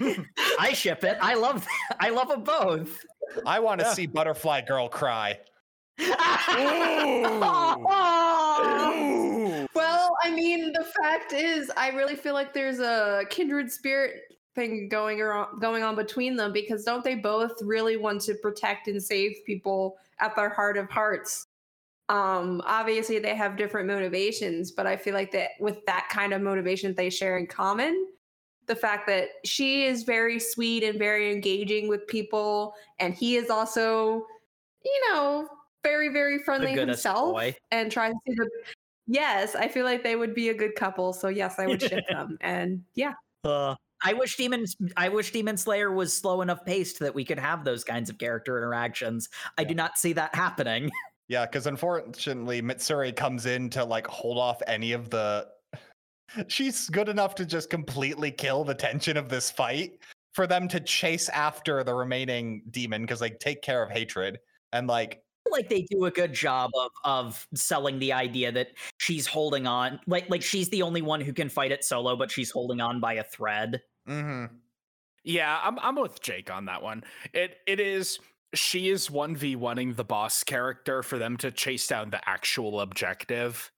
[0.58, 1.18] I ship it.
[1.20, 1.64] I love
[2.00, 2.98] I love them both.
[3.46, 3.92] I want to Yeah.
[3.94, 5.38] see Butterfly Girl cry.
[9.74, 14.14] Well, I mean, the fact is, I really feel like there's a kindred spirit
[14.54, 18.88] thing going around, going on between them because don't they both really want to protect
[18.88, 21.46] and save people at their heart of hearts?
[22.08, 26.42] Um, obviously, they have different motivations, but I feel like that with that kind of
[26.42, 28.08] motivation they share in common,
[28.70, 33.50] the fact that she is very sweet and very engaging with people, and he is
[33.50, 34.24] also,
[34.84, 35.48] you know,
[35.82, 37.56] very very friendly himself boy.
[37.70, 38.50] and tries to the
[39.06, 42.04] yes i feel like they would be a good couple so yes i would ship
[42.10, 43.14] them and yeah
[43.44, 44.66] Uh, I wish Demon
[44.96, 48.18] I wish Demon Slayer was slow enough paced that we could have those kinds of
[48.18, 49.28] character interactions.
[49.58, 50.90] I do not see that happening.
[51.28, 55.46] Yeah, because unfortunately, Mitsuri comes in to like hold off any of the.
[56.48, 59.98] She's good enough to just completely kill the tension of this fight
[60.32, 64.38] for them to chase after the remaining demon because they take care of hatred
[64.72, 69.26] and like like they do a good job of of selling the idea that she's
[69.26, 72.50] holding on like like she's the only one who can fight it solo but she's
[72.50, 73.80] holding on by a thread.
[74.08, 74.50] mhm.
[75.22, 77.04] Yeah, I'm I'm with Jake on that one.
[77.34, 78.18] It it is
[78.54, 83.70] she is 1v1ing the boss character for them to chase down the actual objective.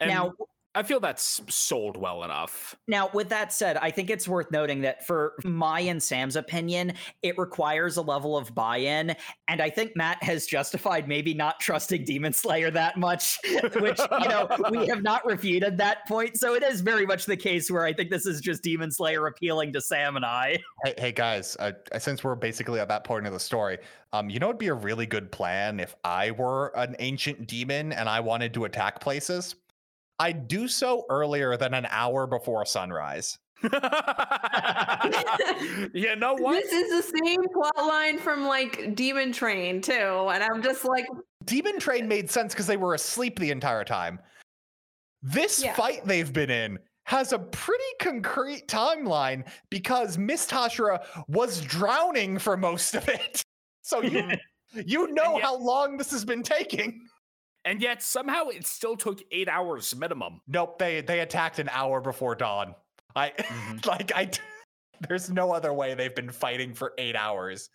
[0.00, 0.32] And now
[0.74, 2.76] I feel that's sold well enough.
[2.86, 6.92] Now, with that said, I think it's worth noting that for my and Sam's opinion,
[7.22, 9.16] it requires a level of buy in.
[9.48, 13.38] And I think Matt has justified maybe not trusting Demon Slayer that much,
[13.80, 16.36] which, you know, we have not refuted that point.
[16.36, 19.26] So it is very much the case where I think this is just Demon Slayer
[19.26, 20.58] appealing to Sam and I.
[20.84, 23.78] Hey, hey guys, uh, since we're basically at that point of the story,
[24.12, 27.92] um, you know, it'd be a really good plan if I were an ancient demon
[27.92, 29.56] and I wanted to attack places.
[30.18, 33.38] I'd do so earlier than an hour before sunrise.
[33.62, 33.70] you
[36.16, 36.62] know what?
[36.62, 39.92] this is the same plot line from like demon train too
[40.32, 41.06] and i'm just like
[41.44, 44.20] Demon Train made sense because they were asleep the entire time.
[45.22, 45.72] This Yeah.
[45.74, 52.58] fight they've been in has a pretty concrete timeline because Mist Hashira was drowning for
[52.58, 53.42] most of it.
[53.80, 54.28] So you
[54.84, 57.00] you know yet- how long this has been taking.
[57.64, 60.40] And yet somehow it still took eight hours minimum.
[60.46, 62.74] Nope, they they attacked an hour before dawn.
[63.16, 63.32] I
[63.86, 64.30] like I
[65.08, 67.70] there's no other way they've been fighting for 8 hours.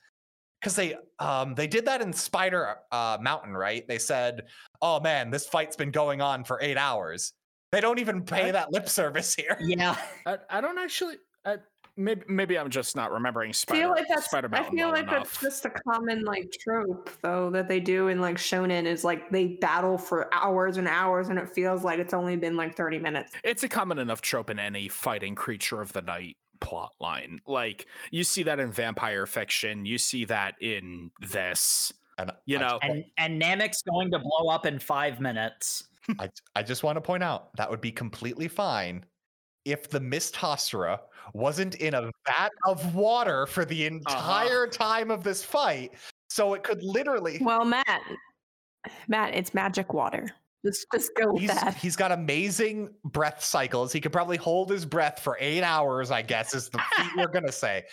[0.64, 3.88] Cuz they um they did that in Spider uh Mountain, right?
[3.88, 4.47] They said,
[4.81, 7.34] "Oh man, this fight's been going on for 8 hours."
[7.72, 8.51] They don't even pay Okay.
[8.51, 9.57] that lip service here.
[9.60, 9.95] Yeah.
[10.26, 11.15] I, I don't actually.
[11.43, 11.57] I,
[11.95, 15.40] maybe maybe I'm just not remembering I feel like that's Spider I feel like enough.
[15.40, 19.30] that's just a common like trope though that they do in like shonen is like
[19.30, 22.99] they battle for hours and hours and it feels like it's only been like 30
[22.99, 23.32] minutes.
[23.44, 27.40] It's a common enough trope in any fighting creature of the night plot line.
[27.45, 31.94] Like you see that in vampire fiction, you see that in this.
[32.18, 35.86] And You know, And and Namek's going to blow up in five minutes.
[36.20, 39.06] I, I just want to point out that would be completely fine
[39.65, 40.99] if the Mist Hashira
[41.34, 43.95] wasn't in a vat of water for the uh-huh.
[43.95, 45.94] entire time of this fight.
[46.30, 48.02] So it could literally Well, Matt,
[49.08, 50.30] Matt, it's magic water.
[50.64, 51.76] Let's just go with he's, that.
[51.76, 53.91] he's got amazing breath cycles.
[53.91, 57.28] He could probably hold his breath for eight hours, I guess, is the feat we're
[57.28, 57.84] gonna say.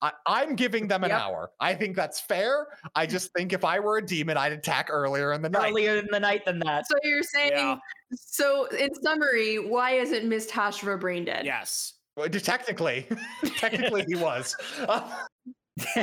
[0.00, 1.20] I, I'm giving them an Yep.
[1.20, 1.50] hour.
[1.60, 2.68] I think that's fair.
[2.94, 5.70] I just think if I were a demon, I'd attack earlier in the night.
[5.70, 6.86] Earlier in the night than that.
[6.88, 7.76] So you're saying Yeah.
[8.14, 11.44] so in summary, why isn't Mist Hashira brain dead?
[11.44, 11.93] yes.
[12.16, 13.06] Well, Technically,
[13.58, 14.56] technically he was.
[14.86, 15.10] Uh,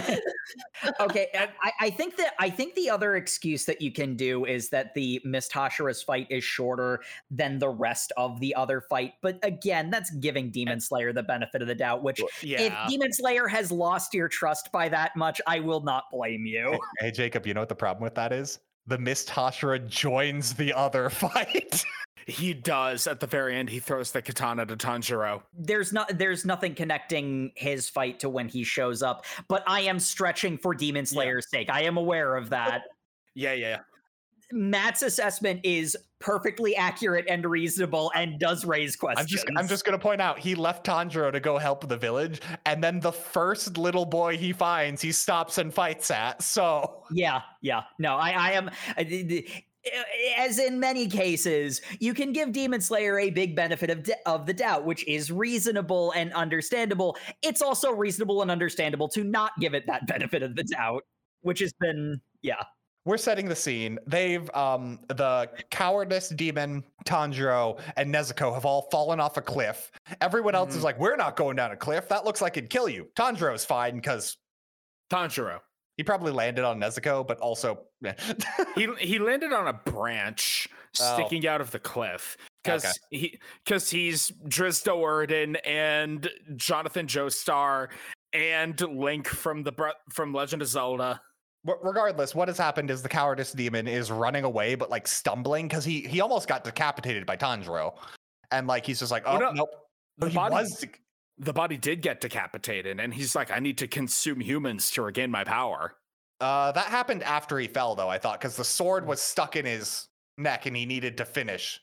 [0.99, 4.69] okay, I, I- think that I think the other excuse that you can do is
[4.69, 9.13] that the Mist Hashira's fight is shorter than the rest of the other fight.
[9.21, 12.03] But again, that's giving Demon Slayer the benefit of the doubt.
[12.03, 12.61] Which, Yeah.
[12.61, 16.77] if Demon Slayer has lost your trust by that much, I will not blame you.
[16.99, 18.59] Hey, Jacob, you know what the problem with that is?
[18.87, 21.85] The Mist Hashira joins the other fight.
[22.27, 23.69] He does at the very end.
[23.69, 25.41] He throws the katana to Tanjiro.
[25.57, 29.25] There's not there's nothing connecting his fight to when he shows up.
[29.47, 31.69] But I am stretching for Demon Slayer's sake.
[31.69, 32.83] I am aware of that.
[33.33, 33.77] Yeah, yeah.
[34.51, 39.31] Matt's assessment is perfectly accurate and reasonable and does raise I'm questions.
[39.31, 42.83] just I'm just gonna point out he left Tanjiro to go help the village, and
[42.83, 46.41] then the first little boy he finds, he stops and fights at.
[46.43, 47.83] So yeah, yeah.
[47.99, 48.69] No, I, I am.
[48.97, 49.63] I-
[50.37, 54.45] As in many cases, you can give Demon Slayer a big benefit of, d- of
[54.45, 57.17] the doubt, which is reasonable and understandable.
[57.41, 61.03] It's also reasonable and understandable to not give it that benefit of the doubt,
[61.41, 62.61] which has been, yeah.
[63.05, 63.97] we're setting the scene.
[64.05, 69.91] They've um the cowardice demon, Tanjiro, and Nezuko have all fallen off a cliff.
[70.21, 70.83] Everyone else is Mhm.
[70.83, 72.07] like, we're not going down a cliff.
[72.09, 73.07] That looks like it'd kill you.
[73.15, 74.37] Tanjiro's fine because
[75.11, 75.59] Tanjiro.
[76.01, 77.81] He probably landed on Nezuko, but also.
[78.75, 80.67] He he landed on a branch
[80.99, 81.13] Oh.
[81.13, 82.93] sticking out of the cliff because Okay.
[83.11, 87.89] he because he's Drizzt Do'Urden and Jonathan Joestar
[88.33, 89.71] and Link from the
[90.11, 91.21] from Legend of Zelda.
[91.65, 95.85] Regardless, what has happened is the cowardice demon is running away, but like stumbling because
[95.85, 97.93] he he almost got decapitated by Tanjiro,
[98.49, 99.51] and like he's just like, Oh, oh no.
[99.51, 99.69] nope.
[100.17, 100.83] The Oh, he body was
[101.41, 105.29] the body did get decapitated, and he's like, I need to consume humans to regain
[105.31, 105.95] my power.
[106.39, 108.09] Uh, that happened after he fell, though.
[108.09, 110.07] I thought because the sword was stuck in his
[110.37, 111.79] neck and he needed to finish,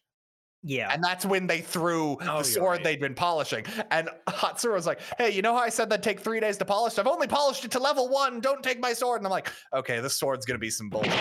[0.64, 0.90] Yeah.
[0.92, 2.84] and that's when they threw Oh, the sword right.
[2.84, 3.64] they'd been polishing.
[3.90, 6.64] And Hatsura was like, "Hey, you know how I said that'd take three days to
[6.64, 6.98] polish?
[6.98, 8.40] I've only polished it to level one.
[8.40, 11.12] Don't take my sword." And I'm like, "Okay, this sword's gonna be some bullshit."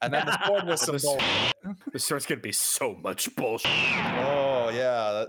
[0.00, 1.52] And then the sword was some This- bullshit.
[1.92, 3.70] This sword's gonna be so much bullshit.
[3.70, 5.24] Oh yeah.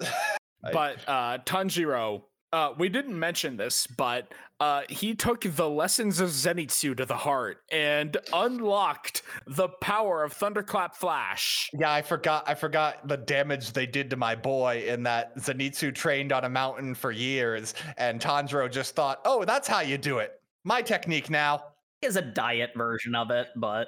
[0.71, 2.23] But uh, Tanjiro,
[2.53, 7.17] uh, we didn't mention this, but uh, he took the lessons of Zenitsu to the
[7.17, 11.71] heart and unlocked the power of Thunderclap Flash.
[11.73, 12.43] Yeah, I forgot.
[12.47, 16.49] I forgot the damage they did to my boy in that Zenitsu trained on a
[16.49, 20.39] mountain for years, and Tanjiro just thought, "Oh, that's how you do it.
[20.63, 21.63] My technique now."
[22.03, 23.87] is a diet version of it, but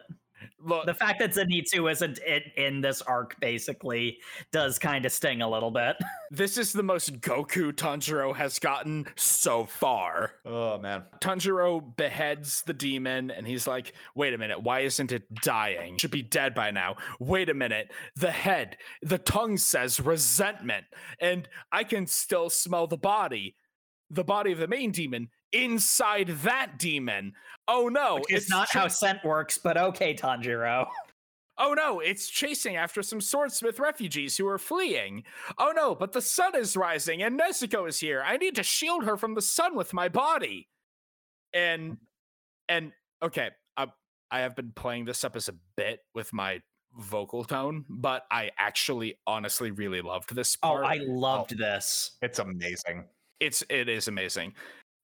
[0.64, 4.20] Look, the fact that Zenitsu isn't in, in this arc basically
[4.52, 5.96] does kind of sting a little bit.
[6.32, 10.34] this is the most Goku Tanjiro has gotten so far.
[10.46, 11.04] Oh man.
[11.22, 15.98] Tanjiro beheads the demon and he's like, wait a minute, why isn't it dying?
[15.98, 16.96] Should be dead by now.
[17.20, 17.92] Wait a minute.
[18.16, 20.86] The head, the tongue says resentment,
[21.20, 23.56] and I can still smell the body,
[24.16, 27.34] the body of the main demon inside that demon.
[27.68, 30.88] Oh no, Which is not cha- how scent works, but okay, Tanjiro.
[31.58, 35.24] Oh no, it's chasing after some swordsmith refugees who are fleeing.
[35.58, 38.22] Oh no, but the sun is rising and Nezuko is here.
[38.26, 40.68] I need to shield her from the sun with my body.
[41.54, 41.98] And
[42.68, 42.92] and
[43.24, 43.88] okay, I,
[44.30, 46.62] I have been playing this up as a bit with my
[46.98, 50.80] vocal tone, but I actually honestly really loved this part.
[50.80, 50.98] Oh, part.
[51.00, 51.12] I oh.
[51.14, 52.18] loved this.
[52.22, 53.06] It's amazing.
[53.40, 54.54] It's it is amazing.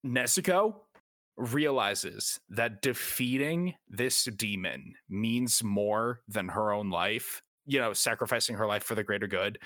[0.06, 0.76] Nezuko
[1.38, 8.68] realizes that defeating this demon means more than her own life, you know, sacrificing her
[8.68, 9.58] life for the greater good.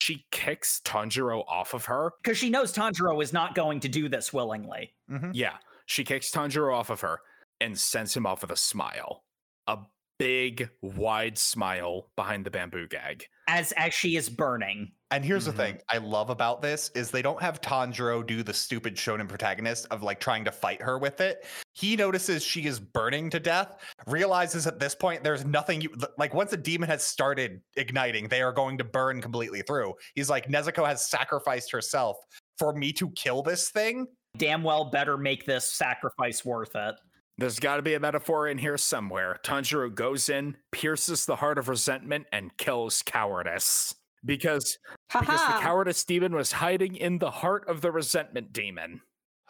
[0.00, 2.12] She kicks Tanjiro off of her.
[2.22, 4.94] Because she knows Tanjiro is not going to do this willingly.
[5.10, 5.30] Mhm.
[5.32, 7.20] Yeah, she kicks Tanjiro off of her
[7.60, 9.24] and sends him off with a smile.
[9.68, 9.78] A
[10.18, 13.26] big, wide smile behind the bamboo gag.
[13.46, 14.92] As as she is burning.
[15.12, 15.46] And here's Mhm.
[15.46, 19.28] the thing I love about this is they don't have Tanjiro do the stupid shonen
[19.28, 21.44] protagonist of like trying to fight her with it.
[21.74, 23.76] He notices she is burning to death,
[24.06, 28.40] realizes at this point there's nothing you like once a demon has started igniting, they
[28.40, 29.94] are going to burn completely through.
[30.14, 32.16] He's like Nezuko has sacrificed herself
[32.58, 34.06] for me to kill this thing.
[34.38, 36.94] Damn well better make this sacrifice worth it.
[37.36, 39.38] There's got to be a metaphor in here somewhere.
[39.44, 43.94] Tanjiro goes in, pierces the heart of resentment, and kills cowardice.
[44.24, 44.78] Because
[45.12, 45.60] because the Haha.
[45.62, 49.00] cowardice demon was hiding in the heart of the resentment demon.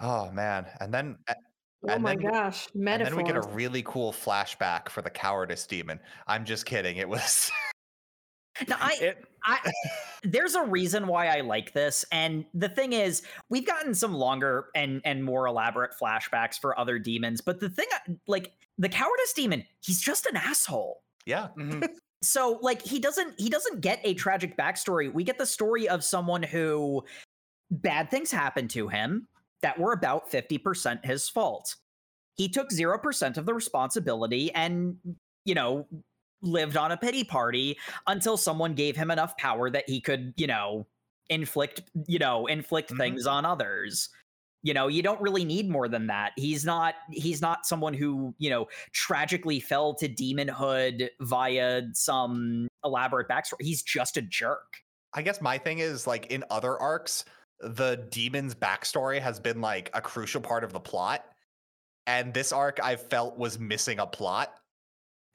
[0.01, 0.67] Oh man.
[0.81, 1.35] And then a-
[1.89, 2.69] Oh my then we- gosh.
[2.75, 5.99] and then we get a really cool flashback for the cowardice demon.
[6.29, 6.97] I'm just kidding.
[6.99, 7.51] It was
[8.69, 9.73] Now I It I,
[10.23, 14.67] there's a reason why I like this, and the thing is, we've gotten some longer
[14.77, 17.87] and and more elaborate flashbacks for other demons, but the thing,
[18.29, 21.03] like the cowardice demon, he's just an asshole.
[21.27, 21.49] yeah.
[21.59, 21.89] mhm.
[22.23, 25.13] So like he doesn't he doesn't get a tragic backstory.
[25.13, 27.05] We get the story of someone who
[27.71, 29.29] bad things happened to him
[29.63, 31.77] that were about fifty percent his fault.
[32.37, 34.97] he took 0% of the responsibility and,
[35.45, 35.87] you know,
[36.43, 37.79] lived on a pity party
[38.09, 40.87] until someone gave him enough power that he could, you know,
[41.31, 42.99] inflict, you know, inflict Mhm.
[42.99, 44.09] things on others.
[44.63, 46.33] You know, you don't really need more than that.
[46.37, 53.29] He's not he's not someone who, you know, tragically fell to demonhood via some elaborate
[53.29, 53.61] backstory.
[53.61, 54.77] He's just a jerk.
[55.15, 57.25] I guess my thing is like in other arcs,
[57.61, 61.25] the demon's backstory has been like a crucial part of the plot.
[62.07, 64.53] And this arc I felt was missing a plot.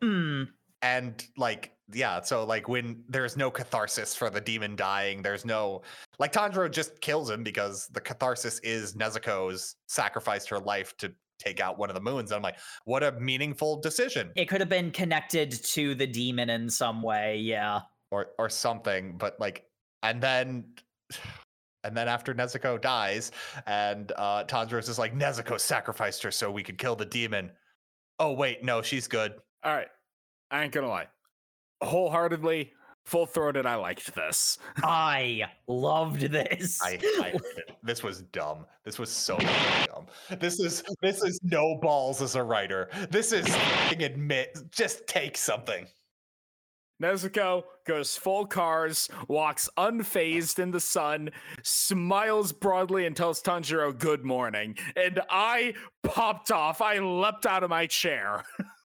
[0.01, 0.43] Hmm.
[0.81, 5.81] And like, yeah, so like when there's no catharsis for the demon dying, there's no
[6.19, 11.59] like Tanjiro just kills him because the catharsis is Nezuko's sacrificed her life to take
[11.59, 12.31] out one of the moons.
[12.31, 14.31] And I'm like, what a meaningful decision.
[14.35, 17.81] It could have been connected to the demon in some way, yeah.
[18.11, 19.65] or or something but like
[20.03, 20.65] and then
[21.83, 23.31] and then after Nezuko dies
[23.65, 27.51] and uh Tanjiro's is like Nezuko sacrificed her so we could kill the demon
[28.19, 29.33] oh wait no she's good
[29.63, 29.87] All right.
[30.51, 31.07] I ain't gonna lie.
[31.81, 32.73] Wholeheartedly,
[33.03, 34.57] full throated, I liked this.
[34.83, 36.79] I loved this.
[36.81, 37.33] I, I
[37.87, 40.05] this was dumb this was so dumb
[40.39, 43.47] this is this is no balls as a writer this is
[43.99, 45.87] admit just take something
[47.01, 51.29] Nezuko goes full cars, walks unfazed in the sun,
[51.61, 54.75] smiles broadly, and tells Tanjiro good morning.
[54.95, 56.81] And I popped off.
[56.81, 58.43] I leapt out of my chair.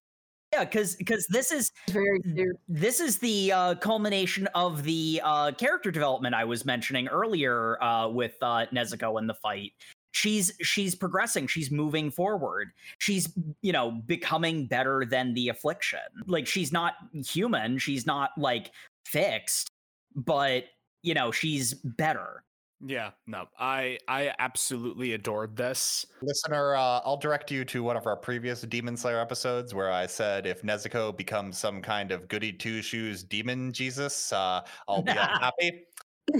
[0.52, 2.20] yeah, because because this is very
[2.68, 8.08] this is the uh, culmination of the uh, character development I was mentioning earlier uh,
[8.08, 9.72] with uh, Nezuko in the fight.
[10.10, 11.46] She's she's progressing.
[11.46, 12.68] She's moving forward.
[12.98, 16.00] She's you know becoming better than the affliction.
[16.26, 16.94] Like she's not
[17.26, 17.78] human.
[17.78, 18.72] She's not like
[19.06, 19.70] fixed,
[20.14, 20.64] but
[21.02, 22.44] you know she's better.
[22.84, 26.04] Yeah, no, I I absolutely adored this.
[26.20, 30.06] Listener, uh, I'll direct you to one of our previous Demon Slayer episodes where I
[30.06, 35.12] said if Nezuko becomes some kind of goody two shoes demon Jesus, uh, I'll be
[35.12, 35.84] unhappy.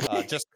[0.08, 0.46] Uh, just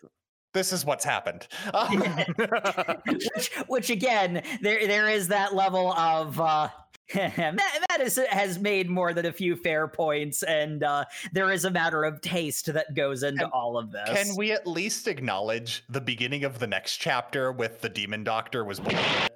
[0.52, 1.46] this is what's happened.
[3.06, 6.68] Which, which again, there there is that level of uh,
[7.15, 11.65] Matt, Matt is, has made more than a few fair points, and uh, there is
[11.65, 14.09] a matter of taste that goes into Can- all of this.
[14.09, 18.65] Can we at least acknowledge the beginning of the next chapter with the demon doctor
[18.65, 18.99] was bullshit?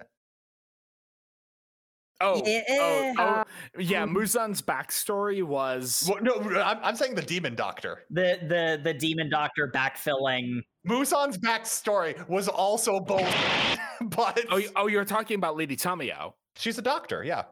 [2.20, 2.62] oh, Yeah.
[2.70, 3.44] oh, oh,
[3.78, 4.02] yeah.
[4.02, 8.00] um, Muzan's backstory was Well, no, I'm, I'm saying the demon doctor.
[8.10, 10.60] the the the demon doctor backfilling?
[10.84, 13.34] Muzan's backstory was also bullshit,
[14.02, 16.32] but oh, you- oh, you're talking about Lady Tamayo.
[16.56, 17.44] she's a doctor, yeah,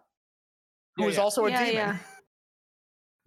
[0.99, 1.23] who Yeah, is yeah.
[1.23, 1.75] also a yeah, demon.
[1.75, 1.97] yeah.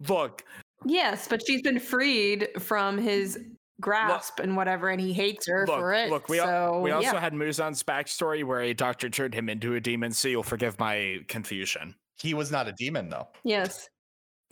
[0.08, 0.44] Look,
[0.84, 3.38] Yes, but she's been freed from his
[3.80, 6.10] grasp and whatever, and he hates her look, for it.
[6.10, 6.28] look.
[6.28, 9.80] We al- so, we also had Muzan's backstory where a doctor turned him into a
[9.80, 10.10] demon.
[10.12, 13.28] So you'll forgive my confusion, He was not a demon though.
[13.44, 13.88] yes.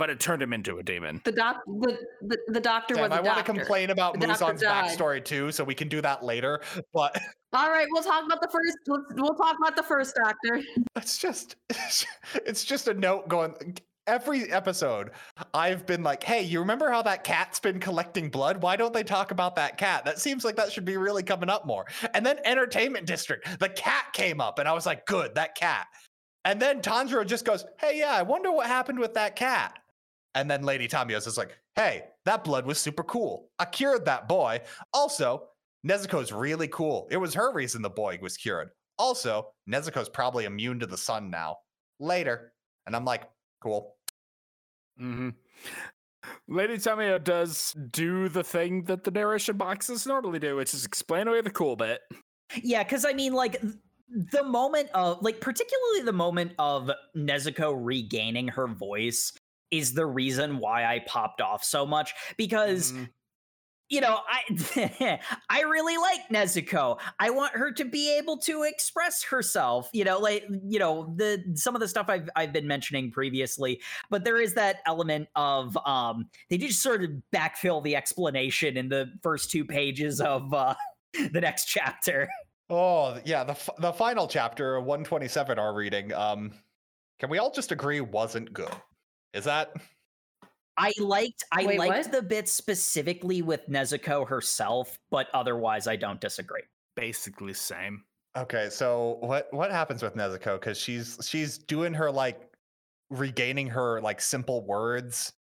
[0.01, 1.21] But it turned him into a demon.
[1.25, 4.29] The doc, the, the, the doctor Sam, was a I want to complain about The
[4.29, 6.63] doctor backstory too, so we can do that later.
[6.95, 7.21] But
[7.53, 8.79] All right, we'll talk about the first.
[8.87, 10.63] Let's, we'll talk about the first doctor.
[10.97, 11.57] it's just
[12.47, 15.11] it's just a note going every episode
[15.53, 19.05] i've been like hey you remember how that cat's been collecting blood why don't they
[19.05, 22.25] talk about that cat that seems like that should be really coming up more and
[22.25, 25.87] then entertainment district the cat came up and i was like good that cat
[26.47, 29.80] and then tanjiro just goes hey yeah i wonder what happened with that cat
[30.35, 33.49] and then lady tamayo's is like hey that blood was super cool.
[33.59, 34.61] I cured that boy.
[34.93, 35.49] Also
[35.87, 37.09] nezuko's really cool.
[37.11, 38.71] It was her reason the boy was cured.
[38.99, 41.59] Also nezuko's probably immune to the sun now.
[41.99, 42.53] Later.
[42.87, 43.29] And i'm like
[43.63, 43.97] cool.
[44.99, 45.31] Hmm
[46.49, 51.29] Lady Tamayo does do the thing that the narration boxes normally do, which is explain
[51.29, 52.01] away the cool bit.
[52.63, 53.61] Yeah, because I mean, like
[54.11, 59.33] the moment of like particularly the moment of Nezuko regaining her voice
[59.71, 63.09] is the reason why I popped off so much because Mhm.
[63.89, 65.21] you know, I
[65.51, 67.01] I really like Nezuko.
[67.19, 69.91] I want her to be able to express herself.
[69.93, 73.81] You know, like you know the some of the stuff I've I've been mentioning previously,
[74.09, 78.89] but there is that element of um they just sort of backfill the explanation in
[78.91, 80.75] the first two pages of uh
[81.33, 82.29] the next chapter.
[82.69, 86.53] oh yeah the, f- the final chapter 127 our reading um
[87.19, 88.71] can we all just agree wasn't good
[89.35, 89.73] is that
[90.77, 92.13] I liked I Wait, liked what?
[92.13, 96.63] the bit specifically with Nezuko herself, but otherwise I don't disagree.
[96.97, 98.05] Basically, same.
[98.37, 102.41] okay so what what happens with nezuko because she's she's doing her like
[103.11, 105.33] regaining her like simple words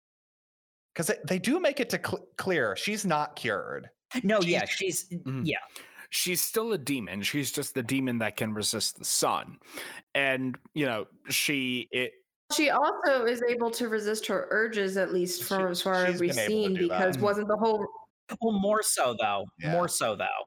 [0.94, 3.90] because they, they do make it to cl- clear she's not cured
[4.23, 5.43] No, She's- yeah, she's Mhm.
[5.44, 5.59] yeah.
[6.09, 7.20] she's still a demon.
[7.23, 9.59] She's just the demon that can resist the sun.
[10.15, 12.12] And, you know, she it
[12.57, 16.19] She also is able to resist her urges, at least She- for as far as
[16.19, 16.99] we've been able to seen, do that.
[16.99, 17.87] because wasn't the whole
[18.41, 19.47] Well, more so though.
[19.59, 19.73] Yeah.
[19.73, 20.45] More so though.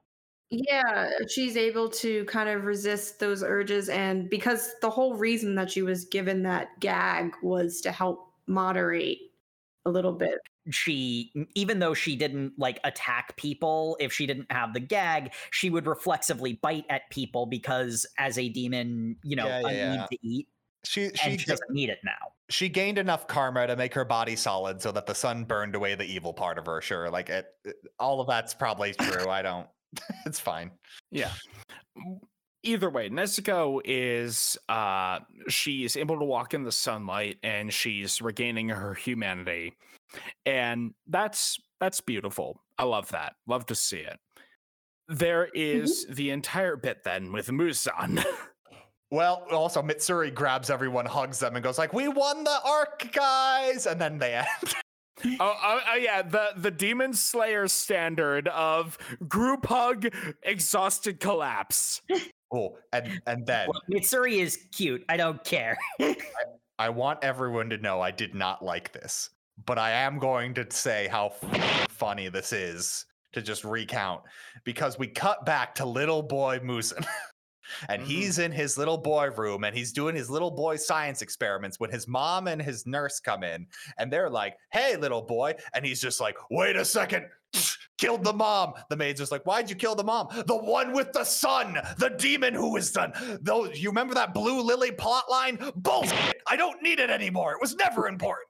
[0.50, 3.88] Yeah, she's able to kind of resist those urges.
[3.88, 9.18] And because the whole reason that she was given that gag was to help moderate
[9.86, 10.38] a little bit.
[10.70, 15.70] She, even though she didn't like attack people, if she didn't have the gag, she
[15.70, 19.96] would reflexively bite at people because as a demon, you know, Yeah, yeah, I yeah.
[19.96, 20.48] need to eat,
[20.84, 22.32] She and she she doesn't need it now.
[22.48, 25.94] she gained enough karma to make her body solid so that the sun burned away
[25.94, 26.80] the evil part of her.
[26.80, 29.28] Sure, like it, it- all of that's probably true.
[29.30, 29.66] I don't.
[30.26, 30.70] it's fine.
[31.10, 31.30] Yeah.
[32.64, 35.18] Either way, Nezuko is uh
[35.48, 39.74] she's able to walk in the sunlight and she's regaining her humanity.
[40.46, 42.60] And that's that's beautiful.
[42.78, 43.34] I love that.
[43.46, 44.18] Love to see it.
[45.08, 48.24] There is the entire bit then with Muzan.
[49.12, 53.84] Well, also Mitsuri grabs everyone, hugs them, and goes like, "We won the arc, guys!"
[53.86, 54.46] And then they end.
[55.38, 58.96] oh, oh, oh yeah, the the Demon Slayer standard of
[59.28, 60.06] group hug,
[60.42, 62.00] exhausted collapse.
[62.54, 65.04] oh, and and then Well, Mitsuri is cute.
[65.10, 65.76] I don't care.
[66.78, 69.28] I want everyone to know I did not like this,
[69.66, 74.22] but I am going to say how f- funny this is to just recount
[74.64, 77.06] because we cut back to little boy Muzan.
[77.88, 78.06] And Mhm.
[78.06, 81.90] he's in his little boy room and he's doing his little boy science experiments when
[81.90, 83.66] his mom and his nurse come in
[83.98, 85.54] and they're like, Hey, little boy.
[85.74, 87.26] And he's just like, Wait a second.
[87.98, 88.72] Killed the mom.
[88.88, 90.28] The maid's just like, Why'd you kill the mom?
[90.46, 93.12] The one with the son the demon who was done.
[93.42, 95.58] Though you remember that blue lily plot line?
[95.76, 96.42] Bullshit.
[96.48, 97.52] I don't need it anymore.
[97.52, 98.48] It was never important.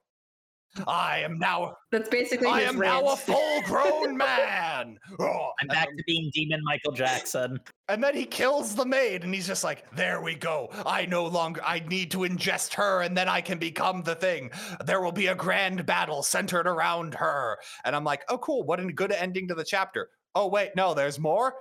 [0.87, 4.97] I am now That's basically I his am now a full grown man.
[5.19, 7.59] Oh, I'm and back then- to being demon Michael Jackson.
[7.89, 10.69] and then he kills the maid, and he's just like, "There we go.
[10.85, 11.61] I no longer.
[11.63, 14.51] I need to ingest her, and then I can become the thing.
[14.85, 18.63] There will be a grand battle centered around her." And I'm like, "Oh, cool.
[18.63, 21.53] What a good ending to the chapter." Oh wait, no, there's more.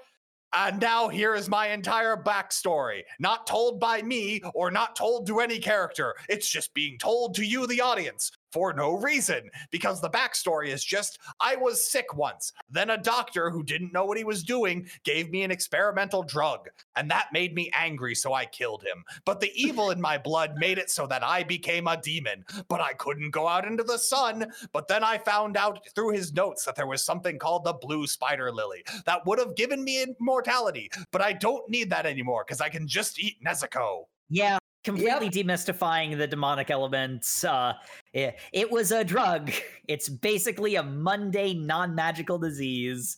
[0.55, 5.41] And now here is my entire backstory, not told by me or not told to
[5.41, 6.15] any character.
[6.29, 9.51] It's just being told to you, the audience, for no reason.
[9.71, 12.53] Because the backstory is just I was sick once.
[12.71, 16.69] Then a doctor who didn't know what he was doing gave me an experimental drug,
[16.97, 19.05] and that made me angry, so I killed him.
[19.25, 22.45] But the evil in my blood made it so that I became a demon.
[22.69, 24.53] But I couldn't go out into the sun.
[24.73, 28.07] But then I found out through his notes that there was something called the blue
[28.07, 30.91] spider lily that would have given me immortality.
[31.11, 34.05] But I don't need that anymore because I can just eat Nezuko.
[34.29, 37.45] Yeah, completely demystifying the demonic elements.
[37.45, 37.75] Uh,
[38.13, 39.51] it, it was a drug.
[39.89, 43.17] It's basically a mundane, non-magical disease.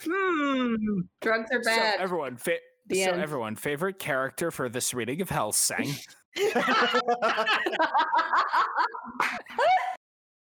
[0.00, 0.74] Hmm.
[1.20, 1.64] Drugs are bad.
[1.64, 2.00] So bad.
[2.00, 3.22] everyone, fa- The so end.
[3.22, 5.94] everyone, favorite character for this reading of Hellsing.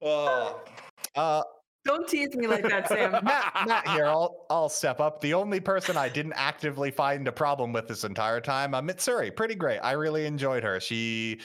[0.02, 0.62] Oh.
[1.16, 1.42] Uh,
[1.88, 3.12] Don't tease me like that, Sam.
[3.24, 4.06] Matt, Matt here.
[4.06, 5.22] I'll I'll step up.
[5.22, 9.36] The only person I didn't actively find a problem with this entire time, uh, Mitsuri.
[9.36, 9.80] Pretty great.
[9.80, 10.80] I really enjoyed her.
[10.80, 11.40] She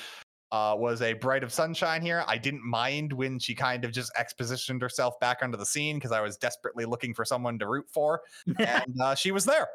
[0.50, 2.24] uh, was a bright of sunshine here.
[2.26, 6.12] I didn't mind when she kind of just expositioned herself back onto the scene because
[6.12, 8.20] I was desperately looking for someone to root for,
[8.58, 9.68] and uh, she was there.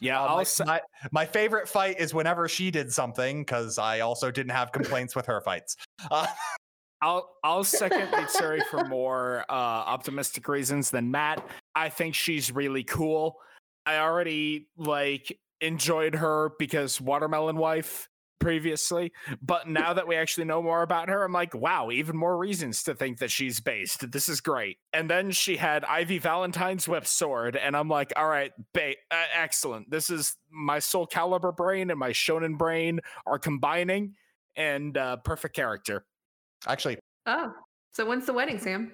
[0.00, 3.78] Yeah, Uh, I'll my, s- my, my favorite fight is whenever she did something because
[3.78, 5.76] I also didn't have complaints with her fights.
[7.00, 11.46] I'll I'll second Mitsuri for more uh, optimistic reasons than Matt.
[11.74, 13.36] I think she's really cool.
[13.86, 18.08] I already like enjoyed her because Watermelon Wife
[18.38, 19.12] previously,
[19.42, 22.82] but now that we actually know more about her, I'm like, wow, even more reasons
[22.84, 24.10] to think that she's based.
[24.12, 24.78] This is great.
[24.92, 29.24] And then she had Ivy Valentine's whip sword, and I'm like, all right, ba- uh,
[29.34, 29.90] excellent.
[29.90, 34.14] This is my Soulcalibur brain and my Shonen brain are combining,
[34.56, 36.04] and uh, perfect character.
[36.66, 37.52] Actually, oh,
[37.92, 38.92] so when's the wedding, Sam?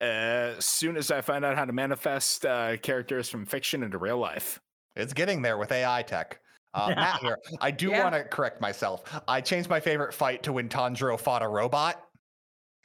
[0.00, 4.18] as soon as I find out how to manifest uh, characters from fiction into real
[4.18, 4.60] life.
[4.96, 6.40] It's getting there with AI tech.
[6.74, 7.38] Uh, Matt here.
[7.60, 8.02] I do Yeah.
[8.02, 9.02] want to correct myself.
[9.26, 12.02] I changed my favorite fight to when Tanjiro fought a robot.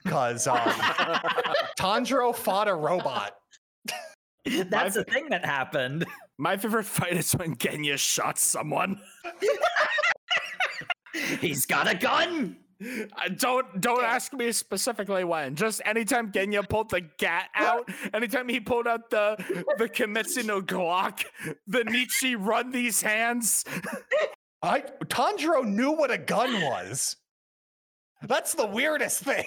[0.03, 0.59] Because um,
[1.79, 3.33] Tanjiro fought a robot.
[4.45, 6.05] That's the thing that happened.
[6.37, 9.01] My favorite fight is when Genya shot someone.
[11.41, 12.57] He's got a gun.
[12.81, 15.55] Uh, don't don't ask me specifically when.
[15.55, 19.35] Just anytime Genya pulled the gat out, anytime he pulled out the
[19.77, 21.25] the Kimetsu no Glock,
[21.67, 23.65] the Nietzsche run these hands.
[24.61, 27.17] I Tanjiro knew what a gun was.
[28.21, 29.45] That's the weirdest thing.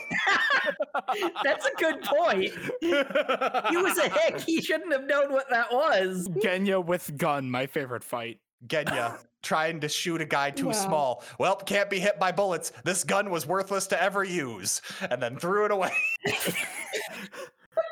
[1.44, 2.52] That's a good point.
[2.80, 4.40] He was a hick.
[4.40, 6.28] He shouldn't have known what that was.
[6.42, 8.40] Genya with gun, my favorite fight.
[8.66, 10.72] Genya trying to shoot a guy too Wow.
[10.72, 11.24] small.
[11.38, 12.72] Well, can't be hit by bullets.
[12.84, 15.92] This gun was worthless to ever use, and then threw it away.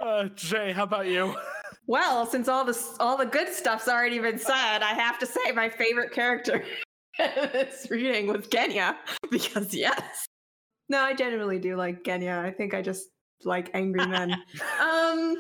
[0.03, 1.35] Uh, Jay, how about you?
[1.87, 5.53] Well, since all this all the good stuff's already been said, I have to say
[5.55, 6.65] my favorite character
[7.19, 8.97] in this reading was Genya
[9.31, 10.27] because yes.
[10.89, 12.39] No, I genuinely do like Genya.
[12.39, 13.09] I think I just
[13.45, 14.33] like angry men.
[14.81, 15.37] um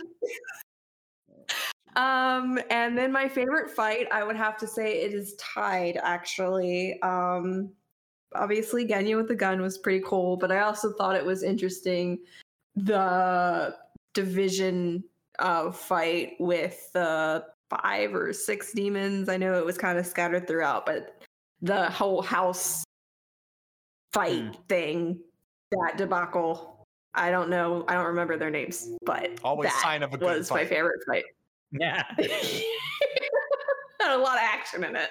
[1.96, 7.00] um and then my favorite fight, I would have to say it is tied actually.
[7.02, 7.72] Um
[8.34, 12.18] obviously Genya with the gun was pretty cool, but I also thought it was interesting
[12.76, 13.76] the
[14.14, 15.04] division
[15.38, 19.28] uh, fight with the five or six demons.
[19.28, 21.22] I know it was kind of scattered throughout, but
[21.62, 22.84] the whole house
[24.12, 25.20] fight thing,
[25.70, 26.86] that debacle.
[27.14, 27.84] I don't know.
[27.88, 31.00] I don't remember their names, but Always that sign of a good was my favorite
[31.06, 31.24] fight.
[31.72, 32.04] Yeah.
[34.00, 35.10] Had a lot of action in it.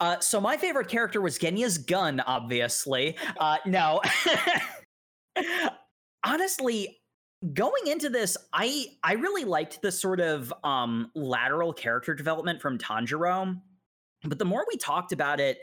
[0.00, 3.16] Uh, so my favorite character was Genya's gun, obviously.
[3.38, 4.00] Uh, no,
[6.24, 7.00] honestly,
[7.52, 12.78] going into this, I I really liked the sort of um, lateral character development from
[12.78, 13.60] Tanjiro.
[14.24, 15.58] But the more we talked about it,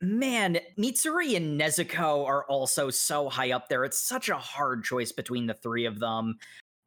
[0.00, 3.84] man, Mitsuri and Nezuko are also so high up there.
[3.84, 6.38] It's such a hard choice between the three of them.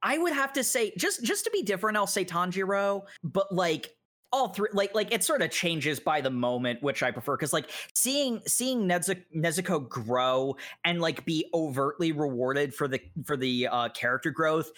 [0.08, 3.04] I would have to say, just just to be different, I'll say Tanjiro.
[3.26, 3.94] But like
[4.32, 7.54] all three like like it sort of changes by the moment which i prefer because
[7.54, 10.54] like seeing seeing Nezu- nezuko grow
[10.84, 14.70] and like be overtly rewarded for the for the uh character growth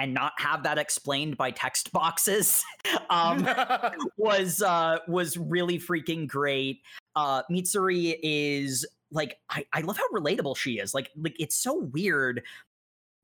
[0.00, 2.64] and not have that explained by text boxes
[3.10, 3.48] um
[4.16, 6.80] was uh was really freaking great
[7.14, 11.78] uh mitsuri is like I, I love how relatable she is like like it's so
[11.92, 12.42] weird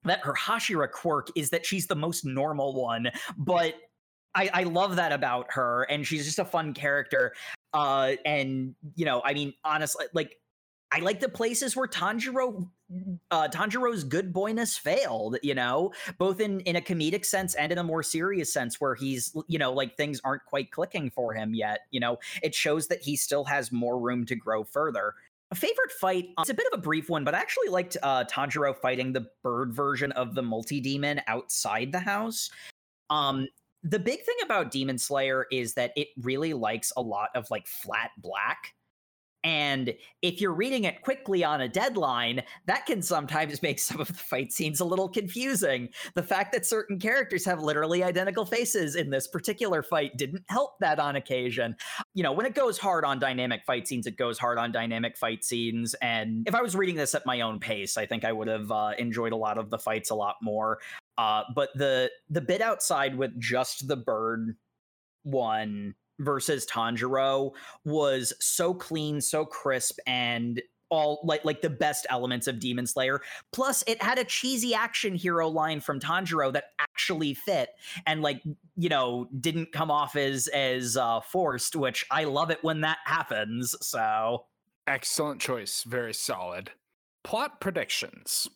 [0.05, 3.75] that her hashira quirk is that she's the most normal one but
[4.35, 7.35] I, I love that about her, and she's just a fun character.
[7.75, 10.39] Uh, and you know, I mean, honestly, like
[10.91, 12.69] I like the places where Tanjiro,
[13.31, 15.39] uh, Tanjiro's good boyness failed.
[15.43, 18.95] You know, both in in a comedic sense and in a more serious sense, where
[18.95, 21.81] he's you know like things aren't quite clicking for him yet.
[21.91, 25.15] You know, it shows that he still has more room to grow further.
[25.53, 27.99] A favorite fight, uh, it's a bit of a brief one, but I actually liked
[28.03, 32.49] uh, Tanjiro fighting the bird version of the multi demon outside the house.
[33.11, 33.47] Um,
[33.83, 37.67] the big thing about Demon Slayer is that it really likes a lot of like
[37.67, 38.73] flat black.
[39.45, 44.09] And if you're reading it quickly on a deadline, that can sometimes make some of
[44.09, 45.89] the fight scenes a little confusing.
[46.15, 50.79] The fact that certain characters have literally identical faces in this particular fight didn't help
[50.81, 51.77] that on occasion.
[52.15, 55.17] You know, when it goes hard on dynamic fight scenes, it goes hard on dynamic
[55.17, 55.95] fight scenes.
[55.95, 58.71] And if I was reading this at my own pace, I think I would have
[58.71, 60.79] uh, enjoyed a lot of the fights a lot more.
[61.19, 64.57] Uh, but the the bit outside with just the bird
[65.25, 67.53] one versus Tanjiro
[67.85, 73.21] was so clean, so crisp, and all like like the best elements of Demon Slayer.
[73.53, 77.71] Plus, it had a cheesy action hero line from Tanjiro that actually fit
[78.07, 78.43] and like
[78.77, 82.99] you know didn't come off as as uh, forced, which I love it when that
[83.05, 83.75] happens.
[83.81, 84.45] So
[84.87, 85.85] Excellent choice.
[85.85, 86.73] Very solid.
[87.23, 88.49] Plot predictions.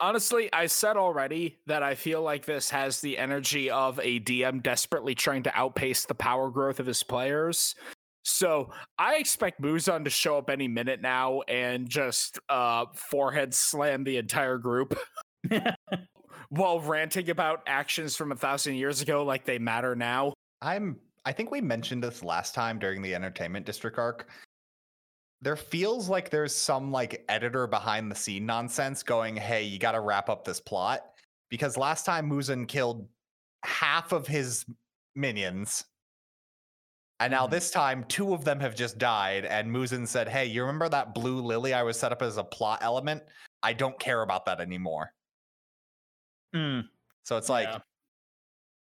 [0.00, 4.62] Honestly, I said already that I feel like this has the energy of a DM
[4.62, 7.74] desperately trying to outpace the power growth of his players.
[8.24, 14.04] So I expect Muzan to show up any minute now and just uh, forehead slam
[14.04, 14.98] the entire group
[16.48, 20.32] while ranting about actions from a thousand years ago like they matter now.
[20.62, 20.96] I'm
[21.26, 24.28] I think we mentioned this last time during the entertainment district arc.
[25.42, 29.92] There feels like there's some like editor behind the scene nonsense going, "Hey, you got
[29.92, 31.14] to wrap up this plot."
[31.48, 33.08] Because last time Muzan killed
[33.64, 34.66] half of his
[35.14, 35.86] minions.
[37.20, 37.50] And now Mhm.
[37.50, 41.14] this time two of them have just died and Muzan said, "Hey, you remember that
[41.14, 43.22] blue lily I was set up as a plot element?
[43.62, 45.14] I don't care about that anymore."
[46.54, 46.88] mm,
[47.24, 47.82] So it's like Yeah.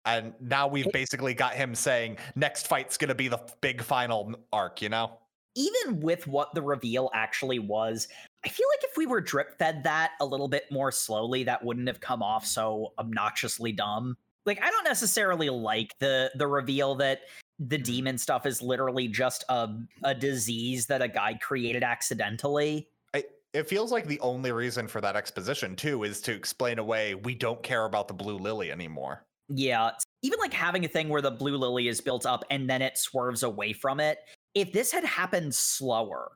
[0.04, 4.34] and now we've basically got him saying next fight's going to be the big final
[4.52, 5.18] arc, you know?
[5.58, 8.06] Even with what the reveal actually was,
[8.44, 11.64] I feel like if we were drip fed that a little bit more slowly, that
[11.64, 14.16] wouldn't have come off so obnoxiously dumb.
[14.46, 17.22] Like I don't necessarily like the the reveal that
[17.58, 17.82] the mm-hmm.
[17.82, 19.68] demon stuff is literally just a
[20.04, 22.88] a disease that a guy created accidentally.
[23.12, 27.16] I, it feels like the only reason for that exposition too is to explain away
[27.16, 29.24] we don't care about the blue lily anymore.
[29.48, 29.90] Yeah,
[30.22, 32.96] even like having a thing where the blue lily is built up and then it
[32.96, 34.18] swerves away from it.
[34.58, 36.32] If this had happened slower,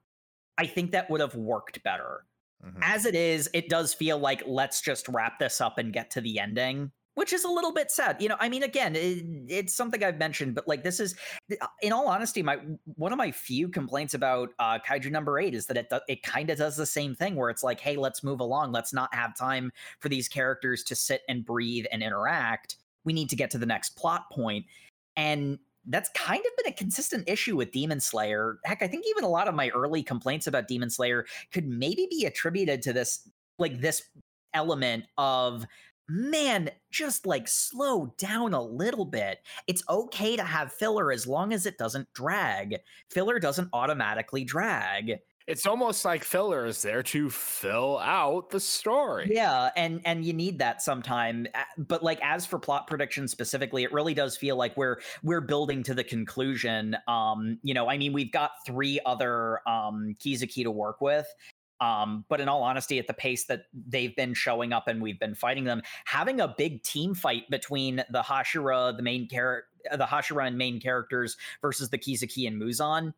[0.58, 2.24] I think that would have worked better.
[2.64, 2.78] Mhm.
[2.80, 6.20] as it is, it does feel like let's just wrap this up and get to
[6.20, 8.22] the ending, which is a little bit sad.
[8.22, 11.16] You know, I mean, again, it, it's something I've mentioned, but like this is,
[11.60, 12.58] uh, in all honesty, my
[12.94, 16.22] one of my few complaints about uh, Kaiju number eight is that it do, it
[16.22, 18.70] kind of does the same thing where it's like, hey, let's move along.
[18.70, 22.76] Let's not have time for these characters to sit and breathe and interact.
[23.04, 24.66] We need to get to the next plot point,
[25.16, 28.58] and that's kind of been a consistent issue with Demon Slayer.
[28.64, 32.06] Heck, I think even a lot of my early complaints about Demon Slayer could maybe
[32.10, 33.28] be attributed to this
[33.58, 34.02] like this
[34.54, 35.64] element of
[36.08, 39.38] man just like slow down a little bit.
[39.66, 42.76] It's okay to have filler as long as it doesn't drag.
[43.10, 49.30] Filler doesn't automatically drag It's almost like filler is there to fill out the story.
[49.32, 51.46] yeah and and you need that sometime
[51.78, 55.82] but like as for plot prediction specifically it really does feel like we're we're building
[55.82, 60.70] to the conclusion um you know i mean we've got three other um kizuki to
[60.70, 61.26] work with
[61.80, 65.18] um but in all honesty at the pace that they've been showing up and we've
[65.20, 69.66] been fighting them having a big team fight between the hashira the main character
[69.96, 73.12] the hashira and main characters versus the kizuki and muzan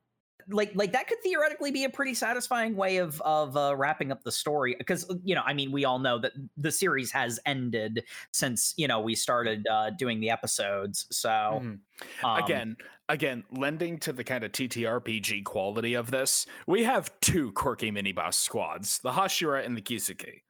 [0.49, 4.23] like like that could theoretically be a pretty satisfying way of of uh, wrapping up
[4.25, 8.05] the story because you know i mean we all know that the series has ended
[8.33, 11.31] since you know we started uh, doing the episodes so
[11.63, 11.79] Mhm.
[12.23, 12.77] um, again,
[13.09, 18.13] again, lending to the kind of TTRPG quality of this, we have two quirky mini
[18.13, 20.41] boss squads: the Hashira and the Kizuki.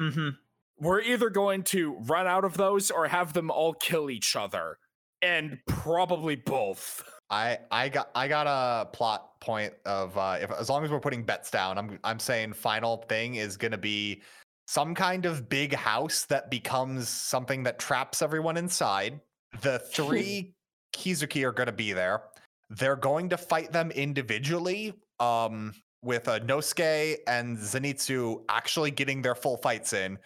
[0.00, 0.36] mhm.
[0.78, 4.78] We're either going to run out of those or have them all kill each other,
[5.22, 7.04] and probably both.
[7.30, 11.00] I I got I got a plot point of uh if as long as we're
[11.00, 14.22] putting bets down, I'm I'm saying final thing is gonna be
[14.66, 19.20] some kind of big house that becomes something that traps everyone inside.
[19.62, 20.54] The three
[20.94, 22.22] Kizuki are gonna be there.
[22.70, 24.94] They're going to fight them individually.
[25.20, 25.74] Um
[26.04, 30.18] with uh, Nosuke and Zenitsu actually getting their full fights in.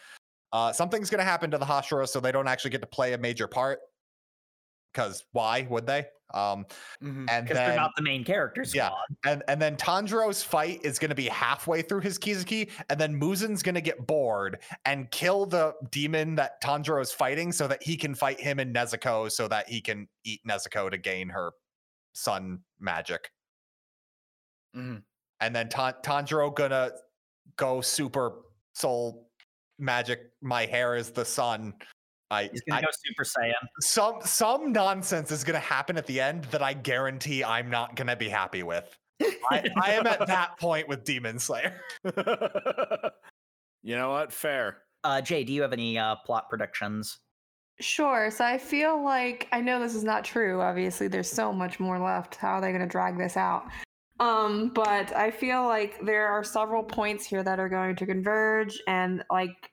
[0.53, 3.13] Uh, something's going to happen to the Hashira, so they don't actually get to play
[3.13, 3.81] a major part.
[4.99, 6.07] Because why would they?
[6.35, 6.67] Um,
[7.01, 8.91] and because then they're not the main characters yeah.
[9.25, 13.19] and and then Tanjiro's fight is going to be halfway through his Kizuki, and then
[13.19, 17.97] Muzan's going to get bored and kill the demon that Tanjiro's fighting, so that he
[17.97, 21.53] can fight him in Nezuko, so that he can eat Nezuko to gain her
[22.13, 23.31] sun magic.
[24.77, 25.03] Mhm.
[25.41, 26.91] And then Tan- Tanjiro gonna
[27.57, 28.41] go super
[28.75, 29.31] soul
[29.79, 30.33] magic.
[30.43, 31.75] My hair is the sun.
[32.31, 36.21] I, he's gonna I go super saiyan some some nonsense is gonna happen at the
[36.21, 38.97] end that I guarantee I'm not gonna be happy with.
[39.51, 41.81] I, I am at that point with Demon Slayer.
[43.83, 44.33] you know what?
[44.33, 44.83] Fair.
[45.05, 47.19] uh jay do you have any uh plot predictions
[47.81, 48.31] Sure.
[48.31, 50.61] So I feel like I know this is not true.
[50.61, 52.35] Obviously, there's so much more left.
[52.35, 53.69] How are they going to drag this out?
[54.19, 58.81] Um, but I feel like there are several points here that are going to converge,
[58.89, 59.71] and like,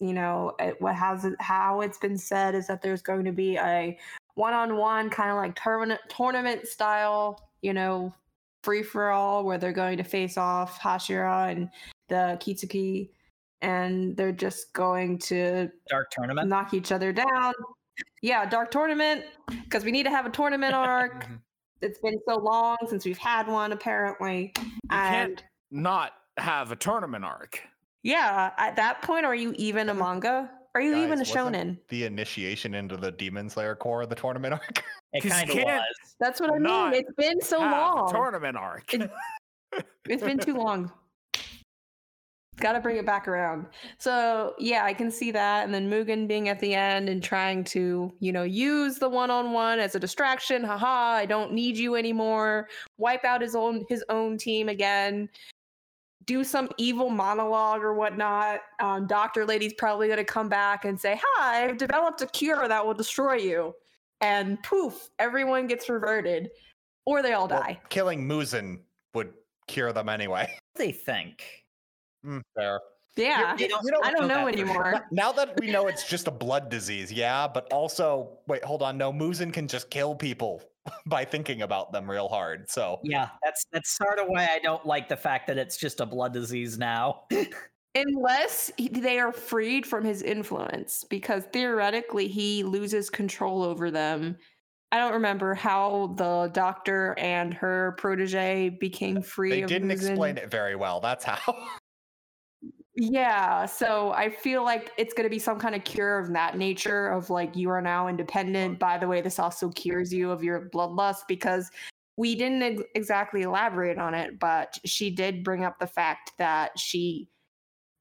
[0.00, 3.56] you know, it, what has how it's been said is that there's going to be
[3.56, 3.98] a
[4.34, 8.14] one-on-one kind of like tournament tournament style, you know,
[8.64, 11.68] free for all where they're going to face off Hashira and
[12.08, 13.10] the Kizuki,
[13.62, 17.52] and they're just going to dark tournament knock each other down.
[18.22, 19.24] Yeah, dark tournament
[19.64, 21.24] because we need to have a tournament arc.
[21.26, 21.40] Mhm.
[21.82, 24.52] it's been so long since we've had one, apparently.
[24.90, 27.62] And can't- Not have a tournament arc.
[28.02, 30.50] Yeah, at that point, are you even a manga?
[30.74, 31.78] Are you even a shonen?
[31.88, 34.84] The initiation into the Demon Slayer Corps of the tournament arc.
[35.12, 36.94] it 'Cause you kind of was That's what I mean.
[36.94, 38.10] It's been so long.
[38.12, 38.94] tournament arc.
[38.94, 39.10] It-
[40.08, 40.90] It's been too long.
[42.56, 43.66] Got to bring it back around.
[43.98, 47.62] So yeah, I can see that, and then Mugen being at the end and trying
[47.64, 50.62] to, you know, use the one-on-one as a distraction.
[50.64, 52.68] Haha, I don't need you anymore.
[52.98, 55.28] Wipe out his own his own team again.
[56.26, 58.60] Do some evil monologue or whatnot.
[58.80, 62.68] Um, Doctor Lady's probably going to come back and say, "Hi, I've developed a cure
[62.68, 63.74] that will destroy you,"
[64.20, 66.50] and poof, everyone gets reverted,
[67.06, 67.80] or they all Well, die.
[67.88, 68.80] killing Muzan
[69.14, 69.32] would
[69.66, 70.54] cure them anyway.
[70.76, 71.42] they think
[72.24, 72.80] Mm, fair.
[73.16, 74.94] Yeah, you don't- you don't I don't know that for anymore.
[74.96, 78.82] N- Now that we know it's just a blood disease, yeah, but also wait, hold
[78.82, 78.98] on.
[78.98, 80.62] No, Muzan can just kill people
[81.06, 82.70] by thinking about them real hard.
[82.70, 86.00] So yeah that's that's sort of why i don't like the fact that it's just
[86.00, 87.24] a blood disease now
[87.94, 94.36] unless he- they are freed from his influence because theoretically he loses control over them
[94.92, 99.92] i don't remember how the doctor and her protege became free they of didn't Muzan.
[100.10, 101.00] explain it very well.
[101.00, 101.38] That's how.
[103.00, 106.58] yeah so i feel like it's going to be some kind of cure of that
[106.58, 110.44] nature of like you are now independent by the way this also cures you of
[110.44, 111.70] your bloodlust because
[112.18, 116.78] we didn't ex- exactly elaborate on it but she did bring up the fact that
[116.78, 117.26] she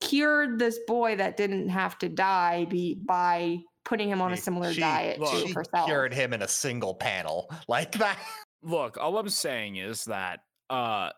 [0.01, 4.73] cured this boy that didn't have to die be, by putting him on a similar
[4.73, 5.85] she- diet look, to She herself.
[5.87, 8.17] cured him in a single panel like that.
[8.61, 11.09] Look, all I'm saying is that uh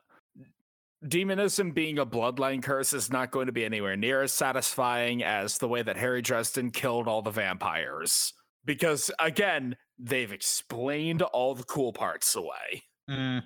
[1.07, 5.57] demonism being a bloodline curse is not going to be anywhere near as satisfying as
[5.57, 8.33] the way that Harry Dresden killed all the vampires.
[8.65, 12.83] Because again, they've explained all the cool parts away.
[13.09, 13.43] Mm.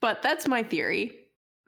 [0.00, 1.18] But that's my theory.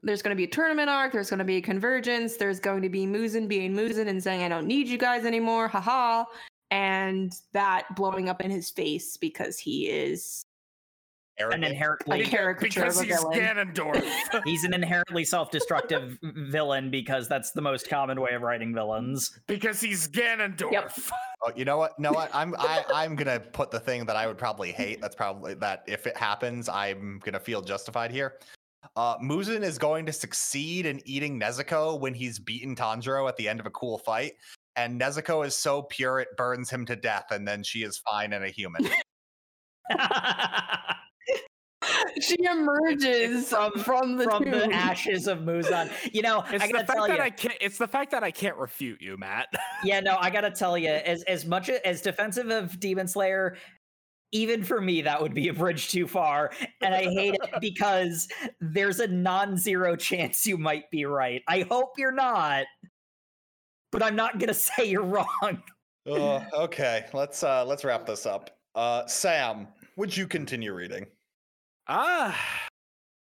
[0.02, 1.12] There's going to be a tournament arc.
[1.12, 2.36] There's going to be a convergence.
[2.36, 5.68] There's going to be Muzan being Muzan and saying, I don't need you guys anymore.
[5.68, 6.24] Haha.
[6.70, 10.45] And that blowing up in his face because he is
[11.38, 11.64] An Arrogant.
[11.64, 13.24] a inherently caricature Because he's.
[13.24, 14.02] Ganondorf.
[14.44, 19.38] he's an inherently self-destructive villain because that's the most common way of writing villains.
[19.46, 21.10] because he's Ganondorf.
[21.42, 21.92] Oh, you know what?
[21.98, 22.30] You know what?
[22.34, 25.00] I'm I, I'm gonna put the thing that I would probably hate.
[25.02, 28.38] That's probably that if it happens, I'm gonna feel justified here.
[28.94, 33.48] Uh, Muzan is going to succeed in eating Nezuko when he's beaten Tanjiro at the
[33.48, 34.32] end of a cool fight,
[34.76, 38.32] and Nezuko is so pure it burns him to death, and then she is fine
[38.32, 38.88] and a human.
[42.20, 45.90] she emerges From- from, the From the ashes of Muzan.
[46.12, 47.22] You know, It's I the gotta fact tell that you.
[47.22, 49.48] I can't it's the fact that I can't refute you, Matt.
[49.84, 53.56] yeah, no, I gotta tell you, as as much as defensive of Demon Slayer,
[54.32, 56.50] even for me, that would be a bridge too far,
[56.80, 58.28] and I hate it because
[58.60, 61.42] there's a non-zero chance you might be right.
[61.48, 62.66] I hope you're not,
[63.92, 65.62] but I'm not gonna say you're wrong.
[66.08, 68.50] Oh, okay, let's uh let's wrap this up.
[68.74, 71.06] Uh, Sam, would you continue reading?
[71.88, 72.68] Ah,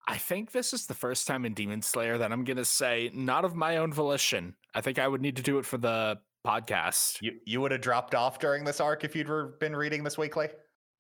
[0.06, 3.44] I think this is the first time in Demon Slayer that I'm gonna say not
[3.44, 4.55] of my own volition.
[4.74, 7.18] I think I would need to do it for the podcast.
[7.22, 10.48] You you would have dropped off during this arc if you'd been reading this weekly.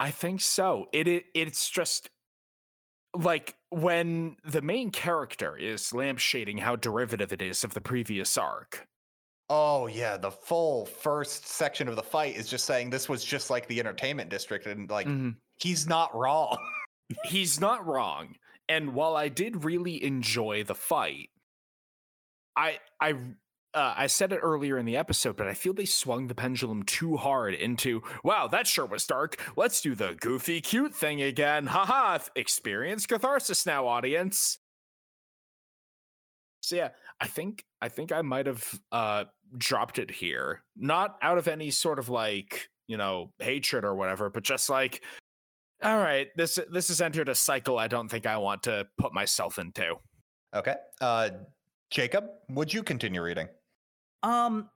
[0.00, 0.86] I think so.
[0.92, 2.08] It, it it's just
[3.14, 8.86] like when the main character is lampshading how derivative it is of the previous arc.
[9.50, 13.50] Oh yeah, the full first section of the fight is just saying this was just
[13.50, 15.36] like the entertainment district, and like Mhm.
[15.58, 16.56] he's not wrong.
[17.24, 18.36] He's not wrong.
[18.68, 21.30] And while I did really enjoy the fight,
[22.56, 23.14] I I
[23.74, 26.84] uh, I said it earlier in the episode, but I feel they swung the pendulum
[26.84, 29.36] too hard into, wow, that sure was dark.
[29.56, 31.66] Let's do the goofy, cute thing again.
[31.66, 34.58] Haha, experience catharsis now, audience.
[36.60, 39.24] So yeah, I think I think I might have uh
[39.58, 40.62] dropped it here.
[40.76, 45.02] Not out of any sort of like, you know, hatred or whatever, but just like
[45.84, 49.12] all right, this this has entered a cycle I don't think I want to put
[49.12, 49.96] myself into.
[50.54, 51.30] Okay, uh,
[51.90, 53.48] Jacob, would you continue reading?
[54.22, 54.70] Um,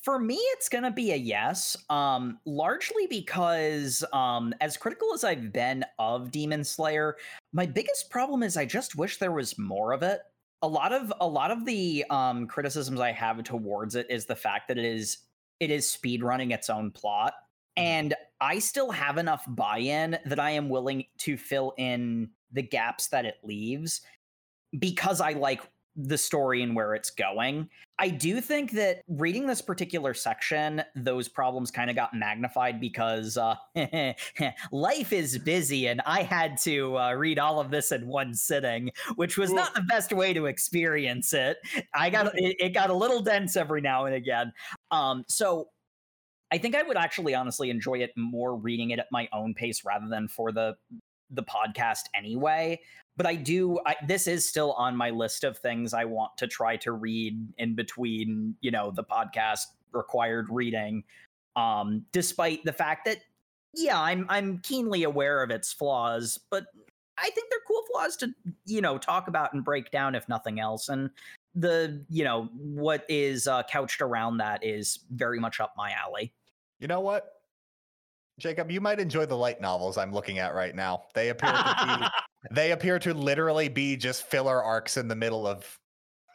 [0.00, 1.76] for me, it's gonna be a yes.
[1.90, 7.16] Um, largely because um, as critical as I've been of Demon Slayer,
[7.52, 10.20] my biggest problem is I just wish there was more of it.
[10.62, 14.36] A lot of a lot of the um criticisms I have towards it is the
[14.36, 15.18] fact that it is
[15.60, 17.34] it is speed running its own plot.
[17.76, 23.08] And I still have enough buy-in that I am willing to fill in the gaps
[23.08, 24.00] that it leaves
[24.78, 25.62] because I like
[25.96, 27.68] the story and where it's going.
[27.98, 33.38] I do think that reading this particular section, those problems kind of got magnified because
[33.38, 33.54] uh,
[34.72, 38.90] life is busy and I had to uh, read all of this in one sitting,
[39.14, 41.56] which was not the best way to experience it.
[41.94, 44.52] I got it, it got a little dense every now and again.
[44.90, 45.68] Um, so
[46.52, 49.84] I think I would actually honestly enjoy it more reading it at my own pace
[49.84, 50.76] rather than for the
[51.30, 52.78] the podcast anyway
[53.16, 53.78] but I do.
[53.86, 57.38] I, this is still on my list of things I want to try to read
[57.58, 61.02] in between, you know, the podcast required reading.
[61.56, 63.18] Um, despite the fact that,
[63.74, 66.66] yeah, I'm I'm keenly aware of its flaws, but
[67.18, 68.34] I think they're cool flaws to,
[68.66, 70.90] you know, talk about and break down, if nothing else.
[70.90, 71.08] And
[71.56, 76.32] the, you know, what is uh, couched around that is very much up my alley.
[76.78, 77.32] You know what,
[78.38, 81.04] Jacob, you might enjoy the light novels I'm looking at right now.
[81.14, 82.06] They appear to be
[82.54, 85.78] they appear to literally be just filler arcs in the middle of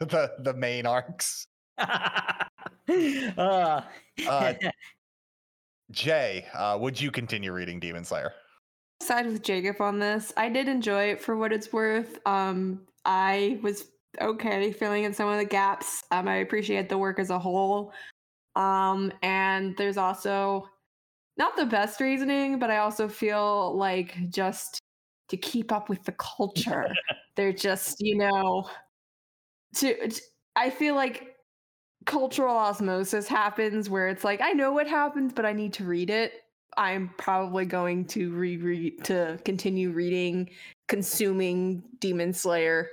[0.00, 1.46] the the main arcs.
[1.78, 3.80] uh,
[4.28, 4.54] Uh,
[5.90, 8.32] Jay, uh, would you continue reading Demon Slayer?
[9.02, 10.32] side with Jacob on this.
[10.36, 12.18] I did enjoy it for what it's worth.
[12.24, 13.88] Um, I was
[14.20, 16.04] okay filling in some of the gaps.
[16.10, 17.92] Um, I appreciate the work as a whole.
[18.54, 20.68] Um, and there's also
[21.36, 24.80] not the best reasoning, but I also feel like just
[25.28, 26.88] to keep up with the culture,
[27.36, 28.68] they're just you know,
[29.76, 30.20] to t-
[30.54, 31.36] I feel like
[32.04, 36.10] cultural osmosis happens where it's like I know what happens, but I need to read
[36.10, 36.34] it.
[36.76, 40.50] I'm probably going to reread to continue reading,
[40.88, 42.88] consuming Demon Slayer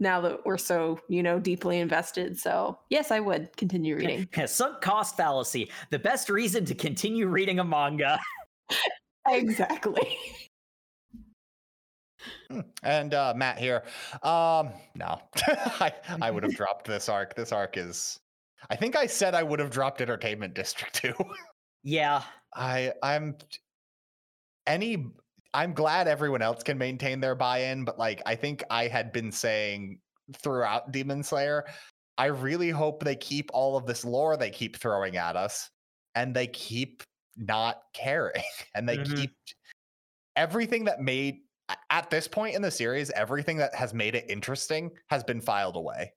[0.00, 2.38] now that we're so, you know, deeply invested.
[2.38, 4.28] So, yes, I would continue reading.
[4.46, 5.70] Sunk cost fallacy.
[5.90, 8.18] The best reason to continue reading a manga.
[9.28, 10.16] exactly.
[12.50, 13.84] Hmm, And uh, Matt here.
[14.22, 17.34] Um, no, I, I would have dropped this arc.
[17.34, 18.18] This arc is.
[18.70, 21.14] I think I said I would have dropped Entertainment District too.
[21.82, 22.22] Yeah.
[22.54, 23.36] I I'm
[24.66, 25.12] any
[25.54, 29.32] I'm glad everyone else can maintain their buy-in, but like I think I had been
[29.32, 30.00] saying
[30.36, 31.66] throughout Demon Slayer,
[32.18, 35.70] I really hope they keep all of this lore they keep throwing at us
[36.14, 37.02] and they keep
[37.36, 38.42] not caring
[38.74, 39.04] and they Mhm.
[39.16, 39.36] keep
[40.36, 41.40] everything that made
[41.90, 45.76] at this point in the series, everything that has made it interesting has been filed
[45.76, 46.12] away.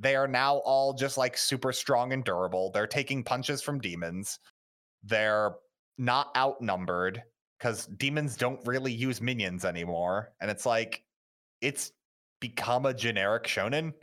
[0.00, 2.70] They are now all just like super strong and durable.
[2.72, 4.38] They're taking punches from demons.
[5.02, 5.56] They're
[5.98, 7.24] not outnumbered
[7.58, 10.32] because demons don't really use minions anymore.
[10.40, 11.02] And it's like,
[11.60, 11.92] it's
[12.40, 13.94] become a generic shonen.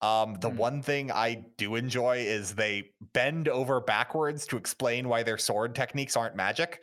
[0.00, 0.56] Um, the Hmm.
[0.56, 5.74] one thing I do enjoy is they bend over backwards to explain why their sword
[5.74, 6.82] techniques aren't magic.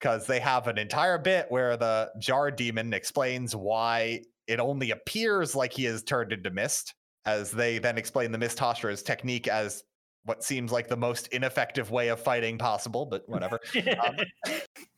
[0.00, 5.56] Because they have an entire bit where the jar demon explains why it only appears
[5.56, 6.94] like he is turned into mist,
[7.26, 8.58] as they then explain the Mist
[9.04, 9.82] technique as
[10.24, 13.60] what seems like the most ineffective way of fighting possible, but whatever.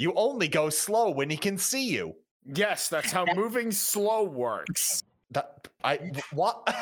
[0.00, 2.16] you only go slow when he can see you.
[2.46, 5.02] Yes, that's how moving slow works.
[5.30, 6.74] That I what?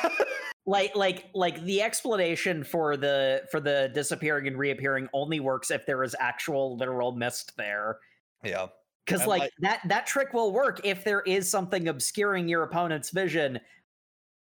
[0.66, 5.84] like like like the explanation for the for the disappearing and reappearing only works if
[5.84, 7.98] there is actual literal mist there.
[8.44, 8.68] yeah.
[9.04, 13.10] Because like, like- that that trick will work if there is something obscuring your opponent's
[13.10, 13.58] vision.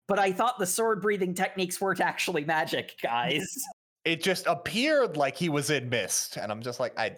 [0.07, 3.47] But I thought the sword breathing techniques weren't actually magic, guys.
[4.05, 7.17] It just appeared like he was in mist, and I'm just like, I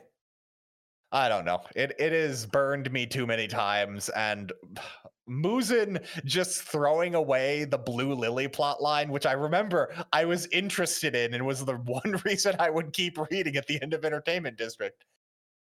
[1.12, 1.62] I don't know.
[1.74, 4.52] It it has burned me too many times, and
[5.28, 11.14] Muzan just throwing away the Blue Lily plot line, which I remember I was interested
[11.14, 14.56] in and was the one reason I would keep reading at the end of Entertainment
[14.56, 15.04] District,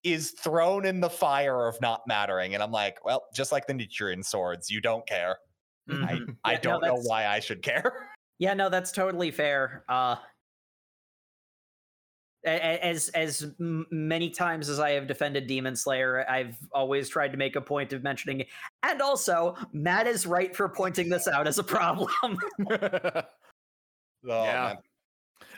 [0.04, 2.54] is thrown in the fire of not mattering.
[2.56, 5.38] And I'm like, well, just like the Nichirin swords, you don't care.
[5.90, 6.38] I, Mhm.
[6.44, 8.10] I Yeah, no, don't know why I should care.
[8.40, 9.86] Yeah, no, that's totally fair.
[9.88, 10.16] Uh
[12.46, 17.56] as as many times as I have defended Demon Slayer, I've always tried to make
[17.56, 18.44] a point of mentioning.
[18.84, 22.10] And also, Matt is right for pointing this out as a problem.
[24.26, 24.64] Oh, Yeah.
[24.68, 24.78] man.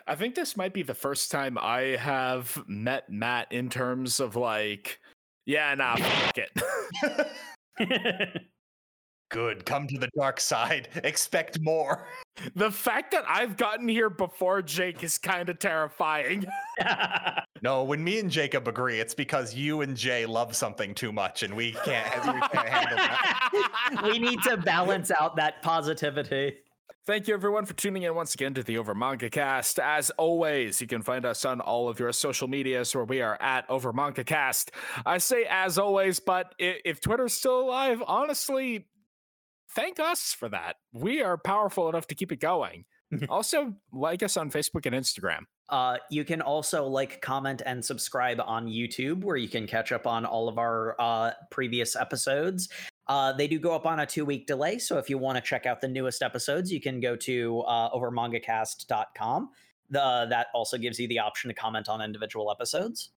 [0.07, 4.35] I think this might be the first time I have met Matt in terms of
[4.35, 4.99] like,
[5.45, 6.51] yeah, nah, fuck it.
[9.35, 9.65] Good.
[9.65, 10.87] Come to the dark side.
[11.03, 12.07] Expect more.
[12.55, 16.45] the fact that I've gotten here before Jake is kind of terrifying.
[17.61, 21.41] No, when me and Jacob agree, it's because you and Jay love something too much,
[21.41, 22.25] and we can't.
[22.25, 24.01] We can't handle that.
[24.03, 26.57] we need to balance out that positivity.
[27.07, 29.79] Thank you everyone for tuning in once again to the Over Manga Cast.
[29.79, 33.41] As always, you can find us on all of your social medias where we are
[33.41, 34.71] at Over Manga Cast.
[35.05, 38.85] I say as always, but if Twitter's still alive, honestly,
[39.75, 40.77] thank us for that.
[40.93, 42.85] We are powerful enough to keep it going.
[43.29, 45.41] also, like us on Facebook and Instagram.
[45.69, 50.07] Uh, you can also like, comment, and subscribe on YouTube, where you can catch up
[50.07, 52.69] on all of our uh, previous episodes.
[53.07, 55.41] Uh, they do go up on a two week delay, so if you want to
[55.41, 59.49] check out the newest episodes, you can go to uh, overmangacast.com.
[59.91, 63.11] The, that also gives you the option to comment on individual episodes.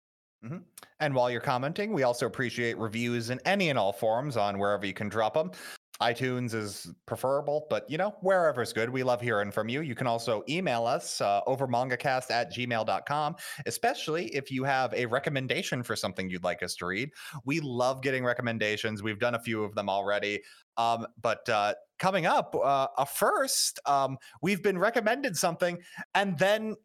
[1.00, 4.86] And while you're commenting, we also appreciate reviews in any and all forms on wherever
[4.86, 5.50] you can drop them.
[6.00, 8.88] iTunes is preferable, but you know, wherever is good.
[8.88, 9.80] We love hearing from you.
[9.80, 15.06] You can also email us uh, over mangacast at gmail.com, especially if you have a
[15.06, 17.10] recommendation for something you'd like us to read.
[17.44, 19.02] We love getting recommendations.
[19.02, 20.42] We've done a few of them already.
[20.76, 25.78] Um, but uh, coming up, uh, a first, um, we've been recommended something,
[26.14, 26.76] and then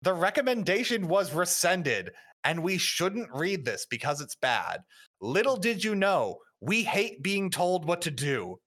[0.00, 2.10] the recommendation was rescinded
[2.44, 4.80] and we shouldn't read this because it's bad.
[5.20, 8.58] Little did you know, we hate being told what to do.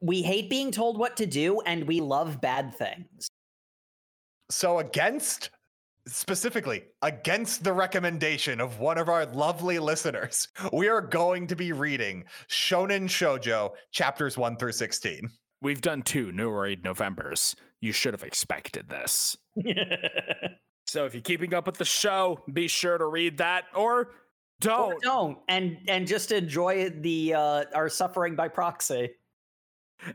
[0.00, 3.28] We hate being told what to do, and we love bad things.
[4.50, 5.50] So, against
[6.06, 11.72] specifically against the recommendation of one of our lovely listeners, we are going to be
[11.72, 15.28] reading Shonen Shoujo chapters 1 through 16.
[15.60, 17.56] We've done two New Read Novembers.
[17.80, 19.36] You should have expected this.
[20.86, 24.10] So if you're keeping up with the show, be sure to read that or
[24.62, 25.02] Or don't.
[25.02, 29.10] don't, and and just enjoy the uh, our suffering by proxy.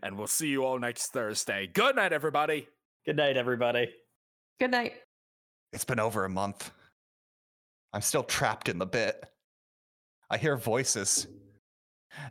[0.03, 1.67] And we'll see you all next Thursday.
[1.67, 2.67] Good night, everybody.
[3.05, 3.89] Good night, everybody.
[4.59, 4.93] Good night.
[5.73, 6.71] It's been over a month.
[7.93, 9.23] I'm still trapped in the bit.
[10.29, 11.27] I hear voices,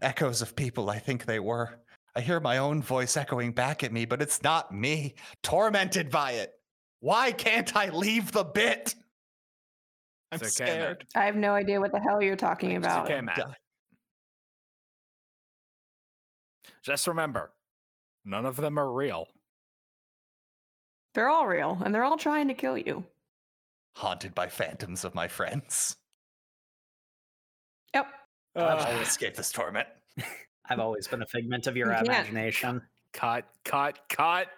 [0.02, 1.80] echoes of people I think they were.
[2.14, 5.14] I hear my own voice echoing back at me, but it's not me.
[5.42, 6.52] Tormented by it.
[7.00, 8.94] Why can't I leave the bit?
[10.30, 10.80] I'm It's okay, man.
[10.80, 11.06] scared.
[11.14, 13.06] I have no idea what the hell you're talking It's about.
[13.06, 13.56] okay, Matt.
[16.82, 17.50] Just remember,
[18.24, 19.26] none of them are real.
[21.14, 23.04] They're all real, and they're all trying to kill you.
[23.96, 25.96] Haunted by phantoms of my friends.
[27.94, 28.06] Yep.
[28.56, 28.94] I Ugh.
[28.94, 29.88] will escape this torment.
[30.70, 32.06] I've always been a figment of your You can't.
[32.08, 32.82] imagination.
[33.12, 34.48] cut, cut, cut.